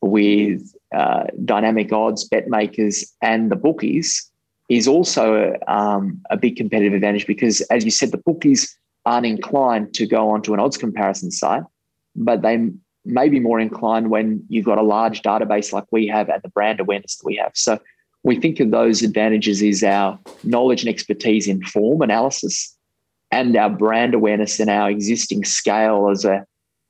with 0.01 0.73
uh, 0.95 1.25
dynamic 1.45 1.93
odds, 1.93 2.29
BetMakers, 2.29 3.05
and 3.21 3.51
the 3.51 3.57
bookies 3.57 4.31
is 4.69 4.87
also 4.87 5.57
um, 5.66 6.21
a 6.31 6.37
big 6.37 6.57
competitive 6.57 6.93
advantage 6.93 7.27
because, 7.27 7.61
as 7.62 7.85
you 7.85 7.91
said, 7.91 8.12
the 8.12 8.19
bookies 8.19 8.79
aren't 9.09 9.25
inclined 9.25 9.95
to 9.95 10.07
go 10.07 10.29
onto 10.29 10.53
an 10.53 10.61
odds 10.61 10.77
comparison 10.77 11.31
site, 11.31 11.63
but 12.15 12.43
they 12.43 12.71
may 13.07 13.29
be 13.31 13.41
more 13.41 13.59
inclined 13.59 14.11
when 14.11 14.45
you've 14.51 14.67
got 14.67 14.77
a 14.77 14.83
large 14.83 15.23
database 15.23 15.73
like 15.73 15.85
we 15.91 16.07
have 16.07 16.29
and 16.29 16.43
the 16.43 16.51
brand 16.51 16.79
awareness 16.79 17.17
that 17.17 17.25
we 17.25 17.37
have. 17.37 17.53
So 17.55 17.79
we 18.23 18.37
think 18.37 18.61
of 18.61 18.71
those 18.71 19.03
advantages 19.03 19.63
is 19.63 19.83
our 19.83 20.19
knowledge 20.45 20.83
and 20.83 20.91
expertise 20.91 21.49
in 21.49 21.63
form 21.63 22.03
analysis 22.03 22.77
and 23.31 23.57
our 23.57 23.71
brand 23.71 24.13
awareness 24.13 24.61
and 24.61 24.69
our 24.69 24.91
existing 24.91 25.45
scale 25.45 26.11
as 26.11 26.27
a, 26.27 26.45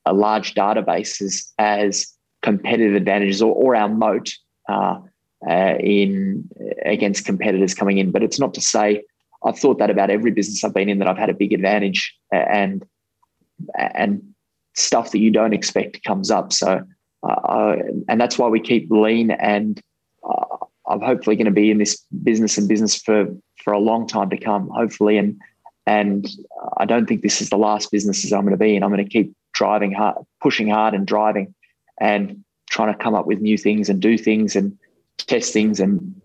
a 0.05 0.11
large 0.11 0.55
database 0.55 1.21
as, 1.21 1.53
as 1.57 2.05
competitive 2.41 2.95
advantages 2.95 3.41
or, 3.41 3.53
or 3.53 3.77
our 3.77 3.87
moat 3.87 4.33
uh, 4.67 4.99
uh, 5.49 5.75
in 5.79 6.49
against 6.83 7.25
competitors 7.25 7.73
coming 7.73 7.97
in. 7.97 8.11
But 8.11 8.23
it's 8.23 8.39
not 8.39 8.53
to 8.55 8.61
say 8.61 9.03
I've 9.43 9.57
thought 9.57 9.79
that 9.79 9.89
about 9.89 10.09
every 10.09 10.31
business 10.31 10.63
I've 10.63 10.73
been 10.73 10.89
in 10.89 10.99
that 10.99 11.07
I've 11.07 11.17
had 11.17 11.29
a 11.29 11.33
big 11.33 11.53
advantage 11.53 12.15
and 12.31 12.85
and 13.75 14.21
stuff 14.75 15.11
that 15.11 15.19
you 15.19 15.31
don't 15.31 15.53
expect 15.53 16.03
comes 16.03 16.31
up. 16.31 16.53
So 16.53 16.83
uh, 17.23 17.75
and 18.07 18.19
that's 18.19 18.37
why 18.37 18.47
we 18.47 18.59
keep 18.59 18.89
lean 18.89 19.31
and 19.31 19.81
uh, 20.27 20.65
I'm 20.89 21.01
hopefully 21.01 21.35
going 21.35 21.45
to 21.45 21.51
be 21.51 21.69
in 21.69 21.77
this 21.77 22.03
business 22.23 22.57
and 22.57 22.67
business 22.67 22.95
for 22.95 23.27
for 23.63 23.73
a 23.73 23.79
long 23.79 24.07
time 24.07 24.29
to 24.31 24.37
come, 24.37 24.69
hopefully. 24.69 25.17
And 25.17 25.39
and 25.85 26.27
I 26.77 26.85
don't 26.85 27.07
think 27.07 27.21
this 27.21 27.41
is 27.41 27.49
the 27.49 27.57
last 27.57 27.91
businesses 27.91 28.33
I'm 28.33 28.41
going 28.41 28.51
to 28.51 28.57
be 28.57 28.75
in. 28.75 28.83
I'm 28.83 28.91
going 28.91 29.03
to 29.03 29.09
keep 29.09 29.33
driving 29.53 29.91
hard, 29.91 30.17
pushing 30.41 30.69
hard, 30.69 30.93
and 30.93 31.05
driving, 31.05 31.53
and 31.99 32.43
trying 32.69 32.93
to 32.93 33.03
come 33.03 33.15
up 33.15 33.27
with 33.27 33.39
new 33.39 33.57
things 33.57 33.89
and 33.89 34.01
do 34.01 34.17
things 34.17 34.55
and 34.55 34.77
test 35.17 35.53
things. 35.53 35.79
And 35.79 36.18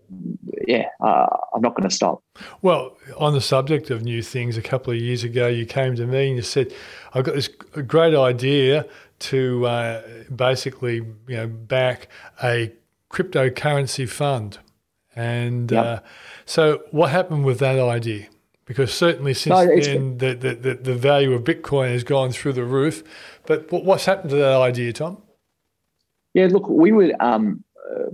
yeah, 0.67 0.85
uh, 1.01 1.27
I'm 1.53 1.61
not 1.61 1.75
going 1.75 1.87
to 1.87 1.95
stop. 1.95 2.23
Well, 2.61 2.97
on 3.17 3.33
the 3.33 3.41
subject 3.41 3.91
of 3.91 4.03
new 4.03 4.21
things, 4.21 4.57
a 4.57 4.61
couple 4.61 4.93
of 4.93 4.99
years 4.99 5.23
ago, 5.23 5.47
you 5.47 5.65
came 5.65 5.95
to 5.95 6.05
me 6.05 6.27
and 6.27 6.35
you 6.37 6.41
said, 6.41 6.73
"I've 7.13 7.23
got 7.23 7.35
this 7.35 7.47
great 7.47 8.15
idea." 8.15 8.85
To 9.17 9.65
uh, 9.65 10.01
basically, 10.35 10.95
you 10.95 11.37
know, 11.37 11.47
back 11.47 12.09
a 12.43 12.73
cryptocurrency 13.09 14.07
fund. 14.07 14.59
And 15.15 15.71
yep. 15.71 15.85
uh, 15.85 15.99
so, 16.45 16.83
what 16.91 17.11
happened 17.11 17.45
with 17.45 17.59
that 17.59 17.79
idea? 17.79 18.27
Because 18.65 18.93
certainly 18.93 19.33
since 19.33 19.55
no, 19.55 19.65
then, 19.65 20.17
the, 20.17 20.33
the, 20.33 20.73
the, 20.75 20.95
value 20.95 21.33
of 21.33 21.43
Bitcoin 21.43 21.91
has 21.91 22.03
gone 22.03 22.31
through 22.31 22.53
the 22.53 22.65
roof. 22.65 23.03
But 23.45 23.71
what's 23.71 24.05
happened 24.05 24.31
to 24.31 24.37
that 24.37 24.59
idea, 24.59 24.91
Tom? 24.91 25.21
Yeah, 26.33 26.47
look, 26.47 26.67
we 26.67 26.91
would. 26.91 27.13
Um, 27.19 27.63
uh, 27.89 28.09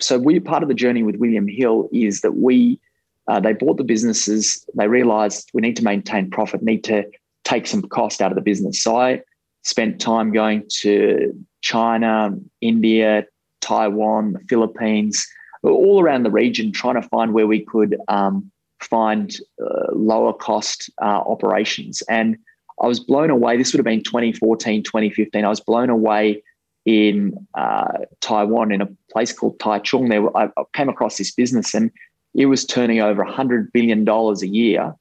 so, 0.00 0.18
we 0.18 0.40
part 0.40 0.62
of 0.62 0.68
the 0.68 0.74
journey 0.74 1.02
with 1.02 1.16
William 1.16 1.48
Hill 1.48 1.88
is 1.92 2.20
that 2.20 2.36
we 2.36 2.80
uh, 3.28 3.40
they 3.40 3.52
bought 3.52 3.76
the 3.76 3.84
businesses. 3.84 4.64
They 4.74 4.88
realised 4.88 5.50
we 5.52 5.62
need 5.62 5.76
to 5.76 5.84
maintain 5.84 6.30
profit, 6.30 6.62
need 6.62 6.84
to 6.84 7.04
take 7.44 7.66
some 7.66 7.82
cost 7.82 8.20
out 8.20 8.30
of 8.30 8.36
the 8.36 8.42
business. 8.42 8.82
So, 8.82 8.96
I 8.96 9.22
spent 9.64 10.00
time 10.00 10.32
going 10.32 10.64
to 10.80 11.32
China, 11.60 12.30
India, 12.60 13.26
Taiwan, 13.60 14.34
the 14.34 14.40
Philippines, 14.48 15.26
all 15.62 16.00
around 16.00 16.22
the 16.22 16.30
region, 16.30 16.72
trying 16.72 17.00
to 17.00 17.08
find 17.08 17.32
where 17.32 17.46
we 17.46 17.64
could 17.64 17.96
um, 18.08 18.50
find 18.80 19.36
uh, 19.60 19.92
lower 19.92 20.32
cost 20.32 20.90
uh, 21.02 21.22
operations. 21.26 22.02
And 22.08 22.36
I 22.80 22.86
was 22.86 23.00
blown 23.00 23.30
away. 23.30 23.56
This 23.56 23.72
would 23.72 23.78
have 23.78 23.84
been 23.84 24.02
2014, 24.02 24.82
2015. 24.82 25.44
I 25.44 25.48
was 25.48 25.60
blown 25.60 25.90
away 25.90 26.42
in 26.86 27.46
uh, 27.54 27.98
Taiwan 28.20 28.72
in 28.72 28.80
a 28.80 28.88
place 29.12 29.32
called 29.32 29.58
Taichung. 29.58 30.08
There, 30.08 30.34
I 30.36 30.48
came 30.72 30.88
across 30.88 31.18
this 31.18 31.32
business 31.32 31.74
and 31.74 31.90
it 32.34 32.46
was 32.46 32.64
turning 32.64 33.00
over 33.00 33.24
$100 33.24 33.72
billion 33.72 34.08
a 34.08 34.46
year. 34.46 34.94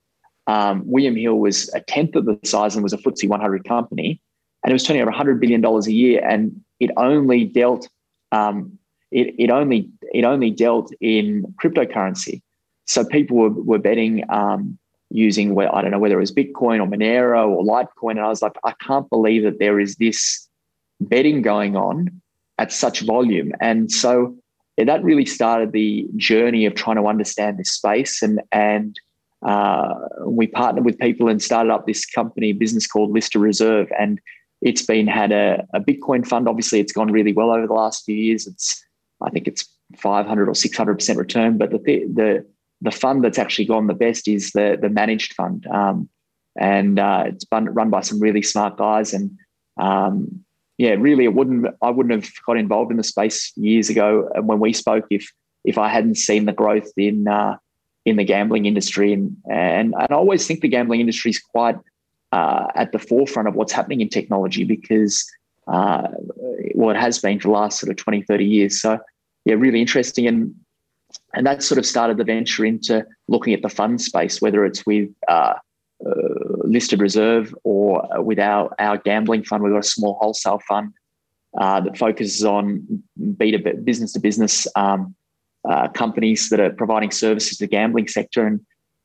Um, 0.48 0.84
William 0.86 1.16
Hill 1.16 1.36
was 1.36 1.74
a 1.74 1.82
tenth 1.82 2.16
of 2.16 2.26
the 2.26 2.40
size 2.44 2.76
and 2.76 2.84
was 2.84 2.94
a 2.94 2.98
FTSE 2.98 3.30
100 3.30 3.64
company. 3.66 4.20
And 4.64 4.72
it 4.72 4.74
was 4.74 4.84
turning 4.84 5.02
over 5.02 5.12
$100 5.12 5.40
billion 5.40 5.64
a 5.64 5.80
year. 5.90 6.26
And 6.28 6.60
it 6.80 6.92
only 6.98 7.46
dealt 7.46 7.88
um, 8.32 8.78
it, 9.12 9.36
it 9.38 9.50
only 9.50 9.90
it 10.14 10.26
only 10.26 10.52
dealt 10.52 10.92
in 11.00 11.46
cryptocurrency. 11.62 12.42
So 12.86 13.06
people 13.06 13.38
were, 13.38 13.50
were 13.50 13.80
betting 13.80 14.24
um, 14.30 14.78
using 15.10 15.56
where 15.56 15.74
I 15.74 15.82
don't 15.82 15.92
know 15.92 16.00
whether 16.00 16.18
it 16.18 16.20
was 16.20 16.34
Bitcoin 16.34 16.80
or 16.80 16.88
Monero 16.88 17.48
or 17.48 17.64
Litecoin, 17.64 18.12
and 18.12 18.22
I 18.22 18.28
was 18.28 18.42
like, 18.42 18.58
I 18.64 18.74
can't 18.82 19.10
believe 19.10 19.44
that 19.44 19.60
there 19.60 19.80
is 19.80 19.96
this 19.96 20.50
betting 21.00 21.42
going 21.42 21.76
on 21.76 22.22
at 22.58 22.72
such 22.72 23.02
volume, 23.02 23.52
and 23.60 23.92
so 23.92 24.36
that 24.78 25.04
really 25.04 25.26
started 25.26 25.72
the 25.72 26.08
journey 26.16 26.66
of 26.66 26.76
trying 26.76 26.98
to 26.98 27.08
understand 27.08 27.58
this 27.58 27.72
space, 27.72 28.22
and 28.22 28.42
and 28.52 29.00
uh, 29.46 29.94
we 30.26 30.48
partnered 30.48 30.86
with 30.86 30.98
people 31.00 31.30
and 31.30 31.42
started 31.42 31.72
up 31.72 31.86
this 31.86 32.06
company 32.06 32.54
business 32.54 32.88
called 32.88 33.12
Lister 33.12 33.40
Reserve, 33.40 33.92
and 33.98 34.20
it's 34.62 34.82
been 34.82 35.08
had 35.08 35.32
a, 35.32 35.66
a 35.74 35.80
Bitcoin 35.80 36.26
fund. 36.26 36.48
Obviously, 36.48 36.80
it's 36.80 36.92
gone 36.92 37.12
really 37.12 37.34
well 37.34 37.52
over 37.52 37.68
the 37.68 37.74
last 37.74 38.06
few 38.06 38.16
years. 38.16 38.48
It's 38.48 38.84
I 39.22 39.30
think 39.30 39.48
it's 39.48 39.66
500 39.98 40.50
or 40.50 40.56
600 40.56 40.96
percent 40.96 41.20
return. 41.20 41.58
But 41.58 41.72
the 41.72 41.78
the 41.78 42.46
the 42.82 42.92
fund 42.92 43.24
that's 43.24 43.40
actually 43.40 43.66
gone 43.66 43.88
the 43.88 43.94
best 43.94 44.28
is 44.28 44.52
the 44.52 44.78
the 44.82 44.90
managed 44.90 45.34
fund, 45.34 45.68
um, 45.68 46.10
and 46.60 47.00
uh, 47.00 47.26
it's 47.28 47.46
run 47.52 47.90
by 47.90 48.02
some 48.02 48.20
really 48.20 48.42
smart 48.42 48.78
guys. 48.78 49.14
And 49.14 49.38
um, 49.78 50.45
yeah, 50.78 50.92
really, 50.92 51.26
it 51.26 51.34
wouldn't 51.34 51.68
I 51.82 51.90
wouldn't 51.90 52.24
have 52.24 52.32
got 52.46 52.58
involved 52.58 52.92
in 52.92 52.98
the 52.98 53.04
space 53.04 53.54
years 53.56 53.90
ago 53.90 54.30
when 54.42 54.60
we 54.60 54.74
spoke 54.74 55.06
if 55.10 55.32
if 55.64 55.78
I 55.78 55.90
hadn't 55.90 56.16
seen 56.16 56.46
the 56.46 56.54
growth 56.54 56.92
in 56.98 57.28
uh, 57.28 57.58
in 58.06 58.18
the 58.18 58.24
gambling 58.24 58.66
industry. 58.66 59.14
And, 59.14 59.38
and 59.50 59.94
and 59.94 60.08
I 60.10 60.16
always 60.16 60.46
think 60.46 60.62
the 60.62 60.68
gambling 60.68 61.00
industry 61.00 61.32
is 61.32 61.40
quite 61.40 61.78
uh, 62.32 62.68
at 62.76 62.92
the 62.92 63.00
forefront 63.00 63.48
of 63.48 63.56
what's 63.56 63.72
happening 63.72 64.02
in 64.02 64.10
technology 64.10 64.66
because, 64.66 65.26
uh, 65.68 66.08
well, 66.74 66.94
it 66.94 67.00
has 67.00 67.20
been 67.20 67.40
for 67.40 67.48
the 67.48 67.54
last 67.54 67.80
sort 67.80 67.90
of 67.90 67.96
20, 67.96 68.24
30 68.24 68.46
years. 68.46 68.82
So, 68.82 69.00
yeah, 69.46 69.56
really 69.56 69.80
interesting. 69.80 70.28
And 70.28 70.54
and 71.34 71.46
that 71.46 71.64
sort 71.64 71.80
of 71.80 71.86
started 71.86 72.18
the 72.18 72.26
venture 72.26 72.66
into 72.66 73.06
looking 73.30 73.54
at 73.54 73.62
the 73.62 73.70
fund 73.70 74.02
space, 74.02 74.42
whether 74.42 74.66
it's 74.66 74.86
with 74.86 75.10
uh, 75.30 75.54
uh, 76.06 76.45
listed 76.66 77.02
reserve 77.02 77.54
or 77.64 78.08
with 78.24 78.40
our, 78.40 78.74
our 78.80 78.98
gambling 78.98 79.44
fund. 79.44 79.64
We've 79.64 79.74
got 79.74 79.80
a 79.80 79.88
small 79.88 80.18
wholesale 80.20 80.62
fund 80.68 80.94
uh, 81.60 81.82
that 81.82 81.98
focuses 81.98 82.44
on 82.44 83.04
B2B, 83.20 83.86
business 83.86 84.14
to 84.14 84.20
business 84.20 84.68
um, 84.76 85.16
uh, 85.70 85.88
companies 85.90 86.50
that 86.50 86.60
are 86.60 86.70
providing 86.72 87.12
services 87.12 87.58
to 87.58 87.64
the 87.64 87.70
gambling 87.70 88.08
sector. 88.08 88.46
And, 88.46 88.60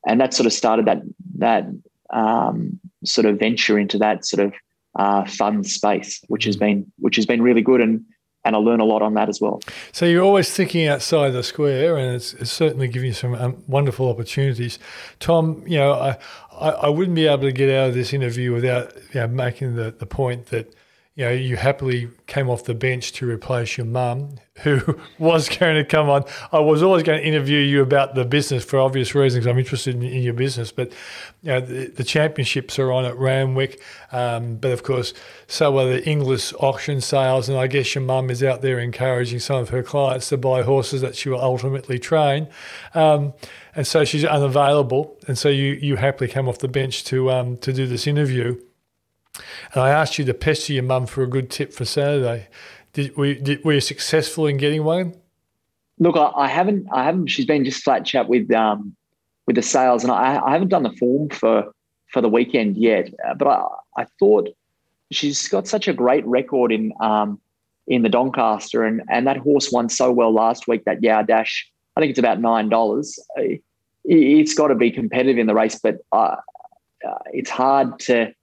and 0.07 0.19
that 0.19 0.33
sort 0.33 0.47
of 0.47 0.53
started 0.53 0.85
that, 0.85 1.01
that 1.37 1.65
um, 2.11 2.79
sort 3.05 3.25
of 3.25 3.39
venture 3.39 3.79
into 3.79 3.97
that 3.99 4.25
sort 4.25 4.45
of 4.45 4.53
uh, 4.97 5.25
fun 5.25 5.63
space, 5.63 6.21
which 6.27 6.43
has 6.43 6.57
been 6.57 6.91
which 6.99 7.15
has 7.15 7.25
been 7.25 7.41
really 7.41 7.61
good 7.61 7.81
and 7.81 8.03
and 8.43 8.55
I 8.55 8.59
learn 8.59 8.79
a 8.79 8.85
lot 8.85 9.01
on 9.01 9.13
that 9.15 9.29
as 9.29 9.39
well. 9.39 9.61
So 9.91 10.05
you're 10.05 10.23
always 10.23 10.51
thinking 10.51 10.87
outside 10.87 11.31
the 11.31 11.43
square, 11.43 11.97
and 11.97 12.15
it's, 12.15 12.33
it's 12.33 12.51
certainly 12.51 12.87
giving 12.87 13.07
you 13.07 13.13
some 13.13 13.35
um, 13.35 13.63
wonderful 13.67 14.09
opportunities. 14.09 14.79
Tom, 15.19 15.63
you 15.67 15.77
know, 15.77 15.93
I, 15.93 16.17
I, 16.51 16.69
I 16.69 16.89
wouldn't 16.89 17.15
be 17.15 17.27
able 17.27 17.43
to 17.43 17.51
get 17.51 17.69
out 17.69 17.89
of 17.89 17.93
this 17.93 18.13
interview 18.13 18.53
without 18.53 18.93
you 19.13 19.21
know, 19.21 19.27
making 19.27 19.75
the, 19.75 19.91
the 19.91 20.05
point 20.05 20.47
that 20.47 20.73
you 21.21 21.27
know, 21.27 21.33
you 21.33 21.55
happily 21.55 22.09
came 22.25 22.49
off 22.49 22.63
the 22.63 22.73
bench 22.73 23.11
to 23.11 23.29
replace 23.29 23.77
your 23.77 23.85
mum, 23.85 24.37
who 24.63 24.81
was 25.19 25.47
going 25.49 25.75
to 25.75 25.85
come 25.85 26.09
on. 26.09 26.23
I 26.51 26.57
was 26.57 26.81
always 26.81 27.03
going 27.03 27.21
to 27.21 27.27
interview 27.27 27.59
you 27.59 27.83
about 27.83 28.15
the 28.15 28.25
business 28.25 28.65
for 28.65 28.79
obvious 28.79 29.13
reasons. 29.13 29.45
I'm 29.45 29.59
interested 29.59 29.93
in, 29.93 30.01
in 30.01 30.23
your 30.23 30.33
business, 30.33 30.71
but 30.71 30.91
you 31.43 31.51
know, 31.51 31.61
the, 31.61 31.85
the, 31.89 32.03
championships 32.03 32.79
are 32.79 32.91
on 32.91 33.05
at 33.05 33.15
Randwick, 33.19 33.79
um, 34.11 34.55
but 34.55 34.71
of 34.71 34.81
course, 34.81 35.13
so 35.45 35.77
are 35.77 35.85
the 35.85 36.03
Inglis 36.09 36.55
auction 36.55 37.01
sales, 37.01 37.47
and 37.49 37.55
I 37.59 37.67
guess 37.67 37.93
your 37.93 38.03
mum 38.03 38.31
is 38.31 38.41
out 38.41 38.63
there 38.63 38.79
encouraging 38.79 39.41
some 39.41 39.57
of 39.57 39.69
her 39.69 39.83
clients 39.83 40.29
to 40.29 40.37
buy 40.37 40.63
horses 40.63 41.01
that 41.01 41.15
she 41.15 41.29
will 41.29 41.39
ultimately 41.41 41.99
train. 41.99 42.47
Um, 42.95 43.33
and 43.75 43.85
so 43.85 44.05
she's 44.05 44.25
unavailable, 44.25 45.15
and 45.27 45.37
so 45.37 45.49
you 45.49 45.73
you 45.73 45.97
happily 45.97 46.31
came 46.31 46.49
off 46.49 46.57
the 46.57 46.67
bench 46.67 47.03
to 47.05 47.29
um, 47.29 47.57
to 47.57 47.71
do 47.71 47.85
this 47.85 48.07
interview. 48.07 48.59
And 49.35 49.83
I 49.83 49.89
asked 49.89 50.17
you 50.17 50.25
to 50.25 50.33
pester 50.33 50.73
your 50.73 50.83
mum 50.83 51.05
for 51.05 51.23
a 51.23 51.27
good 51.27 51.49
tip 51.49 51.73
for 51.73 51.85
Saturday. 51.85 52.47
Did, 52.93 53.15
were, 53.15 53.33
did, 53.33 53.63
were 53.63 53.73
you 53.73 53.81
successful 53.81 54.47
in 54.47 54.57
getting 54.57 54.83
one? 54.83 55.15
Look, 55.99 56.17
I, 56.17 56.31
I, 56.35 56.47
haven't. 56.47 56.87
I 56.91 57.03
haven't. 57.03 57.27
She's 57.27 57.45
been 57.45 57.63
just 57.63 57.83
flat 57.83 58.05
chat 58.05 58.27
with 58.27 58.51
um, 58.51 58.95
with 59.47 59.55
the 59.55 59.61
sales, 59.61 60.03
and 60.03 60.11
I, 60.11 60.41
I 60.43 60.51
haven't 60.51 60.69
done 60.69 60.83
the 60.83 60.91
form 60.93 61.29
for 61.29 61.71
for 62.07 62.21
the 62.21 62.29
weekend 62.29 62.75
yet. 62.75 63.13
Uh, 63.25 63.35
but 63.35 63.47
I, 63.47 63.67
I 63.97 64.05
thought 64.19 64.49
she's 65.11 65.47
got 65.47 65.67
such 65.67 65.87
a 65.87 65.93
great 65.93 66.25
record 66.25 66.71
in 66.71 66.91
um, 66.99 67.39
in 67.87 68.01
the 68.01 68.09
Doncaster, 68.09 68.83
and 68.83 69.01
and 69.09 69.27
that 69.27 69.37
horse 69.37 69.71
won 69.71 69.89
so 69.89 70.11
well 70.11 70.33
last 70.33 70.67
week. 70.67 70.83
That 70.85 71.03
Yeah 71.03 71.21
Dash, 71.21 71.69
I 71.95 72.01
think 72.01 72.09
it's 72.09 72.19
about 72.19 72.41
nine 72.41 72.67
dollars. 72.67 73.19
Uh, 73.37 73.55
it's 74.03 74.55
got 74.55 74.67
to 74.67 74.75
be 74.75 74.89
competitive 74.89 75.37
in 75.37 75.45
the 75.45 75.53
race, 75.53 75.79
but 75.81 75.99
uh, 76.11 76.35
uh, 77.07 77.17
it's 77.31 77.49
hard 77.49 77.99
to 77.99 78.33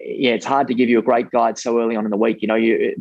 yeah, 0.00 0.32
it's 0.32 0.46
hard 0.46 0.68
to 0.68 0.74
give 0.74 0.88
you 0.88 0.98
a 0.98 1.02
great 1.02 1.30
guide 1.30 1.58
so 1.58 1.80
early 1.80 1.96
on 1.96 2.04
in 2.04 2.10
the 2.10 2.16
week. 2.16 2.42
You 2.42 2.48
know, 2.48 2.54
you 2.54 2.94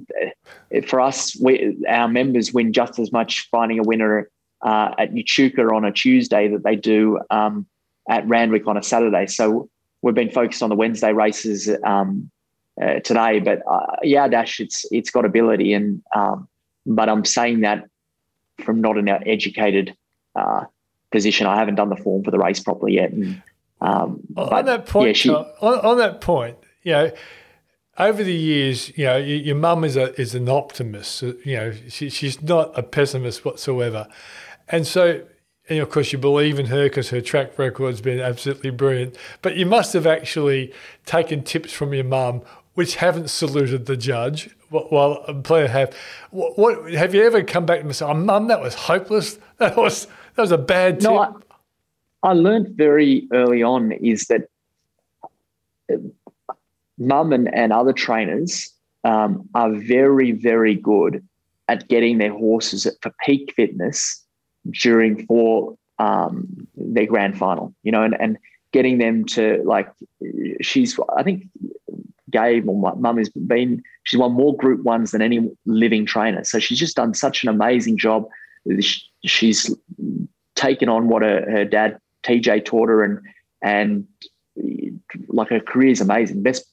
for 0.88 1.00
us, 1.00 1.40
we, 1.40 1.78
our 1.88 2.08
members 2.08 2.54
win 2.54 2.74
just 2.74 3.00
as 3.00 3.12
much 3.12 3.48
finding 3.50 3.80
a 3.80 3.84
winner 3.84 4.30
uh, 4.62 4.94
at 4.98 5.16
Echuca 5.16 5.62
on 5.74 5.86
a 5.86 5.92
Tuesday 5.92 6.48
that 6.48 6.64
they 6.64 6.76
do 6.76 7.20
um, 7.30 7.66
at 8.10 8.28
Randwick 8.28 8.68
on 8.68 8.78
a 8.78 8.84
Saturday. 8.84 9.28
So 9.28 9.70
we've 10.02 10.16
been 10.16 10.32
focused 10.32 10.64
on 10.64 10.70
the 10.70 10.76
Wednesday 10.76 11.14
races 11.14 11.70
um, 11.84 12.32
uh, 12.82 13.00
today. 13.00 13.40
But 13.40 13.62
uh, 13.70 13.98
yeah, 14.04 14.28
Dash, 14.28 14.60
it's 14.60 14.86
it's 14.92 15.10
got 15.10 15.26
ability, 15.26 15.74
and 15.74 16.02
um, 16.16 16.48
but 16.86 17.10
I'm 17.10 17.26
saying 17.26 17.62
that 17.62 17.86
from 18.64 18.82
not 18.82 18.98
an 18.98 19.08
educated 19.08 19.96
uh, 20.36 20.66
position. 21.12 21.48
I 21.48 21.58
haven't 21.58 21.76
done 21.76 21.90
the 21.90 21.96
form 21.96 22.24
for 22.24 22.32
the 22.32 22.40
race 22.40 22.60
properly 22.60 22.96
yet. 22.96 23.12
And, 23.12 23.42
um, 23.82 24.22
on 24.36 24.50
but, 24.50 24.66
that 24.66 24.86
point, 24.88 25.08
yeah, 25.08 25.14
she, 25.14 25.30
on, 25.30 25.46
on, 25.62 25.98
that 25.98 26.22
point, 26.22 26.58
you 26.84 26.92
know, 26.92 27.12
over 27.98 28.24
the 28.24 28.34
years, 28.34 28.96
you 28.98 29.06
know, 29.06 29.18
your, 29.18 29.38
your 29.38 29.56
mum 29.56 29.84
is 29.84 29.96
a 29.96 30.20
is 30.20 30.36
an 30.36 30.50
optimist. 30.50 31.24
Uh, 31.24 31.34
you 31.44 31.56
know, 31.58 31.74
she, 31.90 32.10
she's 32.10 32.42
not 32.42 32.78
a 32.78 32.84
pessimist 32.84 33.46
whatsoever, 33.46 34.08
and 34.68 34.86
so. 34.86 35.24
And 35.70 35.80
of 35.80 35.90
course, 35.90 36.14
you 36.14 36.18
believe 36.18 36.60
in 36.60 36.68
her 36.68 36.84
because 36.84 37.10
her 37.10 37.20
track 37.20 37.60
record 37.60 37.90
has 37.90 38.00
been 38.00 38.22
absolutely 38.22 38.70
brilliant. 38.70 39.18
But 39.42 39.58
you 39.58 39.66
must 39.66 39.92
have 39.92 40.08
actually 40.08 40.74
taken 41.06 41.44
tips 41.44 41.74
from 41.74 41.94
your 41.94 42.06
mum, 42.06 42.42
which 42.76 42.96
haven't 42.96 43.30
saluted 43.30 43.86
the 43.86 43.98
judge. 43.98 44.50
While 44.70 45.26
a 45.28 45.34
player 45.34 45.68
have, 45.68 45.94
what, 46.32 46.58
what 46.58 46.94
have 46.94 47.14
you 47.14 47.22
ever 47.24 47.44
come 47.44 47.66
back 47.66 47.82
and 47.82 47.94
said, 47.94 48.10
"Oh, 48.10 48.14
mum, 48.14 48.48
that 48.48 48.62
was 48.62 48.76
hopeless. 48.76 49.40
That 49.58 49.76
was 49.76 50.06
that 50.36 50.42
was 50.42 50.52
a 50.52 50.58
bad 50.58 51.02
tip." 51.02 51.10
No, 51.10 51.18
I, 51.18 51.32
I 52.24 52.34
learned 52.34 52.78
very 52.78 53.28
early 53.34 53.64
on 53.64 53.92
is 53.92 54.28
that 54.28 54.48
uh, 55.92 55.98
mum 56.98 57.34
and, 57.34 57.54
and 57.54 57.72
other 57.72 57.94
trainers 57.94 58.72
um, 59.04 59.48
are 59.54 59.74
very, 59.74 60.32
very 60.32 60.76
good 60.76 61.26
at 61.68 61.88
getting 61.88 62.18
their 62.18 62.32
horses 62.32 62.88
for 63.02 63.12
peak 63.26 63.54
fitness 63.56 64.24
during 64.72 65.26
for 65.26 65.78
um, 66.00 66.68
their 66.76 67.06
grand 67.06 67.38
final, 67.38 67.74
you 67.84 67.92
know, 67.92 68.04
and, 68.04 68.16
and 68.20 68.38
getting 68.72 68.98
them 68.98 69.26
to 69.26 69.62
like, 69.66 69.90
she's, 70.62 71.00
I 71.18 71.24
think 71.24 71.46
Gabe 72.32 72.68
or 72.68 72.76
my 72.76 72.94
mum 72.96 73.18
has 73.18 73.30
been, 73.30 73.84
she's 74.04 74.20
won 74.20 74.34
more 74.34 74.56
group 74.56 74.84
ones 74.84 75.12
than 75.12 75.22
any 75.22 75.50
living 75.66 76.06
trainer. 76.06 76.44
So 76.44 76.60
she's 76.60 76.80
just 76.80 76.96
done 76.96 77.14
such 77.14 77.44
an 77.44 77.50
amazing 77.50 77.98
job. 77.98 78.28
She's 79.26 79.74
taken 80.56 80.90
on 80.90 81.08
what 81.08 81.22
her, 81.22 81.50
her 81.50 81.66
dad 81.66 82.00
TJ 82.24 82.66
taught 82.66 82.90
her 82.90 83.04
and, 83.04 83.20
and 83.62 84.06
like 85.30 85.50
her 85.50 85.60
career 85.60 85.90
is 85.90 86.02
amazing, 86.02 86.44
best, 86.44 86.66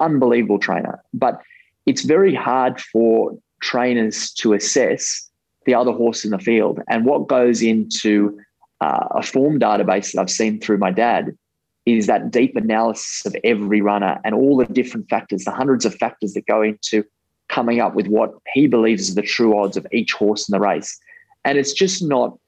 unbelievable 0.00 0.58
trainer. 0.58 1.02
But 1.12 1.40
it's 1.86 2.02
very 2.02 2.34
hard 2.34 2.80
for 2.80 3.36
trainers 3.60 4.32
to 4.32 4.52
assess 4.54 5.28
the 5.66 5.74
other 5.74 5.92
horse 5.92 6.24
in 6.24 6.30
the 6.30 6.38
field 6.38 6.80
and 6.88 7.04
what 7.04 7.28
goes 7.28 7.62
into 7.62 8.38
uh, 8.80 9.08
a 9.10 9.22
form 9.22 9.60
database 9.60 10.12
that 10.12 10.20
I've 10.20 10.30
seen 10.30 10.58
through 10.58 10.78
my 10.78 10.90
dad 10.90 11.36
is 11.86 12.06
that 12.06 12.30
deep 12.30 12.56
analysis 12.56 13.26
of 13.26 13.36
every 13.44 13.80
runner 13.80 14.18
and 14.24 14.34
all 14.34 14.56
the 14.56 14.66
different 14.66 15.08
factors, 15.08 15.44
the 15.44 15.50
hundreds 15.50 15.84
of 15.84 15.94
factors 15.96 16.34
that 16.34 16.46
go 16.46 16.62
into 16.62 17.04
coming 17.48 17.80
up 17.80 17.94
with 17.94 18.06
what 18.06 18.32
he 18.54 18.66
believes 18.66 19.10
are 19.10 19.14
the 19.14 19.22
true 19.22 19.58
odds 19.58 19.76
of 19.76 19.86
each 19.92 20.12
horse 20.12 20.48
in 20.48 20.52
the 20.52 20.60
race. 20.60 20.98
And 21.44 21.58
it's 21.58 21.72
just 21.72 22.02
not 22.02 22.38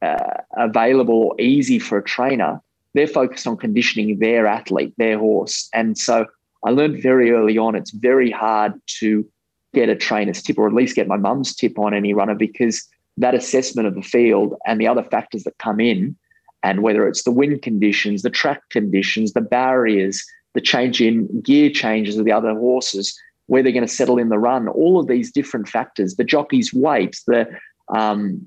uh, 0.00 0.40
available 0.56 1.14
or 1.14 1.40
easy 1.40 1.78
for 1.78 1.98
a 1.98 2.04
trainer 2.04 2.60
they're 2.94 3.06
focused 3.06 3.46
on 3.46 3.56
conditioning 3.56 4.18
their 4.18 4.46
athlete, 4.46 4.94
their 4.98 5.18
horse. 5.18 5.68
And 5.72 5.96
so 5.96 6.26
I 6.64 6.70
learned 6.70 7.02
very 7.02 7.30
early 7.30 7.58
on 7.58 7.74
it's 7.74 7.90
very 7.90 8.30
hard 8.30 8.74
to 8.98 9.26
get 9.74 9.88
a 9.88 9.96
trainer's 9.96 10.42
tip 10.42 10.58
or 10.58 10.66
at 10.66 10.74
least 10.74 10.96
get 10.96 11.08
my 11.08 11.16
mum's 11.16 11.54
tip 11.54 11.78
on 11.78 11.94
any 11.94 12.12
runner 12.12 12.34
because 12.34 12.86
that 13.16 13.34
assessment 13.34 13.88
of 13.88 13.94
the 13.94 14.02
field 14.02 14.54
and 14.66 14.80
the 14.80 14.86
other 14.86 15.02
factors 15.02 15.44
that 15.44 15.56
come 15.58 15.80
in, 15.80 16.16
and 16.62 16.82
whether 16.82 17.08
it's 17.08 17.24
the 17.24 17.30
wind 17.30 17.62
conditions, 17.62 18.22
the 18.22 18.30
track 18.30 18.62
conditions, 18.70 19.32
the 19.32 19.40
barriers, 19.40 20.24
the 20.54 20.60
change 20.60 21.00
in 21.00 21.40
gear 21.40 21.70
changes 21.70 22.16
of 22.16 22.24
the 22.24 22.32
other 22.32 22.52
horses, 22.52 23.18
where 23.46 23.62
they're 23.62 23.72
going 23.72 23.86
to 23.86 23.92
settle 23.92 24.18
in 24.18 24.28
the 24.28 24.38
run, 24.38 24.68
all 24.68 24.98
of 24.98 25.08
these 25.08 25.32
different 25.32 25.68
factors, 25.68 26.14
the 26.14 26.24
jockey's 26.24 26.72
weight, 26.72 27.20
the 27.26 27.46
um, 27.92 28.40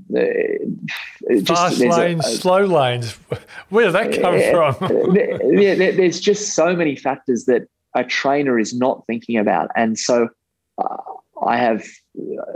Fast 1.45 1.79
lanes, 1.79 2.25
a, 2.25 2.29
a, 2.29 2.31
slow 2.31 2.65
lanes. 2.65 3.11
Where 3.69 3.85
did 3.85 3.93
that 3.93 4.21
come 4.21 4.35
uh, 4.35 4.73
from? 4.73 5.15
yeah, 5.59 5.75
there's 5.75 6.19
just 6.19 6.55
so 6.55 6.75
many 6.75 6.95
factors 6.95 7.45
that 7.45 7.67
a 7.95 8.03
trainer 8.03 8.57
is 8.57 8.73
not 8.73 9.05
thinking 9.07 9.37
about, 9.37 9.69
and 9.75 9.97
so 9.97 10.29
uh, 10.77 10.97
I 11.43 11.57
have. 11.57 11.85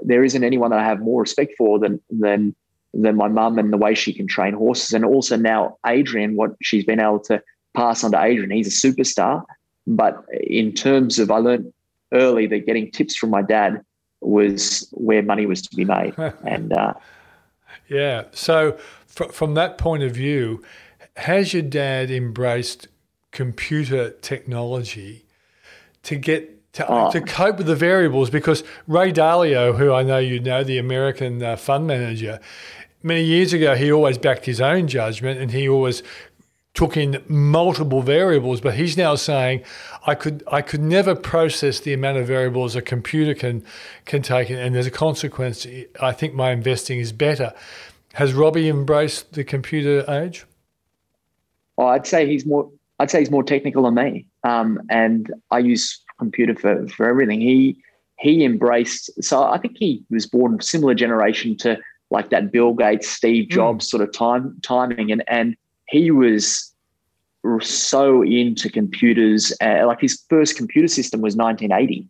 There 0.02 0.24
isn't 0.24 0.44
anyone 0.44 0.72
that 0.72 0.80
I 0.80 0.84
have 0.84 1.00
more 1.00 1.22
respect 1.22 1.54
for 1.58 1.80
than 1.80 2.00
than 2.10 2.56
than 2.94 3.16
my 3.16 3.28
mum 3.28 3.60
and 3.60 3.72
the 3.72 3.78
way 3.78 3.94
she 3.94 4.12
can 4.12 4.28
train 4.28 4.54
horses, 4.54 4.94
and 4.94 5.06
also 5.06 5.38
now 5.38 5.78
Adrian, 5.86 6.36
what 6.36 6.52
she's 6.62 6.86
been 6.86 7.00
able 7.00 7.20
to 7.22 7.42
pass 7.76 8.04
on 8.04 8.12
to 8.12 8.22
Adrian. 8.22 8.52
He's 8.52 8.68
a 8.68 8.88
superstar, 8.88 9.44
but 9.86 10.24
in 10.42 10.74
terms 10.74 11.20
of, 11.20 11.30
I 11.30 11.38
learned 11.38 11.72
early 12.14 12.48
that 12.48 12.66
getting 12.66 12.92
tips 12.92 13.16
from 13.16 13.30
my 13.30 13.44
dad 13.44 13.84
was 14.22 14.88
where 14.91 15.22
money 15.22 15.45
was 15.45 15.61
to 15.63 15.76
be 15.76 15.86
made. 15.86 16.13
and 16.45 16.74
uh, 16.74 16.93
yeah, 17.88 18.26
so 18.32 18.78
fr- 19.07 19.26
from 19.26 19.53
that 19.55 19.78
point 19.78 20.03
of 20.03 20.11
view, 20.11 20.63
has 21.17 21.53
your 21.53 21.63
dad 21.63 22.11
embraced 22.11 22.88
computer 23.32 24.11
technology 24.11 25.26
to 26.03 26.15
get 26.15 26.55
to, 26.74 26.86
oh. 26.88 27.11
to 27.11 27.22
cope 27.22 27.57
with 27.57 27.67
the 27.67 27.76
variables? 27.76 28.30
Because 28.30 28.63
Ray 28.88 29.11
Dalio, 29.11 29.78
who 29.78 29.93
I 29.93 30.03
know 30.03 30.20
you 30.20 30.39
know, 30.39 30.63
the 30.63 30.78
American 30.78 31.41
uh, 31.41 31.55
fund 31.55 31.88
manager, 31.88 32.39
many 33.03 33.24
years 33.24 33.53
ago 33.53 33.76
he 33.76 33.91
always 33.91 34.17
backed 34.17 34.45
his 34.45 34.61
own 34.61 34.88
judgment 34.88 35.39
and 35.39 35.51
he 35.51 35.67
always 35.67 36.03
took 36.74 36.95
in 36.95 37.22
multiple 37.28 38.01
variables, 38.01 38.61
but 38.61 38.76
he's 38.76 38.95
now 38.95 39.15
saying 39.15 39.63
I 40.05 40.15
could 40.15 40.43
I 40.51 40.61
could 40.61 40.82
never 40.82 41.15
process 41.15 41.80
the 41.80 41.93
amount 41.93 42.17
of 42.17 42.28
variables 42.28 42.76
a 42.76 42.82
computer 42.82 43.34
can 43.34 43.63
can 44.05 44.22
take, 44.22 44.49
and 44.49 44.76
as 44.76 44.88
a 44.88 44.91
consequence, 44.91 45.65
I 46.01 46.11
think 46.11 46.34
my 46.34 46.51
investing 46.51 46.99
is 46.99 47.11
better. 47.11 47.53
Has 48.13 48.34
Robbie 48.34 48.70
embraced 48.70 49.34
the 49.34 49.43
computer 49.43 50.09
age? 50.09 50.45
Well, 51.78 51.88
I'd 51.88 52.07
say 52.07 52.28
he's 52.28 52.45
more. 52.45 52.70
I'd 52.99 53.09
say 53.09 53.20
he's 53.20 53.32
more 53.32 53.43
technical 53.43 53.84
than 53.84 53.95
me, 53.95 54.26
um, 54.43 54.82
and 54.89 55.34
I 55.51 55.59
use 55.59 56.03
computer 56.17 56.55
for 56.55 56.88
for 56.88 57.07
everything. 57.07 57.41
He 57.41 57.82
he 58.20 58.43
embraced. 58.43 59.24
So 59.24 59.43
I 59.43 59.57
think 59.57 59.78
he 59.78 60.03
was 60.09 60.26
born 60.26 60.61
similar 60.61 60.93
generation 60.93 61.57
to 61.57 61.78
like 62.11 62.30
that 62.30 62.51
Bill 62.51 62.74
Gates, 62.74 63.07
Steve 63.07 63.45
hmm. 63.45 63.55
Jobs 63.55 63.86
mm. 63.86 63.89
sort 63.89 64.03
of 64.03 64.11
time 64.11 64.59
timing, 64.61 65.11
and 65.11 65.24
and 65.28 65.55
he 65.90 66.12
was 66.12 66.74
so 67.62 68.22
into 68.24 68.70
computers. 68.70 69.54
Uh, 69.62 69.86
like 69.88 70.02
his 70.02 70.24
first 70.30 70.56
computer 70.56 70.88
system 70.88 71.22
was 71.22 71.36
1980. 71.36 72.08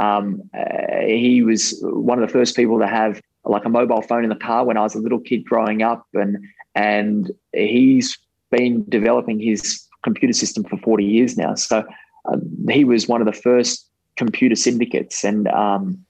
Um, 0.00 0.42
uh, 0.52 1.06
he 1.06 1.42
was 1.42 1.78
one 1.82 2.20
of 2.20 2.26
the 2.26 2.32
first 2.32 2.56
people 2.56 2.78
to 2.80 2.86
have 2.86 3.20
like 3.44 3.64
a 3.64 3.68
mobile 3.68 4.02
phone 4.02 4.24
in 4.24 4.30
the 4.30 4.36
car 4.36 4.64
when 4.64 4.76
I 4.76 4.80
was 4.80 4.94
a 4.94 4.98
little 4.98 5.20
kid 5.20 5.44
growing 5.44 5.82
up, 5.82 6.06
and 6.14 6.38
and 6.74 7.30
he's 7.52 8.18
been 8.50 8.84
developing 8.88 9.38
his 9.38 9.86
computer 10.02 10.32
system 10.32 10.64
for 10.64 10.76
40 10.78 11.04
years 11.04 11.36
now. 11.36 11.54
So 11.54 11.84
uh, 12.26 12.36
he 12.68 12.84
was 12.84 13.08
one 13.08 13.20
of 13.20 13.26
the 13.26 13.40
first 13.40 13.88
computer 14.16 14.56
syndicates, 14.56 15.22
and 15.24 15.46
um, 15.48 16.04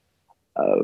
uh, 0.55 0.77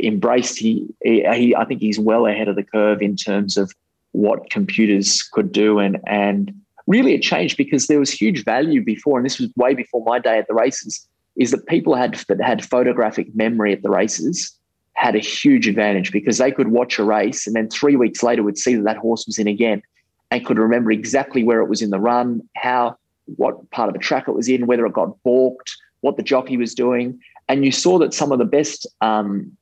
embraced. 0.00 0.58
He, 0.58 0.86
he, 1.02 1.54
I 1.56 1.64
think 1.64 1.80
he's 1.80 1.98
well 1.98 2.26
ahead 2.26 2.48
of 2.48 2.56
the 2.56 2.62
curve 2.62 3.02
in 3.02 3.16
terms 3.16 3.56
of 3.56 3.72
what 4.12 4.50
computers 4.50 5.22
could 5.22 5.52
do 5.52 5.78
and 5.78 5.98
and 6.06 6.52
really 6.86 7.14
it 7.14 7.22
changed 7.22 7.56
because 7.56 7.86
there 7.86 7.98
was 7.98 8.10
huge 8.10 8.44
value 8.44 8.82
before 8.82 9.18
and 9.18 9.26
this 9.26 9.38
was 9.38 9.50
way 9.56 9.74
before 9.74 10.02
my 10.04 10.18
day 10.18 10.38
at 10.38 10.48
the 10.48 10.54
races 10.54 11.06
is 11.36 11.50
that 11.50 11.66
people 11.66 11.94
had 11.94 12.14
that 12.28 12.40
had 12.40 12.64
photographic 12.64 13.28
memory 13.34 13.72
at 13.72 13.82
the 13.82 13.90
races 13.90 14.52
had 14.94 15.14
a 15.14 15.20
huge 15.20 15.68
advantage 15.68 16.10
because 16.10 16.38
they 16.38 16.50
could 16.50 16.68
watch 16.68 16.98
a 16.98 17.04
race 17.04 17.46
and 17.46 17.54
then 17.54 17.68
three 17.68 17.96
weeks 17.96 18.22
later 18.22 18.42
would 18.42 18.58
see 18.58 18.74
that 18.74 18.84
that 18.84 18.96
horse 18.96 19.26
was 19.26 19.38
in 19.38 19.46
again 19.46 19.82
and 20.30 20.44
could 20.44 20.58
remember 20.58 20.90
exactly 20.90 21.44
where 21.44 21.60
it 21.60 21.68
was 21.68 21.82
in 21.82 21.90
the 21.90 22.00
run 22.00 22.40
how 22.56 22.96
what 23.36 23.70
part 23.70 23.88
of 23.88 23.92
the 23.92 24.00
track 24.00 24.26
it 24.26 24.32
was 24.32 24.48
in 24.48 24.66
whether 24.66 24.86
it 24.86 24.92
got 24.92 25.22
balked 25.22 25.76
what 26.00 26.16
the 26.16 26.22
jockey 26.22 26.56
was 26.56 26.74
doing. 26.74 27.18
And 27.48 27.64
you 27.64 27.72
saw 27.72 27.98
that 27.98 28.14
some 28.14 28.32
of 28.32 28.38
the 28.38 28.44
best 28.44 28.86
um, 29.00 29.56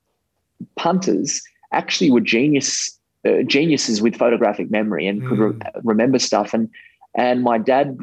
punters 0.76 1.42
actually 1.72 2.10
were 2.10 2.20
genius 2.20 2.98
uh, 3.24 3.42
geniuses 3.42 4.02
with 4.02 4.16
photographic 4.16 4.70
memory 4.70 5.06
and 5.06 5.22
mm. 5.22 5.28
could 5.28 5.38
re- 5.38 5.52
hmm. 5.52 5.88
remember 5.88 6.18
stuff. 6.18 6.54
And 6.54 6.68
and 7.14 7.42
my 7.42 7.58
dad 7.58 7.96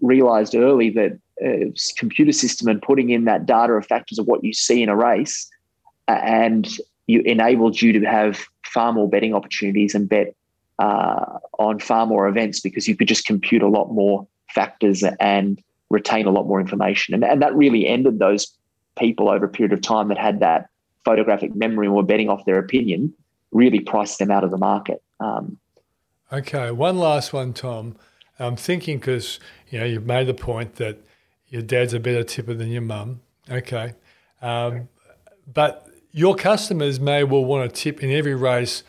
realized 0.00 0.54
early 0.54 0.90
that 0.90 1.18
uh, 1.44 1.70
computer 1.96 2.32
system 2.32 2.68
and 2.68 2.82
putting 2.82 3.10
in 3.10 3.24
that 3.26 3.46
data 3.46 3.74
of 3.74 3.86
factors 3.86 4.18
of 4.18 4.26
what 4.26 4.42
you 4.42 4.52
see 4.52 4.82
in 4.82 4.88
a 4.88 4.96
race, 4.96 5.48
uh, 6.08 6.18
and 6.22 6.78
you 7.06 7.20
enabled 7.20 7.80
you 7.80 7.92
to 7.92 8.00
have 8.06 8.44
far 8.64 8.92
more 8.92 9.08
betting 9.08 9.34
opportunities 9.34 9.94
and 9.94 10.08
bet 10.08 10.34
uh, 10.78 11.38
on 11.58 11.78
far 11.78 12.06
more 12.06 12.26
events 12.26 12.60
because 12.60 12.88
you 12.88 12.96
could 12.96 13.08
just 13.08 13.24
compute 13.24 13.62
a 13.62 13.68
lot 13.68 13.92
more 13.92 14.26
factors 14.52 15.04
and 15.20 15.62
retain 15.90 16.26
a 16.26 16.30
lot 16.30 16.46
more 16.46 16.60
information. 16.60 17.14
And, 17.14 17.24
and 17.24 17.40
that 17.42 17.54
really 17.54 17.86
ended 17.86 18.18
those 18.18 18.52
people 18.98 19.28
over 19.28 19.46
a 19.46 19.48
period 19.48 19.72
of 19.72 19.80
time 19.80 20.08
that 20.08 20.18
had 20.18 20.40
that 20.40 20.68
photographic 21.04 21.54
memory 21.54 21.86
and 21.86 21.94
were 21.94 22.02
betting 22.02 22.28
off 22.28 22.44
their 22.44 22.58
opinion 22.58 23.14
really 23.52 23.80
price 23.80 24.16
them 24.16 24.30
out 24.30 24.44
of 24.44 24.50
the 24.50 24.58
market. 24.58 25.02
Um, 25.20 25.58
okay, 26.32 26.70
one 26.70 26.98
last 26.98 27.32
one, 27.32 27.52
Tom. 27.52 27.96
I'm 28.38 28.56
thinking 28.56 28.98
because 28.98 29.40
you 29.70 29.78
know 29.78 29.86
you've 29.86 30.06
made 30.06 30.26
the 30.26 30.34
point 30.34 30.76
that 30.76 30.98
your 31.48 31.62
dad's 31.62 31.94
a 31.94 32.00
better 32.00 32.22
tipper 32.22 32.54
than 32.54 32.68
your 32.68 32.82
mum. 32.82 33.20
Okay, 33.50 33.94
um, 34.42 34.88
but 35.52 35.88
your 36.12 36.34
customers 36.34 36.98
may 36.98 37.24
well 37.24 37.44
want 37.44 37.72
to 37.72 37.80
tip 37.80 38.02
in 38.02 38.10
every 38.10 38.34
race 38.34 38.82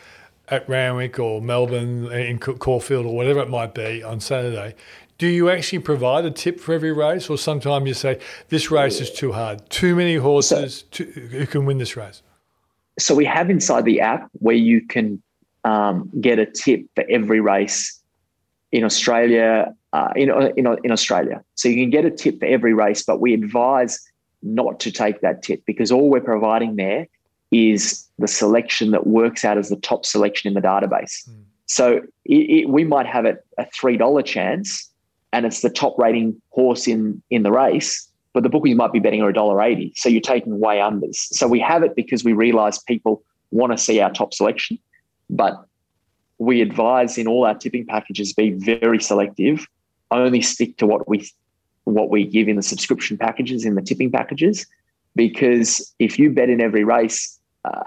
at 0.49 0.67
Randwick 0.69 1.19
or 1.19 1.41
Melbourne 1.41 2.11
in 2.11 2.39
Caulfield 2.39 3.05
or 3.05 3.15
whatever 3.15 3.41
it 3.41 3.49
might 3.49 3.73
be 3.73 4.01
on 4.01 4.19
Saturday, 4.19 4.75
do 5.17 5.27
you 5.27 5.49
actually 5.49 5.79
provide 5.79 6.25
a 6.25 6.31
tip 6.31 6.59
for 6.59 6.73
every 6.73 6.91
race, 6.91 7.29
or 7.29 7.37
sometimes 7.37 7.87
you 7.87 7.93
say 7.93 8.19
this 8.49 8.69
race 8.69 9.01
is 9.01 9.11
too 9.11 9.31
hard, 9.31 9.67
too 9.69 9.95
many 9.95 10.15
horses 10.15 10.85
so, 10.91 11.03
who 11.03 11.47
can 11.47 11.65
win 11.65 11.79
this 11.79 11.97
race? 11.97 12.21
So 12.99 13.15
we 13.15 13.25
have 13.25 13.49
inside 13.49 13.85
the 13.85 14.01
app 14.01 14.29
where 14.33 14.55
you 14.55 14.81
can 14.81 15.21
um, 15.63 16.09
get 16.19 16.39
a 16.39 16.45
tip 16.45 16.85
for 16.95 17.03
every 17.09 17.41
race 17.41 17.99
in 18.71 18.83
Australia. 18.83 19.73
Uh, 19.93 20.11
in, 20.15 20.29
in, 20.57 20.67
in 20.83 20.91
Australia, 20.91 21.41
so 21.55 21.69
you 21.69 21.75
can 21.75 21.89
get 21.89 22.05
a 22.05 22.11
tip 22.11 22.39
for 22.39 22.45
every 22.45 22.73
race, 22.73 23.03
but 23.03 23.19
we 23.21 23.33
advise 23.33 23.99
not 24.43 24.79
to 24.81 24.91
take 24.91 25.21
that 25.21 25.41
tip 25.41 25.63
because 25.65 25.91
all 25.91 26.09
we're 26.09 26.19
providing 26.19 26.75
there 26.75 27.07
is 27.51 28.07
the 28.19 28.27
selection 28.27 28.91
that 28.91 29.07
works 29.07 29.45
out 29.45 29.57
as 29.57 29.69
the 29.69 29.77
top 29.77 30.05
selection 30.05 30.49
in 30.49 30.53
the 30.53 30.61
database. 30.61 31.27
Mm. 31.27 31.43
So 31.65 32.01
it, 32.25 32.35
it, 32.35 32.69
we 32.69 32.83
might 32.83 33.05
have 33.05 33.25
it 33.25 33.45
a 33.57 33.65
three 33.71 33.97
dollar 33.97 34.21
chance, 34.21 34.89
and 35.33 35.45
it's 35.45 35.61
the 35.61 35.69
top 35.69 35.97
rating 35.97 36.39
horse 36.49 36.87
in 36.87 37.21
in 37.29 37.43
the 37.43 37.51
race, 37.51 38.07
but 38.33 38.43
the 38.43 38.49
bookies 38.49 38.75
might 38.75 38.91
be 38.91 38.99
betting 38.99 39.21
dollar 39.33 39.61
eighty. 39.61 39.93
So 39.95 40.09
you're 40.09 40.21
taking 40.21 40.59
way 40.59 40.77
unders. 40.77 41.15
So 41.15 41.47
we 41.47 41.59
have 41.59 41.83
it 41.83 41.95
because 41.95 42.23
we 42.23 42.33
realise 42.33 42.77
people 42.79 43.23
want 43.51 43.71
to 43.71 43.77
see 43.77 43.99
our 43.99 44.11
top 44.11 44.33
selection, 44.33 44.77
but 45.29 45.53
we 46.37 46.61
advise 46.61 47.17
in 47.17 47.27
all 47.27 47.45
our 47.45 47.55
tipping 47.55 47.85
packages 47.85 48.33
be 48.33 48.51
very 48.51 49.01
selective. 49.01 49.67
Only 50.11 50.41
stick 50.41 50.77
to 50.77 50.87
what 50.87 51.07
we 51.07 51.29
what 51.85 52.09
we 52.09 52.25
give 52.25 52.47
in 52.47 52.55
the 52.55 52.61
subscription 52.61 53.17
packages 53.17 53.65
in 53.65 53.75
the 53.75 53.81
tipping 53.81 54.11
packages, 54.11 54.65
because 55.15 55.93
if 55.99 56.19
you 56.19 56.31
bet 56.31 56.49
in 56.49 56.61
every 56.61 56.83
race. 56.83 57.39
Uh, 57.65 57.83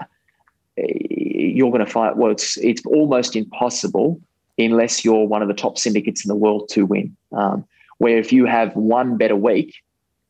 you're 0.77 1.69
going 1.69 1.85
to 1.85 1.91
find 1.91 2.17
well, 2.17 2.31
it's 2.31 2.57
it's 2.57 2.83
almost 2.85 3.35
impossible 3.35 4.19
unless 4.57 5.03
you're 5.03 5.27
one 5.27 5.41
of 5.41 5.47
the 5.47 5.53
top 5.53 5.77
syndicates 5.77 6.23
in 6.23 6.29
the 6.29 6.35
world 6.35 6.69
to 6.69 6.85
win. 6.85 7.15
Um, 7.33 7.65
where 7.97 8.17
if 8.17 8.31
you 8.31 8.45
have 8.45 8.73
one 8.75 9.17
better 9.17 9.35
week, 9.35 9.75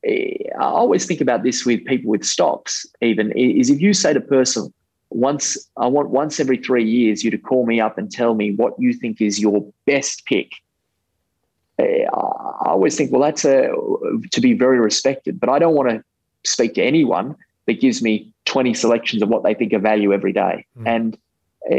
I 0.06 0.44
always 0.60 1.06
think 1.06 1.22
about 1.22 1.44
this 1.44 1.66
with 1.66 1.86
people 1.86 2.10
with 2.10 2.24
stocks. 2.24 2.86
Even 3.02 3.32
is 3.34 3.70
if 3.70 3.82
you 3.82 3.94
say 3.94 4.14
to 4.14 4.20
a 4.20 4.22
person 4.22 4.74
once, 5.10 5.58
I 5.78 5.88
want 5.88 6.10
once 6.10 6.40
every 6.40 6.58
three 6.58 6.84
years 6.84 7.24
you 7.24 7.32
to 7.32 7.38
call 7.38 7.66
me 7.66 7.80
up 7.80 7.98
and 7.98 8.12
tell 8.12 8.34
me 8.34 8.54
what 8.54 8.74
you 8.80 8.94
think 8.94 9.22
is 9.22 9.40
your 9.40 9.66
best 9.86 10.26
pick. 10.26 10.52
Eh, 11.78 12.06
I 12.06 12.70
always 12.70 12.96
think, 12.96 13.12
well, 13.12 13.22
that's 13.22 13.46
a 13.46 13.72
to 14.32 14.42
be 14.42 14.54
very 14.54 14.80
respected, 14.80 15.40
but 15.40 15.50
I 15.50 15.60
don't 15.60 15.76
want 15.76 15.90
to 15.90 16.04
speak 16.44 16.76
to 16.76 16.84
anyone 16.84 17.36
that 17.68 17.80
gives 17.80 18.02
me 18.02 18.34
20 18.46 18.74
selections 18.74 19.22
of 19.22 19.30
what 19.30 19.44
they 19.44 19.54
think 19.54 19.74
of 19.74 19.82
value 19.82 20.14
every 20.14 20.34
day. 20.34 20.66
Mm. 20.80 20.88
And 20.88 21.16
uh, 21.66 21.78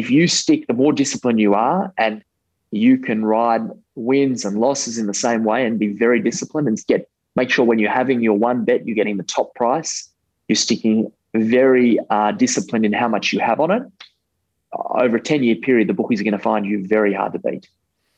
if 0.00 0.10
you 0.10 0.28
stick, 0.28 0.66
the 0.66 0.72
more 0.72 0.92
disciplined 0.92 1.40
you 1.40 1.54
are, 1.54 1.92
and 1.98 2.24
you 2.70 2.98
can 2.98 3.24
ride 3.24 3.68
wins 3.94 4.44
and 4.44 4.60
losses 4.60 4.98
in 4.98 5.06
the 5.06 5.14
same 5.14 5.44
way 5.44 5.66
and 5.66 5.78
be 5.78 5.92
very 5.92 6.20
disciplined 6.20 6.68
and 6.68 6.78
get 6.86 7.08
make 7.36 7.50
sure 7.50 7.64
when 7.64 7.78
you're 7.78 7.90
having 7.90 8.20
your 8.20 8.36
one 8.36 8.64
bet, 8.64 8.86
you're 8.86 8.94
getting 8.96 9.16
the 9.16 9.22
top 9.22 9.54
price. 9.54 10.08
You're 10.48 10.56
sticking 10.56 11.12
very 11.34 11.98
uh, 12.10 12.32
disciplined 12.32 12.84
in 12.84 12.92
how 12.92 13.08
much 13.08 13.32
you 13.32 13.40
have 13.40 13.60
on 13.60 13.70
it. 13.70 13.82
Over 14.72 15.16
a 15.16 15.20
10 15.20 15.42
year 15.42 15.56
period, 15.56 15.88
the 15.88 15.94
bookies 15.94 16.20
are 16.20 16.24
going 16.24 16.32
to 16.32 16.38
find 16.38 16.66
you 16.66 16.86
very 16.86 17.14
hard 17.14 17.32
to 17.32 17.38
beat. 17.38 17.68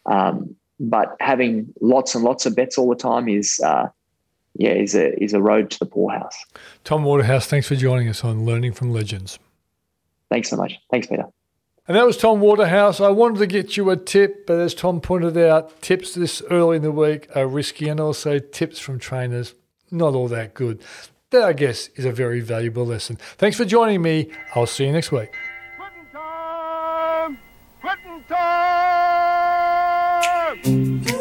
Um, 0.06 0.56
but 0.80 1.16
having 1.20 1.72
lots 1.80 2.14
and 2.14 2.24
lots 2.24 2.46
of 2.46 2.56
bets 2.56 2.78
all 2.78 2.88
the 2.88 2.96
time 2.96 3.28
is 3.28 3.60
uh, 3.64 3.88
yeah, 4.56 4.72
is 4.72 4.94
a 4.94 5.22
is 5.22 5.32
a 5.32 5.40
road 5.40 5.70
to 5.70 5.78
the 5.78 5.86
poorhouse. 5.86 6.36
Tom 6.84 7.04
Waterhouse, 7.04 7.46
thanks 7.46 7.68
for 7.68 7.76
joining 7.76 8.08
us 8.08 8.24
on 8.24 8.44
Learning 8.44 8.72
from 8.72 8.90
Legends. 8.90 9.38
Thanks 10.30 10.48
so 10.48 10.56
much. 10.56 10.74
Thanks, 10.90 11.06
Peter. 11.06 11.24
And 11.90 11.96
that 11.96 12.06
was 12.06 12.16
Tom 12.16 12.38
Waterhouse. 12.38 13.00
I 13.00 13.08
wanted 13.08 13.40
to 13.40 13.48
get 13.48 13.76
you 13.76 13.90
a 13.90 13.96
tip, 13.96 14.46
but 14.46 14.60
as 14.60 14.74
Tom 14.74 15.00
pointed 15.00 15.36
out, 15.36 15.82
tips 15.82 16.14
this 16.14 16.40
early 16.48 16.76
in 16.76 16.84
the 16.84 16.92
week 16.92 17.26
are 17.34 17.48
risky, 17.48 17.88
and 17.88 17.98
also 17.98 18.38
tips 18.38 18.78
from 18.78 19.00
trainers 19.00 19.56
not 19.90 20.14
all 20.14 20.28
that 20.28 20.54
good. 20.54 20.80
That, 21.30 21.42
I 21.42 21.52
guess, 21.52 21.88
is 21.96 22.04
a 22.04 22.12
very 22.12 22.38
valuable 22.42 22.86
lesson. 22.86 23.16
Thanks 23.38 23.56
for 23.56 23.64
joining 23.64 24.02
me. 24.02 24.30
I'll 24.54 24.66
see 24.66 24.86
you 24.86 24.92
next 24.92 25.10
week. 25.10 25.30
Quitting 25.76 26.06
time! 26.12 27.38
Quitting 27.80 28.22
time! 31.08 31.19